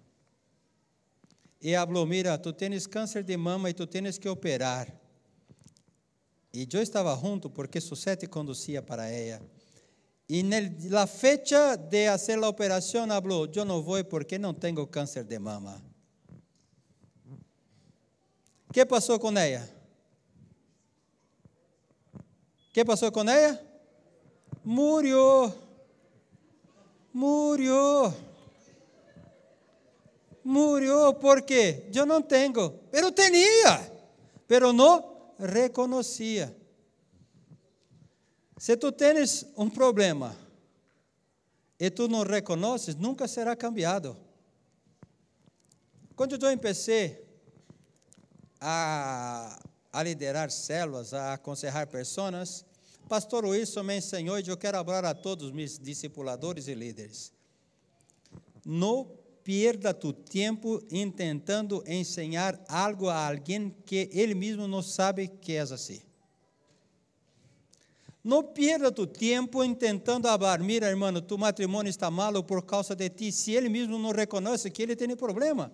E 1.61 1.75
falou: 1.75 2.07
Mira, 2.07 2.37
tu 2.39 2.53
tens 2.53 2.87
câncer 2.87 3.23
de 3.23 3.37
mama 3.37 3.71
e 3.71 3.75
tu 3.75 3.87
tens 3.87 4.19
que 4.19 4.29
operar. 4.29 4.93
E 6.53 6.67
eu 6.71 6.83
estava 6.83 7.15
junto 7.17 7.49
porque 7.49 7.81
Susete 7.81 8.27
conduzia 8.27 8.83
para 8.83 9.09
ela. 9.09 9.43
E 10.29 10.43
na 10.43 11.07
fecha 11.07 11.77
de 11.77 12.07
fazer 12.07 12.43
a 12.43 12.49
operação, 12.49 13.07
falou: 13.07 13.49
Eu 13.55 13.65
não 13.65 13.83
vou 13.83 14.03
porque 14.05 14.39
não 14.39 14.55
tenho 14.55 14.87
câncer 14.87 15.25
de 15.25 15.39
mama. 15.39 15.83
O 18.69 18.73
que 18.73 18.87
passou 18.87 19.21
com 19.21 19.37
ela? 19.37 19.69
O 22.15 22.73
que 22.73 22.83
passou 22.85 23.13
com 23.13 23.29
ela? 23.29 23.61
Murió. 24.65 25.62
Murió. 27.13 28.15
Murió 30.45 31.13
porque 31.15 31.89
eu 31.95 32.07
não 32.07 32.23
tenho. 32.23 32.71
Pero 32.91 33.13
tinha. 33.13 33.93
Pero 34.47 34.73
não 34.73 35.35
reconhecia. 35.39 36.55
Se 38.59 38.77
tu 38.77 38.93
tens 38.93 39.47
um 39.57 39.69
problema 39.69 40.37
e 41.79 41.91
tu 41.91 42.07
não 42.07 42.23
reconheces, 42.23 42.95
nunca 42.95 43.27
será 43.27 43.57
cambiado. 43.57 44.17
Quando 46.15 46.37
eu 46.41 46.53
empecé 46.53 47.25
a, 48.61 49.59
a 49.93 50.03
liderar 50.03 50.51
células, 50.51 51.13
a 51.13 51.35
aconselhar 51.35 51.87
pessoas, 51.89 52.65
pastor 53.13 53.45
Wilson 53.45 53.83
me 53.83 53.99
ensinou 53.99 54.39
e 54.39 54.49
eu 54.49 54.57
quero 54.57 54.83
falar 54.83 55.05
a 55.05 55.15
todos 55.15 55.49
os 55.49 55.53
meus 55.53 55.79
discipuladores 55.79 56.67
e 56.67 56.73
líderes. 56.73 57.31
Não 58.65 59.07
pierda 59.45 59.93
tu 59.93 60.15
tempo 60.15 60.81
tentando 61.15 61.85
ensinar 61.87 62.59
algo 62.67 63.11
a 63.11 63.29
alguém 63.29 63.77
que 63.85 64.09
ele 64.15 64.35
mesmo 64.35 64.67
não 64.67 64.81
sabe 64.81 65.29
que 65.29 65.53
é 65.53 65.61
assim. 65.61 66.01
Não 68.25 68.43
pierda 68.43 68.91
tu 68.91 69.07
tempo 69.07 69.59
tentando 69.75 70.27
falar, 70.27 70.61
mira, 70.61 70.89
irmão, 70.89 71.13
tu 71.21 71.37
matrimônio 71.37 71.91
está 71.91 72.11
malo 72.11 72.43
por 72.43 72.63
causa 72.63 72.97
de 72.97 73.11
ti, 73.11 73.31
se 73.31 73.53
ele 73.53 73.69
mesmo 73.69 73.99
não 73.99 74.13
reconhece 74.13 74.71
que 74.71 74.83
ele 74.83 74.97
tem 74.97 75.15
problema. 75.15 75.71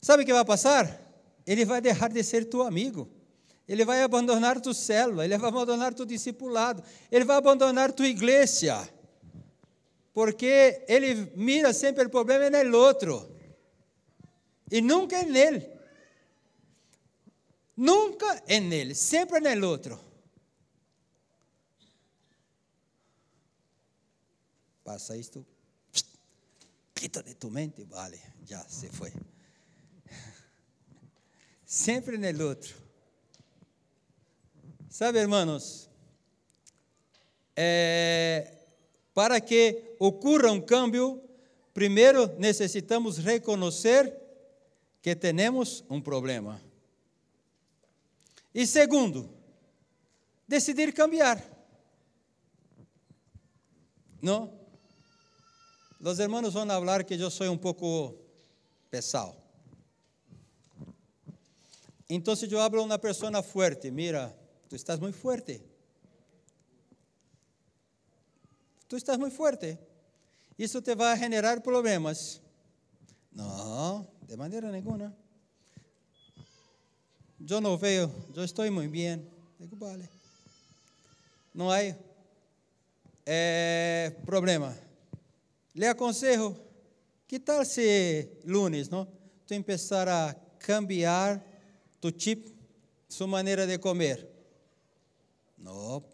Sabe 0.00 0.22
o 0.22 0.26
que 0.26 0.32
vai 0.32 0.46
passar? 0.46 0.98
Ele 1.46 1.66
vai 1.66 1.82
deixar 1.82 2.08
de 2.08 2.22
ser 2.22 2.46
tu 2.46 2.62
amigo. 2.62 3.17
Ele 3.68 3.84
vai 3.84 4.02
abandonar 4.02 4.60
tu 4.60 4.72
célula, 4.72 5.24
ele 5.24 5.36
vai 5.36 5.50
abandonar 5.50 5.92
tu 5.92 6.06
discipulado, 6.06 6.82
ele 7.10 7.24
vai 7.24 7.36
abandonar 7.36 7.92
tua 7.92 8.08
igreja. 8.08 8.88
Porque 10.12 10.84
ele 10.88 11.30
mira 11.36 11.72
sempre 11.72 12.06
o 12.06 12.10
problema 12.10 12.44
é 12.44 12.64
no 12.64 12.78
outro. 12.78 13.30
E 14.70 14.80
nunca 14.80 15.16
é 15.16 15.24
nele. 15.24 15.70
Nunca 17.76 18.42
é 18.46 18.58
nele, 18.58 18.94
sempre 18.94 19.36
é 19.46 19.54
no 19.54 19.68
outro. 19.68 20.08
passa 24.88 25.14
isto, 25.14 25.44
quita 26.94 27.22
de 27.22 27.34
tu 27.34 27.50
mente, 27.50 27.84
vale, 27.84 28.18
já 28.46 28.66
se 28.66 28.88
foi. 28.88 29.12
Sempre 31.66 32.16
no 32.16 32.48
outro. 32.48 32.87
Sabe, 34.98 35.20
irmãos, 35.20 35.88
é, 37.54 38.52
para 39.14 39.40
que 39.40 39.94
ocorra 39.96 40.50
um 40.50 40.60
câmbio, 40.60 41.22
primeiro 41.72 42.26
necessitamos 42.36 43.16
reconhecer 43.16 44.12
que 45.00 45.14
temos 45.14 45.84
um 45.88 46.00
problema. 46.00 46.60
E 48.52 48.66
segundo, 48.66 49.30
decidir 50.48 50.92
cambiar. 50.92 51.40
Não? 54.20 54.52
Los 56.00 56.18
hermanos 56.18 56.54
vão 56.54 56.66
falar 56.66 57.04
que 57.04 57.14
eu 57.14 57.30
sou 57.30 57.48
um 57.52 57.56
pouco 57.56 58.16
pesado. 58.90 59.36
Então, 62.10 62.34
eu 62.50 62.60
hablo 62.60 62.80
a 62.80 62.84
uma 62.84 62.98
pessoa 62.98 63.40
fuerte, 63.44 63.92
mira, 63.92 64.36
tu 64.68 64.76
estás 64.76 64.98
muito 65.00 65.16
fuerte. 65.16 65.60
Tu 68.88 68.96
estás 68.96 69.18
muito 69.18 69.36
fuerte. 69.36 69.78
Isso 70.58 70.82
te 70.82 70.94
vai 70.94 71.18
generar 71.18 71.60
problemas. 71.60 72.40
Não, 73.32 74.06
de 74.26 74.36
maneira 74.36 74.70
nenhuma. 74.70 75.16
Eu 77.48 77.60
não 77.60 77.76
vejo, 77.78 78.12
eu 78.34 78.44
estou 78.44 78.70
muito 78.70 78.90
bem. 78.90 79.24
Digo, 79.58 79.76
vale. 79.76 80.08
Não 81.54 81.70
há 81.70 81.78
é, 83.24 84.12
problema. 84.24 84.76
Le 85.74 85.86
aconselho, 85.86 86.56
que 87.26 87.38
tal 87.38 87.64
se 87.64 88.40
lunes, 88.44 88.88
não? 88.88 89.06
Tu 89.46 89.54
começar 89.62 90.08
a 90.08 90.34
cambiar 90.58 91.42
tu 92.00 92.12
chip, 92.16 92.54
sua 93.08 93.26
maneira 93.26 93.66
de 93.66 93.78
comer. 93.78 94.27
Não. 95.58 96.04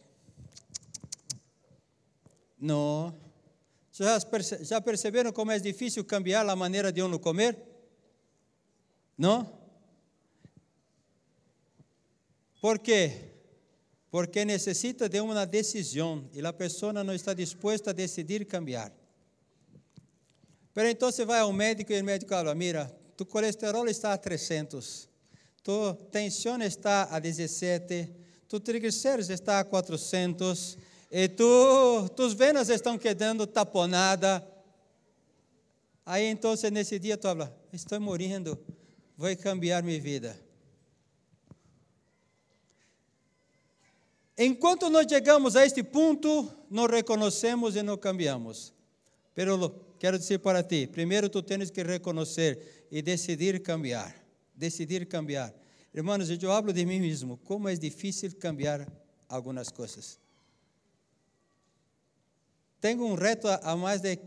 Não. 2.59 3.15
Já, 3.93 4.81
perceberam 4.81 5.33
como 5.33 5.53
é 5.53 5.59
difícil 5.59 6.05
cambiar 6.05 6.49
a 6.49 6.57
maneira 6.57 6.91
de 6.91 7.01
uno 7.01 7.19
comer? 7.21 7.57
Não? 9.17 9.65
Por 12.61 12.79
quê? 12.79 13.31
Porque 14.11 14.45
necessita 14.45 15.09
de 15.09 15.21
uma 15.21 15.45
decisão 15.45 16.29
e 16.33 16.45
a 16.45 16.53
pessoa 16.53 16.93
não 16.93 17.15
está 17.15 17.35
disposta 17.35 17.91
a 17.91 17.93
decidir 17.93 18.47
cambiar. 18.47 18.93
Pero 20.73 20.89
então 20.89 21.13
você 21.13 21.25
vai 21.25 21.41
ao 21.41 21.53
médico 21.53 21.93
e 21.93 22.01
o 22.01 22.05
médico 22.05 22.31
fala: 22.31 22.55
Mira, 22.55 22.87
tu 23.17 23.25
colesterol 23.25 23.87
está 23.87 24.13
a 24.13 24.19
300, 24.19 25.09
tu 25.63 25.95
tensão 26.11 26.61
está 26.63 27.05
a 27.05 27.21
17, 27.21 28.13
tu 28.55 28.61
triglicéridos 28.61 29.31
está 29.31 29.59
a 29.59 29.65
400, 29.65 30.79
e 31.11 31.29
tu, 31.29 32.09
tus 32.11 32.35
venas 32.35 32.69
estão 32.69 32.97
quedando 32.97 33.49
taponada. 33.49 34.47
Aí 36.07 36.27
então, 36.27 36.55
nesse 36.71 37.01
dia, 37.01 37.17
tu 37.17 37.23
fala: 37.23 37.53
Estou 37.73 38.01
morrendo, 38.01 38.57
vou 39.17 39.37
cambiar 39.37 39.83
minha 39.83 40.01
vida. 40.01 40.39
Enquanto 44.39 44.89
nós 44.89 45.07
chegamos 45.09 45.57
a 45.57 45.67
este 45.67 45.83
ponto, 45.83 46.49
não 46.71 46.87
reconhecemos 46.87 47.75
e 47.75 47.83
não 47.83 47.97
cambiamos. 47.97 48.73
Pero 49.35 49.69
quero 49.99 50.17
dizer 50.17 50.39
para 50.39 50.63
ti, 50.63 50.87
primeiro 50.87 51.29
tu 51.29 51.43
tens 51.43 51.71
que 51.71 51.83
reconhecer 51.83 52.87
e 52.89 53.03
decidir 53.03 53.61
cambiar, 53.63 54.15
decidir 54.55 55.07
cambiar. 55.07 55.53
Hermanos, 55.95 56.29
eu 56.29 56.51
hablo 56.51 56.73
de 56.73 56.85
mim 56.85 56.99
mesmo, 56.99 57.37
como 57.39 57.69
é 57.69 57.77
difícil 57.77 58.35
cambiar 58.37 58.85
algumas 59.29 59.69
coisas. 59.69 60.19
Tenho 62.81 63.05
um 63.05 63.15
reto 63.15 63.47
há 63.49 63.77
mais 63.77 64.01
de 64.01 64.19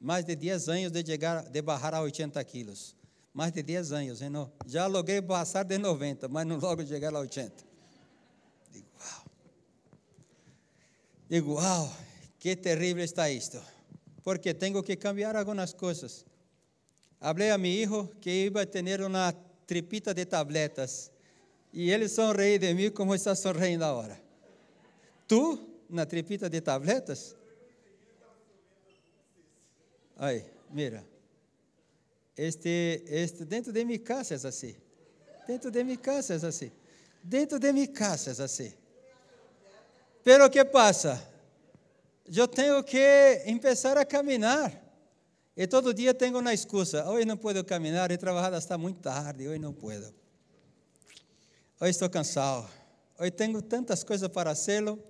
mais 0.00 0.24
de 0.24 0.36
10 0.36 0.68
anos 0.68 0.92
de 0.92 1.04
chegar, 1.04 1.42
de 1.42 1.60
barrar 1.60 1.92
a 1.92 2.00
80 2.00 2.42
quilos. 2.44 2.94
Mais 3.34 3.52
de 3.52 3.64
10 3.64 3.92
anos, 3.92 4.22
hein, 4.22 4.30
não? 4.30 4.52
Já 4.64 4.86
logrei 4.86 5.20
passar 5.20 5.64
de 5.64 5.76
90, 5.76 6.28
mas 6.28 6.46
não 6.46 6.56
logo 6.58 6.86
chegar 6.86 7.12
a 7.12 7.18
80. 7.18 7.64
Digo, 8.70 8.86
uau. 9.00 9.24
Digo, 11.28 11.54
uau, 11.54 11.92
que 12.38 12.54
terrível 12.54 13.04
está 13.04 13.28
isto. 13.28 13.60
Porque 14.22 14.54
tenho 14.54 14.80
que 14.84 14.94
cambiar 14.94 15.34
algumas 15.34 15.72
coisas. 15.72 16.24
Hablei 17.20 17.50
a 17.50 17.58
meu 17.58 17.72
filho 17.72 18.16
que 18.20 18.44
ia 18.44 18.66
ter 18.66 19.02
uma 19.02 19.32
tripita 19.68 20.14
de 20.14 20.24
tabletas. 20.24 21.12
E 21.72 21.90
ele 21.90 22.08
sorriu 22.08 22.58
de 22.58 22.72
mim 22.72 22.90
como 22.90 23.14
está 23.14 23.34
sorrindo 23.34 23.84
agora. 23.84 24.18
Tu, 25.28 25.68
na 25.90 26.06
tripita 26.06 26.48
de 26.48 26.62
tabletas? 26.62 27.36
Aí, 30.16 30.42
mira. 30.70 31.04
Este, 32.34 33.04
este, 33.06 33.44
dentro 33.44 33.70
de 33.70 33.84
minha 33.84 33.98
casa 33.98 34.34
é 34.34 34.48
assim. 34.48 34.74
Dentro 35.46 35.70
de 35.70 35.84
minha 35.84 35.98
casa 35.98 36.34
é 36.34 36.48
assim. 36.48 36.72
Dentro 37.22 37.58
de 37.58 37.72
minha 37.72 37.88
casa 37.88 38.42
é 38.42 38.44
assim. 38.44 38.72
Pero 40.24 40.48
que 40.48 40.64
passa? 40.64 41.22
Eu 42.26 42.48
tenho 42.48 42.82
que 42.82 43.42
começar 43.60 43.98
a 43.98 44.04
caminhar. 44.04 44.87
E 45.58 45.66
todo 45.66 45.92
dia 45.92 46.14
tenho 46.14 46.38
uma 46.38 46.54
excusa. 46.54 47.04
Hoje 47.10 47.24
não 47.24 47.36
posso 47.36 47.64
caminhar, 47.64 48.12
he 48.12 48.16
trabalhado 48.16 48.54
hasta 48.54 48.78
muito 48.78 49.00
tarde, 49.00 49.48
hoje 49.48 49.58
não 49.58 49.72
posso. 49.72 50.14
Hoje 51.80 51.90
estou 51.90 52.08
cansado. 52.08 52.70
Hoje 53.18 53.32
tenho 53.32 53.60
tantas 53.60 54.04
coisas 54.04 54.28
para 54.28 54.50
fazê-lo 54.54 55.02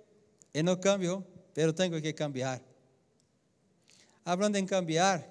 e 0.55 0.63
não 0.63 0.75
cambio, 0.75 1.23
pero 1.53 1.71
tenho 1.75 2.01
que 2.01 2.15
cambiar. 2.15 2.63
Hablando 4.25 4.57
em 4.57 4.65
cambiar, 4.65 5.23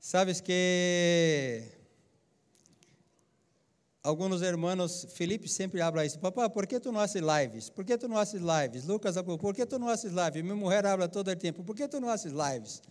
sabes 0.00 0.40
que 0.40 1.62
alguns 4.02 4.42
irmãos, 4.42 5.06
Felipe 5.14 5.48
sempre 5.48 5.80
habla 5.80 6.04
isso, 6.04 6.18
papá, 6.18 6.50
por 6.50 6.66
que 6.66 6.80
tu 6.80 6.90
não 6.90 6.98
haces 6.98 7.22
lives? 7.22 7.70
Por 7.70 7.84
que 7.84 7.96
tu 7.96 8.08
não 8.08 8.18
haces 8.18 8.40
lives? 8.40 8.84
Lucas, 8.84 9.14
por 9.40 9.54
que 9.54 9.64
tu 9.64 9.78
não 9.78 9.88
haces 9.88 10.10
lives? 10.10 10.42
Minha 10.42 10.56
mulher 10.56 10.84
habla 10.86 11.08
todo 11.08 11.30
o 11.30 11.36
tempo, 11.36 11.62
por 11.62 11.76
que 11.76 11.86
tu 11.86 12.00
não 12.00 12.08
haces 12.08 12.32
lives? 12.32 12.82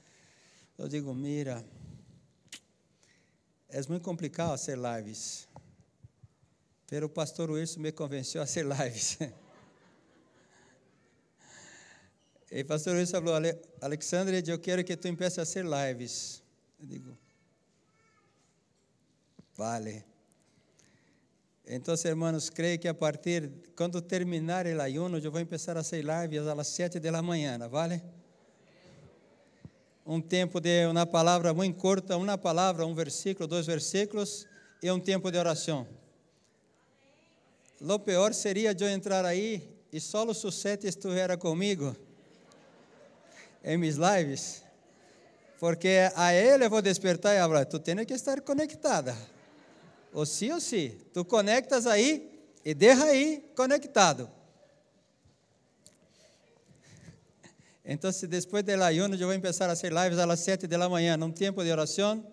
Eu 0.78 0.88
digo, 0.90 1.14
mira, 1.14 1.66
é 3.70 3.82
muito 3.88 4.04
complicado 4.04 4.50
fazer 4.50 4.78
lives, 4.78 5.48
pero 6.88 7.06
o 7.06 7.10
pastor 7.10 7.50
Wilson 7.50 7.80
me 7.80 7.92
convenceu 7.92 8.42
a 8.42 8.46
fazer 8.46 8.66
lives. 8.66 9.18
E 12.52 12.62
o 12.62 12.66
pastor 12.66 12.94
Luiz 12.94 13.12
falou, 13.12 13.34
Alexandre, 13.82 14.42
eu 14.48 14.58
quero 14.58 14.82
que 14.82 14.96
tu 14.96 15.10
empeces 15.10 15.40
a 15.40 15.46
fazer 15.46 15.66
lives. 15.66 16.42
Eu 16.80 16.86
digo, 16.86 17.18
vale. 19.58 20.06
Então, 21.68 21.96
hermanos, 22.06 22.50
creio 22.50 22.80
que 22.80 22.88
a 22.88 22.94
partir, 22.94 23.52
quando 23.76 24.02
terminar 24.02 24.68
o 24.68 24.82
ayuno, 24.82 25.18
eu 25.18 25.32
vou 25.32 25.44
começar 25.44 25.76
a 25.76 25.84
fazer 25.84 26.06
lives 26.06 26.48
às 26.48 26.68
sete 26.68 26.98
da 26.98 27.22
manhã, 27.22 27.58
vale? 27.68 28.02
Um 30.06 30.22
tempo 30.22 30.60
de 30.60 30.86
uma 30.86 31.06
palavra 31.06 31.52
muito 31.52 31.80
curta, 31.80 32.16
uma 32.16 32.38
palavra, 32.38 32.86
um 32.86 32.94
versículo, 32.94 33.48
dois 33.48 33.66
versículos, 33.66 34.46
e 34.82 34.92
um 34.92 35.00
tempo 35.00 35.32
de 35.32 35.38
oração. 35.40 35.88
Lo 37.82 37.98
pior 37.98 38.32
seria 38.34 38.76
eu 38.80 38.88
entrar 38.88 39.26
aí 39.26 39.68
e 39.92 40.00
só 40.00 40.24
o 40.24 40.34
Susete 40.34 40.86
estivesse 40.88 41.38
comigo 41.38 41.96
em 43.64 43.78
mis 43.78 43.96
lives, 43.96 44.62
porque 45.60 46.12
a 46.16 46.32
ele 46.32 46.66
eu 46.66 46.70
vou 46.70 46.84
despertar 46.84 47.36
e 47.36 47.40
falar, 47.40 47.66
tu 47.66 47.80
tens 47.80 48.06
que 48.06 48.14
estar 48.14 48.40
conectada, 48.42 49.18
ou 50.14 50.24
sim 50.24 50.52
ou 50.52 50.62
sim, 50.62 50.96
tu 51.14 51.26
conectas 51.26 51.88
aí 51.88 52.32
e 52.64 52.76
deixa 52.76 53.06
aí 53.06 53.44
conectado. 53.56 54.30
Então, 57.88 58.10
depois 58.28 58.64
do 58.64 58.84
ayuno, 58.84 59.14
eu 59.14 59.28
vou 59.28 59.36
começar 59.36 59.68
a 59.68 59.76
fazer 59.76 59.94
lives 59.94 60.18
às 60.18 60.40
sete 60.40 60.66
da 60.66 60.90
manhã, 60.90 61.16
num 61.16 61.32
tempo 61.32 61.64
de 61.64 61.72
oração, 61.72 62.26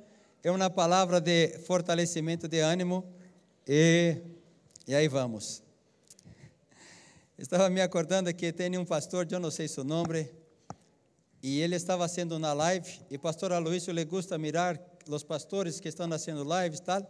é 0.43 0.51
uma 0.51 0.71
palavra 0.71 1.21
de 1.21 1.59
fortalecimento 1.67 2.49
de 2.49 2.61
ânimo, 2.61 3.05
e, 3.69 4.17
e 4.89 4.95
aí 4.95 5.07
vamos. 5.09 5.63
Estava 7.37 7.69
me 7.69 7.83
acordando 7.83 8.33
que 8.33 8.51
tem 8.51 8.79
um 8.79 8.85
pastor, 8.87 9.27
eu 9.31 9.39
não 9.39 9.51
sei 9.51 9.69
seu 9.69 9.85
nome, 9.85 10.27
e 11.43 11.61
ele 11.61 11.77
estava 11.77 12.09
fazendo 12.09 12.35
uma 12.35 12.55
live, 12.55 13.01
e 13.11 13.19
pastor 13.19 13.53
Aloysio 13.53 13.93
le 13.93 14.07
gusta 14.07 14.39
mirar 14.39 14.81
os 15.07 15.23
pastores 15.23 15.79
que 15.79 15.89
estão 15.89 16.09
fazendo 16.09 16.45
lives 16.45 16.81
tal. 16.81 17.07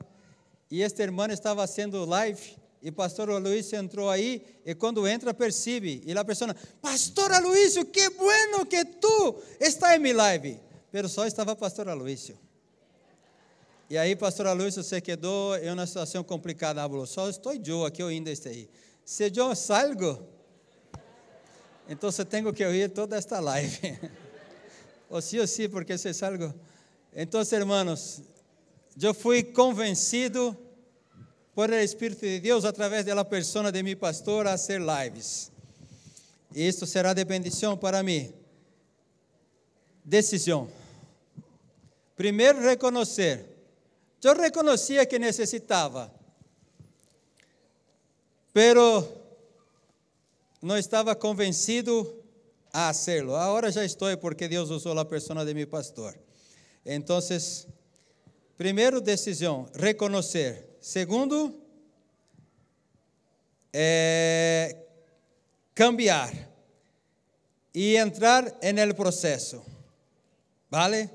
E 0.69 0.83
este 0.83 1.01
irmão 1.01 1.27
estava 1.27 1.61
fazendo 1.61 2.05
live, 2.05 2.57
e 2.83 2.89
o 2.89 2.93
pastor 2.93 3.31
Aloysio 3.31 3.79
entrou 3.79 4.11
aí, 4.11 4.45
e 4.67 4.75
quando 4.75 5.07
entra, 5.07 5.33
percebe, 5.33 6.03
e 6.05 6.13
a 6.13 6.25
pessoa, 6.25 6.55
pastor 6.81 7.31
Aloysio, 7.31 7.85
que 7.87 8.11
bueno 8.11 8.67
que 8.67 8.85
tu 8.85 9.41
está 9.61 9.95
em 9.95 10.01
minha 10.01 10.17
live. 10.17 10.59
Pero 10.91 11.09
só 11.09 11.25
estava 11.25 11.55
pastor 11.55 11.89
Aloysio. 11.89 12.37
E 13.89 13.97
aí, 13.97 14.17
pastor 14.17 14.49
Aloysio 14.49 14.83
se 14.83 15.01
quedou 15.01 15.57
em 15.57 15.71
uma 15.71 15.87
situação 15.87 16.25
complicada, 16.25 16.83
falou, 16.83 17.07
só 17.07 17.29
estou 17.29 17.55
eu 17.55 17.85
aqui, 17.85 18.03
eu 18.03 18.09
ainda 18.09 18.33
estou 18.33 18.51
aí. 18.51 18.69
Se 19.05 19.31
eu 19.33 19.55
salgo, 19.55 20.27
então 21.89 22.11
tenho 22.29 22.53
que 22.53 22.65
ouvir 22.65 22.91
toda 22.91 23.17
esta 23.17 23.39
live. 23.39 23.99
o 25.09 25.21
sí 25.21 25.39
o 25.39 25.47
sí, 25.47 25.69
porque 25.69 25.93
eso 25.93 26.09
es 26.09 26.23
algo. 26.23 26.53
Entonces, 27.15 27.53
hermanos, 27.53 28.23
yo 28.97 29.15
fui 29.15 29.43
convencido 29.43 30.57
por 31.55 31.73
el 31.73 31.81
Espíritu 31.81 32.27
de 32.27 32.41
Dios 32.41 32.65
a 32.65 32.73
través 32.73 33.05
de 33.05 33.15
la 33.15 33.29
persona 33.29 33.71
de 33.71 33.83
mi 33.83 33.95
pastor 33.95 34.49
a 34.49 34.55
hacer 34.55 34.81
lives. 34.81 35.51
Y 36.55 36.67
esto 36.67 36.87
será 36.87 37.15
de 37.15 37.25
bendición 37.25 37.79
para 37.79 38.03
mí. 38.03 38.33
Decisión. 40.05 40.69
Primeiro, 42.17 42.61
reconocer. 42.61 43.53
Eu 44.23 44.35
reconhecia 44.35 45.05
que 45.05 45.19
necessitava, 45.19 46.09
pero 48.53 49.05
não 50.63 50.79
estava 50.79 51.17
convencido 51.17 52.23
a 52.73 52.89
hacerlo. 52.89 53.37
Ahora 53.37 53.69
ya 53.71 53.83
estoy 53.83 54.17
porque 54.17 54.49
Dios 54.49 54.71
usó 54.71 54.95
la 54.95 55.09
persona 55.09 55.45
de 55.45 55.55
mi 55.55 55.67
pastor. 55.67 56.17
Entonces, 56.85 57.67
primero 58.57 59.01
decisión, 59.01 59.69
reconocer. 59.75 60.72
Segundo, 60.83 61.55
eh, 63.73 64.85
cambiar 65.73 66.51
y 67.73 67.95
entrar 67.95 68.59
en 68.61 68.81
el 68.81 68.93
proceso. 68.93 69.65
¿Vale? 70.69 71.09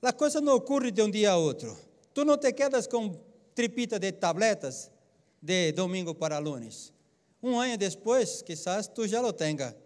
La 0.00 0.16
cosa 0.16 0.40
no 0.40 0.54
ocurre 0.54 0.90
de 0.90 1.02
un 1.02 1.10
día 1.10 1.32
a 1.32 1.38
otro. 1.38 1.76
Tú 2.14 2.24
no 2.24 2.38
te 2.40 2.54
quedas 2.54 2.88
con 2.88 3.20
tripita 3.52 3.98
de 3.98 4.10
tabletas 4.12 4.90
de 5.38 5.70
domingo 5.72 6.14
para 6.14 6.40
lunes. 6.40 6.94
Um 7.42 7.60
ano 7.60 7.76
depois, 7.76 8.40
quizás 8.40 8.88
tu 8.88 9.06
já 9.06 9.20
lo 9.20 9.34
tenha. 9.34 9.76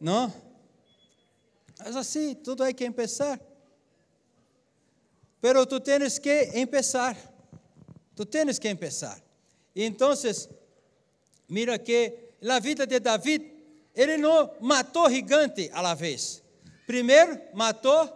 Não? 0.00 0.32
Mas 1.78 1.94
assim, 1.94 2.34
tudo 2.34 2.64
hay 2.64 2.72
que 2.72 2.86
empezar. 2.86 3.38
Pero 5.42 5.66
tu 5.66 5.78
tienes 5.78 6.18
que 6.18 6.50
empezar. 6.54 7.33
Tu 8.14 8.24
tienes 8.26 8.58
que 8.58 8.68
empezar. 8.68 9.20
Então, 9.74 10.12
mira 11.48 11.78
que 11.78 12.30
na 12.40 12.58
vida 12.58 12.86
de 12.86 13.00
David, 13.00 13.52
ele 13.94 14.16
não 14.16 14.54
matou 14.60 15.10
gigante 15.10 15.70
à 15.72 15.80
la 15.80 15.94
vez. 15.94 16.42
Primeiro 16.86 17.40
matou 17.54 18.12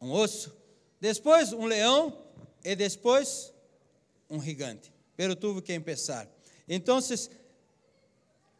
um 0.00 0.12
osso, 0.12 0.56
depois 1.00 1.52
um 1.52 1.66
leão 1.66 2.16
e 2.64 2.76
depois 2.76 3.52
um 4.28 4.40
gigante. 4.40 4.92
Pero 5.16 5.34
tuvo 5.34 5.60
que 5.60 5.74
empezar. 5.74 6.28
Então, 6.68 7.00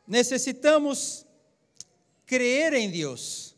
necessitamos 0.06 1.24
creer 2.26 2.74
em 2.74 2.90
Deus. 2.90 3.49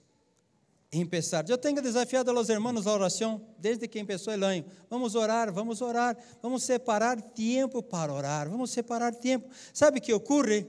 Empezar. 0.93 1.49
Eu 1.49 1.57
tenho 1.57 1.81
desafiado 1.81 2.31
a 2.31 2.35
los 2.35 2.51
hermanos 2.51 2.87
a 2.87 2.93
oração 2.93 3.41
desde 3.59 3.89
que 3.89 3.99
começou 4.01 4.35
o 4.35 4.45
ano. 4.45 4.65
Vamos 4.91 5.15
orar, 5.15 5.51
vamos 5.51 5.81
orar, 5.81 6.17
vamos 6.43 6.65
separar 6.65 7.21
tempo 7.21 7.83
para 7.83 8.13
orar, 8.13 8.51
vamos 8.51 8.71
separar 8.71 9.15
tempo. 9.15 9.49
Sabe 9.73 9.99
o 9.99 10.03
que 10.03 10.13
ocorre? 10.13 10.67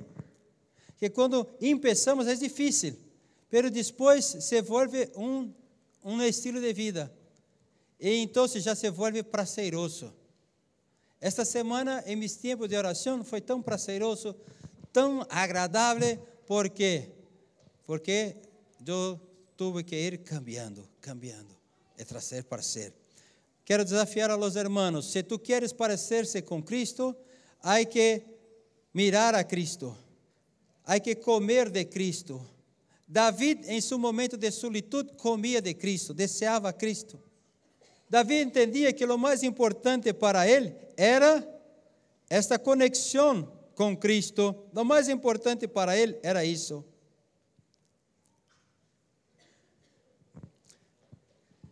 que 1.03 1.09
quando 1.09 1.43
começamos 1.59 2.27
é 2.27 2.35
difícil, 2.35 2.95
mas 3.51 3.69
depois 3.69 4.23
se 4.23 4.61
volve 4.61 5.11
um, 5.17 5.51
um 6.01 6.21
estilo 6.21 6.61
de 6.61 6.71
vida. 6.71 7.13
E 7.99 8.21
então 8.21 8.47
já 8.47 8.73
se 8.73 8.89
volve 8.89 9.21
prazeroso. 9.21 10.13
Esta 11.19 11.43
semana, 11.43 12.01
em 12.07 12.15
meus 12.15 12.37
tempos 12.37 12.69
de 12.69 12.77
oração, 12.77 13.21
foi 13.21 13.41
tão 13.41 13.61
prazeroso, 13.61 14.33
tão 14.93 15.27
agradável, 15.29 16.17
por 16.45 16.69
quê? 16.69 17.09
Porque 17.85 18.37
eu 18.87 19.19
tive 19.57 19.83
que 19.83 19.95
ir 19.95 20.23
cambiando, 20.23 20.87
cambiando, 20.99 21.55
de 21.97 22.05
trazer 22.05 22.43
para 22.43 22.61
ser. 22.61 22.93
Quero 23.65 23.83
desafiar 23.83 24.29
a 24.31 24.35
los 24.35 24.55
hermanos, 24.55 25.11
se 25.11 25.23
tu 25.23 25.39
queres 25.39 25.73
parecerse 25.73 26.41
com 26.41 26.61
Cristo, 26.61 27.15
há 27.61 27.83
que 27.85 28.23
mirar 28.93 29.35
a 29.35 29.43
Cristo, 29.43 29.97
há 30.85 30.99
que 30.99 31.15
comer 31.15 31.69
de 31.69 31.85
Cristo. 31.85 32.41
David, 33.07 33.65
em 33.67 33.79
seu 33.79 33.97
momento 33.97 34.37
de 34.37 34.51
solitude, 34.51 35.13
comia 35.17 35.61
de 35.61 35.73
Cristo, 35.73 36.13
deseava 36.13 36.69
a 36.69 36.73
Cristo. 36.73 37.19
Davi 38.09 38.41
entendia 38.41 38.93
que 38.93 39.03
o 39.05 39.17
mais 39.17 39.41
importante 39.41 40.13
para 40.13 40.47
ele 40.47 40.75
era 40.95 41.43
esta 42.29 42.59
conexão 42.59 43.51
com 43.73 43.97
Cristo. 43.97 44.55
O 44.71 44.83
mais 44.83 45.09
importante 45.09 45.67
para 45.67 45.97
ele 45.97 46.19
era 46.21 46.45
isso. 46.45 46.85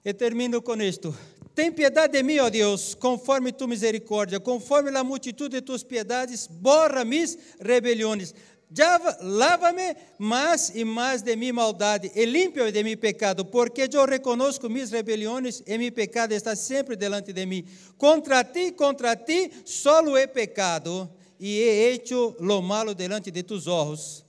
E 0.03 0.13
termino 0.13 0.61
com 0.61 0.81
isto. 0.81 1.15
Tem 1.53 1.71
piedade 1.71 2.13
de 2.13 2.23
mim, 2.23 2.39
ó 2.39 2.49
Deus, 2.49 2.95
conforme 2.95 3.51
tu 3.51 3.67
misericórdia, 3.67 4.39
conforme 4.39 4.89
a 4.97 5.03
multitude 5.03 5.57
de 5.57 5.61
tuas 5.61 5.83
piedades, 5.83 6.47
borra 6.47 7.03
mis 7.03 7.37
rebeliões. 7.59 8.33
Lava-me 9.19 9.97
mais 10.17 10.71
e 10.73 10.85
mais 10.85 11.21
de 11.21 11.35
minha 11.35 11.53
maldade 11.53 12.09
e 12.15 12.23
limpa-me 12.23 12.71
de 12.71 12.81
meu 12.81 12.97
pecado, 12.97 13.43
porque 13.43 13.89
eu 13.91 14.05
reconozco 14.05 14.69
minhas 14.69 14.91
rebeliões 14.91 15.61
e 15.67 15.77
meu 15.77 15.91
pecado 15.91 16.31
está 16.31 16.55
sempre 16.55 16.95
delante 16.95 17.33
de 17.33 17.45
mim. 17.45 17.65
Contra 17.97 18.45
ti, 18.45 18.71
contra 18.71 19.13
ti, 19.15 19.51
solo 19.65 20.17
he 20.17 20.25
pecado 20.25 21.09
e 21.37 21.59
he 21.59 21.91
hecho 21.91 22.33
lo 22.39 22.61
malo 22.61 22.95
delante 22.95 23.29
de 23.29 23.43
tus 23.43 23.67
ojos. 23.67 24.23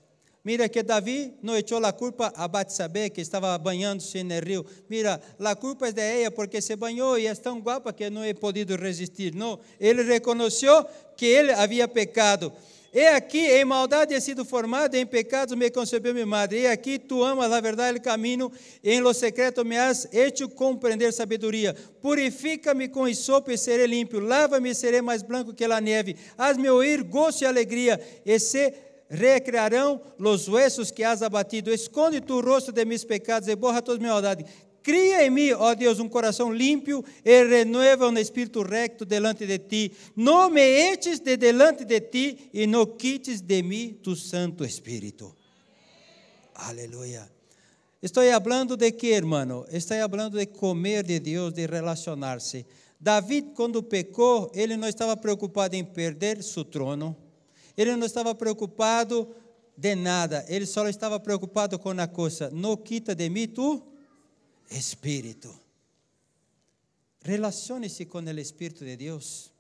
Mira 0.44 0.68
que 0.68 0.82
Davi 0.82 1.34
não 1.40 1.56
echou 1.56 1.84
a 1.84 1.92
culpa 1.92 2.32
a 2.34 2.48
Batsabé, 2.48 3.08
que 3.08 3.20
estava 3.20 3.56
banhando-se 3.58 4.24
no 4.24 4.40
rio. 4.40 4.66
Mira, 4.90 5.20
a 5.38 5.54
culpa 5.54 5.86
é 5.86 5.92
de 5.92 6.00
ela 6.00 6.32
porque 6.32 6.60
se 6.60 6.74
banhou 6.74 7.16
e 7.16 7.28
é 7.28 7.34
tão 7.34 7.60
guapa 7.60 7.92
que 7.92 8.10
não 8.10 8.24
he 8.24 8.34
podido 8.34 8.74
resistir. 8.74 9.32
Não, 9.32 9.60
ele 9.78 10.02
reconheceu 10.02 10.84
que 11.16 11.26
ele 11.26 11.52
havia 11.52 11.86
pecado. 11.86 12.52
E 12.92 13.06
aqui, 13.06 13.38
em 13.38 13.64
maldade 13.64 14.12
he 14.12 14.20
sido 14.20 14.44
formado, 14.44 14.96
em 14.96 15.06
pecados 15.06 15.56
me 15.56 15.70
concebeu 15.70 16.12
minha 16.12 16.26
madre. 16.26 16.62
E 16.62 16.66
aqui, 16.66 16.98
tu 16.98 17.22
amas 17.22 17.50
a 17.50 17.60
verdade 17.60 17.96
e 17.96 18.00
o 18.00 18.02
caminho, 18.02 18.52
em 18.84 19.00
lo 19.00 19.14
secreto 19.14 19.64
me 19.64 19.78
has 19.78 20.06
hecho 20.12 20.48
compreender 20.48 21.10
sabedoria. 21.12 21.74
Purifica-me 22.02 22.88
com 22.88 23.08
isopo 23.08 23.50
e 23.50 23.56
serei 23.56 23.86
limpo. 23.86 24.18
Lava-me 24.18 24.70
e 24.70 24.74
serei 24.74 25.00
mais 25.00 25.22
branco 25.22 25.54
que 25.54 25.64
a 25.64 25.80
neve. 25.80 26.16
Haz-me 26.36 26.68
ouvir 26.68 27.02
gozo 27.04 27.44
e 27.44 27.46
alegria, 27.46 27.98
e 28.26 28.38
se 28.38 28.74
recrearão 29.12 30.00
os 30.18 30.48
huesos 30.48 30.90
que 30.90 31.04
has 31.04 31.22
abatido. 31.22 31.70
Esconde 31.72 32.20
tu 32.20 32.40
rosto 32.40 32.72
de 32.72 32.84
meus 32.84 33.04
pecados 33.04 33.46
e 33.48 33.54
borra 33.54 33.82
toda 33.82 33.98
minha 33.98 34.12
maldade. 34.12 34.46
Cria 34.82 35.24
em 35.24 35.30
mim, 35.30 35.52
ó 35.52 35.74
Deus, 35.74 36.00
um 36.00 36.08
coração 36.08 36.52
limpo 36.52 37.04
e 37.24 37.44
renueva 37.44 38.08
um 38.08 38.18
espírito 38.18 38.62
recto 38.62 39.04
delante 39.04 39.46
de 39.46 39.58
ti. 39.58 39.92
Não 40.16 40.50
me 40.50 40.62
eches 40.62 41.20
de 41.20 41.36
delante 41.36 41.84
de 41.84 42.00
ti 42.00 42.50
e 42.52 42.66
não 42.66 42.86
quites 42.86 43.40
de 43.40 43.62
mim 43.62 44.00
tu 44.02 44.16
Santo 44.16 44.64
Espírito. 44.64 45.36
Aleluia. 46.54 47.30
Estou 48.02 48.24
falando 48.24 48.76
de 48.76 48.90
quê, 48.90 49.12
irmão? 49.14 49.64
Estou 49.70 49.96
falando 50.10 50.36
de 50.36 50.46
comer 50.46 51.04
de 51.04 51.20
Deus, 51.20 51.52
de 51.52 51.66
relacionar-se. 51.66 52.66
David, 52.98 53.52
quando 53.54 53.82
pecou, 53.82 54.50
ele 54.54 54.76
não 54.76 54.88
estava 54.88 55.16
preocupado 55.16 55.76
em 55.76 55.84
perder 55.84 56.42
seu 56.42 56.64
trono. 56.64 57.16
Ele 57.76 57.96
não 57.96 58.06
estava 58.06 58.34
preocupado 58.34 59.34
de 59.76 59.94
nada. 59.94 60.44
Ele 60.48 60.66
só 60.66 60.88
estava 60.88 61.18
preocupado 61.18 61.78
com 61.78 61.90
a 61.90 62.06
coisa: 62.06 62.50
não 62.50 62.76
quita 62.76 63.14
de 63.14 63.28
mim 63.28 63.48
tu 63.48 63.82
Espírito. 64.70 65.54
Relacione-se 67.24 68.06
com 68.06 68.18
o 68.18 68.40
Espírito 68.40 68.84
de 68.84 68.96
Deus. 68.96 69.52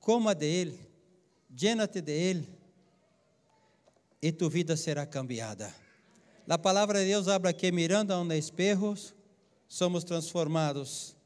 Coma 0.00 0.34
de 0.34 0.46
Ele. 0.46 0.80
Llénate 1.50 2.00
de 2.00 2.12
Ele. 2.12 2.48
E 4.20 4.32
tu 4.32 4.48
vida 4.48 4.76
será 4.76 5.06
cambiada. 5.06 5.72
A 6.48 6.58
palavra 6.58 7.00
de 7.00 7.06
Deus 7.06 7.28
habla 7.28 7.52
que 7.52 7.70
mirando 7.70 8.12
a 8.12 8.20
um 8.20 8.32
espejo, 8.32 8.94
somos 9.68 10.04
transformados. 10.04 11.16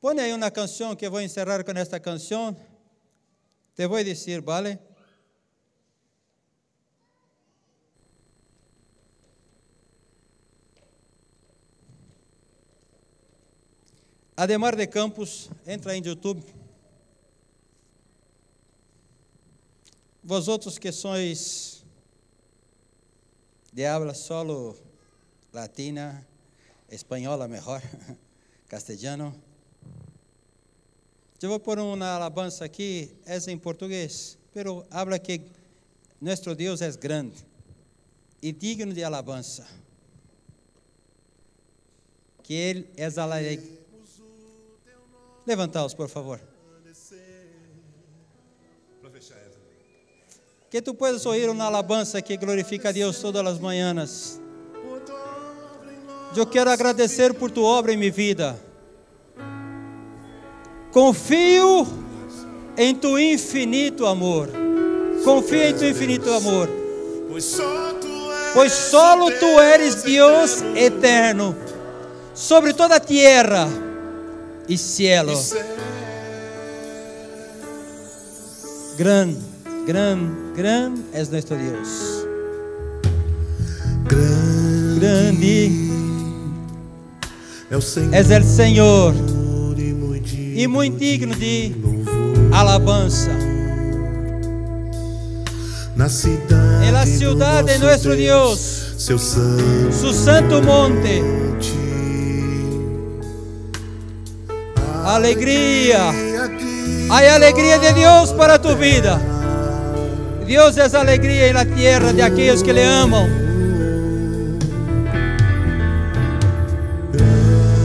Põe 0.00 0.20
aí 0.20 0.32
uma 0.32 0.50
canção 0.50 0.94
que 0.94 1.08
vou 1.08 1.20
encerrar 1.20 1.64
com 1.64 1.72
esta 1.72 1.98
canção. 1.98 2.56
Te 3.74 3.86
vou 3.86 4.02
dizer, 4.04 4.40
vale? 4.42 4.78
Ademar 14.34 14.74
de 14.74 14.86
Campos, 14.86 15.50
entra 15.66 15.94
em 15.94 16.02
YouTube. 16.02 16.42
Vosotros 20.24 20.78
que 20.78 20.90
sois 20.90 21.84
de 23.70 23.84
habla 23.84 24.14
solo 24.14 24.74
latina, 25.52 26.26
espanhola 26.90 27.46
melhor, 27.46 27.82
castelhano. 28.68 29.34
Eu 31.42 31.50
vou 31.50 31.60
pôr 31.60 31.78
uma 31.78 32.14
alabança 32.14 32.64
aqui, 32.64 33.14
essa 33.26 33.52
em 33.52 33.58
português, 33.58 34.38
pero 34.54 34.86
habla 34.90 35.18
que 35.18 35.42
nosso 36.18 36.54
Deus 36.54 36.80
é 36.80 36.90
grande 36.92 37.44
e 38.40 38.50
digno 38.50 38.94
de 38.94 39.04
alabança. 39.04 39.66
Que 42.42 42.54
Ele 42.54 42.88
é 42.96 43.20
alegre 43.20 43.81
Levantaos, 45.46 45.94
por 45.94 46.08
favor. 46.08 46.40
Que 50.70 50.80
tu 50.80 50.94
puedas 50.94 51.26
oír 51.26 51.50
uma 51.50 51.64
alabança 51.64 52.22
que 52.22 52.36
glorifica 52.36 52.88
a 52.88 52.92
Deus 52.92 53.18
todas 53.18 53.46
as 53.46 53.58
manhãs. 53.58 54.40
Eu 56.34 56.46
quero 56.46 56.70
agradecer 56.70 57.34
por 57.34 57.50
tua 57.50 57.68
obra 57.68 57.92
em 57.92 57.96
minha 57.96 58.10
vida. 58.10 58.58
Confio 60.90 61.86
em 62.76 62.94
tu 62.94 63.18
infinito 63.18 64.06
amor. 64.06 64.48
Confio 65.24 65.62
em 65.62 65.76
tu 65.76 65.84
infinito 65.84 66.30
amor. 66.30 66.70
Pois 68.54 68.72
solo 68.72 69.30
tu 69.38 69.60
eres 69.60 70.02
Deus 70.02 70.62
eterno 70.74 71.54
sobre 72.34 72.72
toda 72.72 72.96
a 72.96 73.00
terra 73.00 73.68
e 74.68 74.76
cielo. 74.76 75.32
Gran, 78.96 79.36
gran, 79.86 80.52
gran 80.54 81.04
es 81.12 81.30
nuestro 81.30 81.56
Dios. 81.56 82.26
Grande 85.00 85.72
es 88.12 88.30
el 88.30 88.44
Senhor 88.44 89.14
e 90.54 90.68
muito 90.68 90.98
digno 90.98 91.34
de 91.34 91.74
alabança. 92.52 93.30
Na 95.96 96.08
cidade, 96.08 96.88
en 96.88 96.94
la 96.94 97.06
ciudad 97.06 97.64
de 97.64 97.78
nuestro 97.78 98.14
Dios, 98.14 98.94
seu 98.98 99.18
santo, 99.18 99.92
su 99.92 100.12
santo 100.12 100.62
monte. 100.62 101.41
Alegria. 105.04 105.98
Há 107.10 107.34
alegria 107.34 107.78
de 107.78 107.92
Deus 107.92 108.32
para 108.32 108.58
tu 108.58 108.76
vida. 108.76 109.20
Deus 110.46 110.76
é 110.76 110.96
alegria 110.96 111.52
na 111.52 111.64
terra 111.64 112.12
de 112.12 112.22
aqueles 112.22 112.62
que 112.62 112.72
lhe 112.72 112.82
amam. 112.82 113.28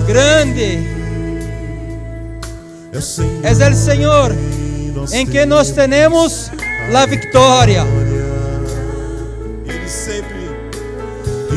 Grande 0.08 0.98
é 3.44 3.70
o 3.70 3.76
Senhor 3.76 4.36
em 5.14 5.26
que 5.26 5.46
nós 5.46 5.72
temos 5.72 6.52
a 6.94 7.06
vitória. 7.06 7.84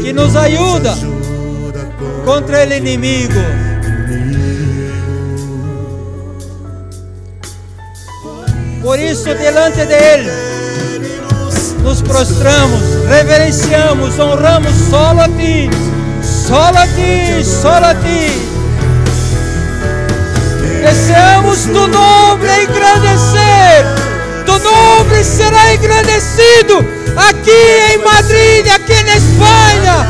Que 0.03 0.13
nos 0.13 0.37
ajuda 0.37 0.95
contra 2.25 2.67
o 2.67 2.73
inimigo. 2.73 3.70
Por 8.91 8.99
isso, 8.99 9.33
delante 9.37 9.87
de 9.87 9.95
Ele, 9.95 10.29
nos 11.85 12.03
prostramos, 12.03 12.81
reverenciamos, 13.09 14.19
honramos 14.19 14.73
solo 14.91 15.21
a 15.21 15.29
ti, 15.29 15.71
solo 16.25 16.77
a 16.77 16.89
ti, 16.89 17.45
solo 17.45 17.87
a 17.87 17.95
ti. 17.95 18.33
Deseamos 20.83 21.67
tu 21.67 21.87
nome 21.87 22.49
engrandecer, 22.65 23.87
tu 24.45 24.59
nome 24.59 25.23
será 25.23 25.73
engrandecido 25.73 26.85
aqui 27.17 27.95
em 27.95 27.99
Madrid, 27.99 28.67
aqui 28.75 28.95
em 28.95 29.07
Espanha. 29.07 30.05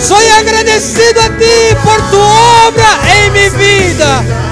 Sou 0.00 0.16
agradecido 0.38 1.20
a 1.20 1.28
ti 1.28 1.76
por 1.84 2.00
tu 2.08 2.20
obra 2.66 2.88
em 3.18 3.30
minha 3.32 3.50
vida. 3.50 4.49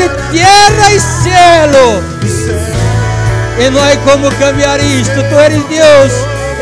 Sobre 0.00 0.08
terra 0.32 0.92
e 0.92 1.00
cielo. 1.00 2.02
E 3.58 3.70
não 3.70 3.82
há 3.82 3.96
como 3.98 4.30
cambiar 4.36 4.80
isto. 4.80 5.22
Tu 5.28 5.38
eres 5.38 5.62
Deus 5.64 6.12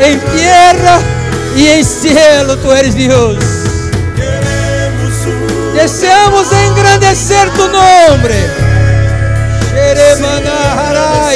em 0.01 0.19
terra 0.19 1.01
e 1.55 1.67
em 1.67 1.83
cielo. 1.83 2.57
Tu 2.57 2.73
eres 2.73 2.93
Deus. 2.93 3.37
Deseamos 5.73 6.51
engrandecer 6.51 7.49
tu 7.51 7.67
nome. 7.69 8.49
Xeremanahara, 9.71 11.35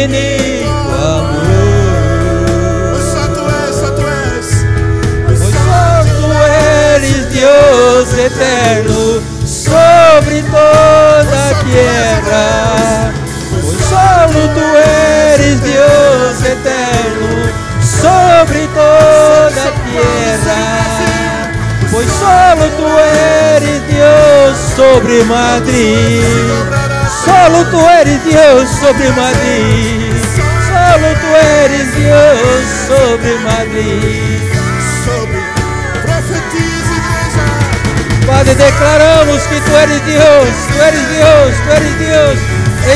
infinito 0.00 0.68
amor. 0.68 1.40
Pois 2.90 3.04
só 3.04 3.24
tu 3.28 3.42
és, 3.68 3.74
só 3.76 3.90
tu 3.90 4.02
és. 4.02 4.48
Pois 5.26 5.38
só 5.38 6.04
tu 6.04 6.26
eres 6.32 7.26
Deus 7.26 8.08
eterno 8.18 9.22
sobre 9.46 10.42
toda 10.42 11.50
a 11.50 11.54
terra. 11.64 13.12
Pois 13.50 13.80
só 13.88 14.26
tu 14.54 14.66
eres 15.34 15.60
Deus 15.60 16.44
eterno 16.44 17.30
sobre 18.00 18.68
toda 18.68 19.62
a 19.62 19.72
terra. 19.92 20.62
Pois 21.90 22.08
só 22.08 22.56
tu 22.76 22.86
eres 23.56 23.80
Deus 23.88 24.56
sobre 24.76 25.24
Madrid. 25.24 26.79
Solo 27.30 27.64
tu 27.66 27.80
eres 27.88 28.20
Deus 28.24 28.68
sobre 28.68 29.08
Madrid. 29.12 30.16
Solo 30.66 31.14
tu 31.20 31.30
eres 31.62 31.94
Deus 31.94 32.66
sobre 32.88 33.38
Madrid. 33.38 34.40
Padre, 38.26 38.54
declaramos 38.54 39.42
que 39.44 39.60
tu 39.60 39.70
eres 39.76 40.00
Deus, 40.02 40.54
tu 40.72 40.82
eres 40.82 41.06
Deus, 41.08 41.54
tu 41.64 41.72
eres 41.76 41.94
Deus. 41.98 42.38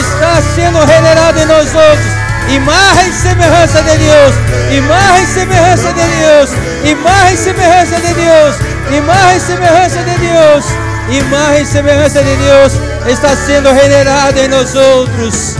Está 0.00 0.42
sendo 0.54 0.78
revelado 0.80 1.38
em 1.38 1.46
nós 1.46 1.72
outros. 1.72 2.12
Imagem 2.48 3.08
e 3.10 3.12
semelhança 3.12 3.82
de 3.82 3.96
Deus, 3.96 4.34
imagem 4.70 5.22
e 5.22 5.26
semelhança 5.26 5.92
de 5.92 6.06
Deus, 6.06 6.50
imagem 6.84 7.34
e 7.34 7.36
semelhança 7.36 8.00
de 8.00 8.14
Deus, 8.14 8.56
imagem 8.90 9.36
e 9.36 9.40
semelhança 9.40 10.02
de 10.02 10.18
Deus, 10.18 10.64
imagem 11.08 11.62
e 11.62 11.66
semelhança 11.66 12.22
de 12.22 12.36
Deus 12.36 12.93
está 13.06 13.36
sendo 13.36 13.70
revelado 13.70 14.38
em 14.38 14.48
nós 14.48 14.74
outros. 14.74 15.56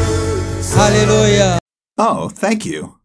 Aleluia. 0.77 1.57
Oh, 1.99 2.29
thank 2.29 2.69
you. 2.69 3.04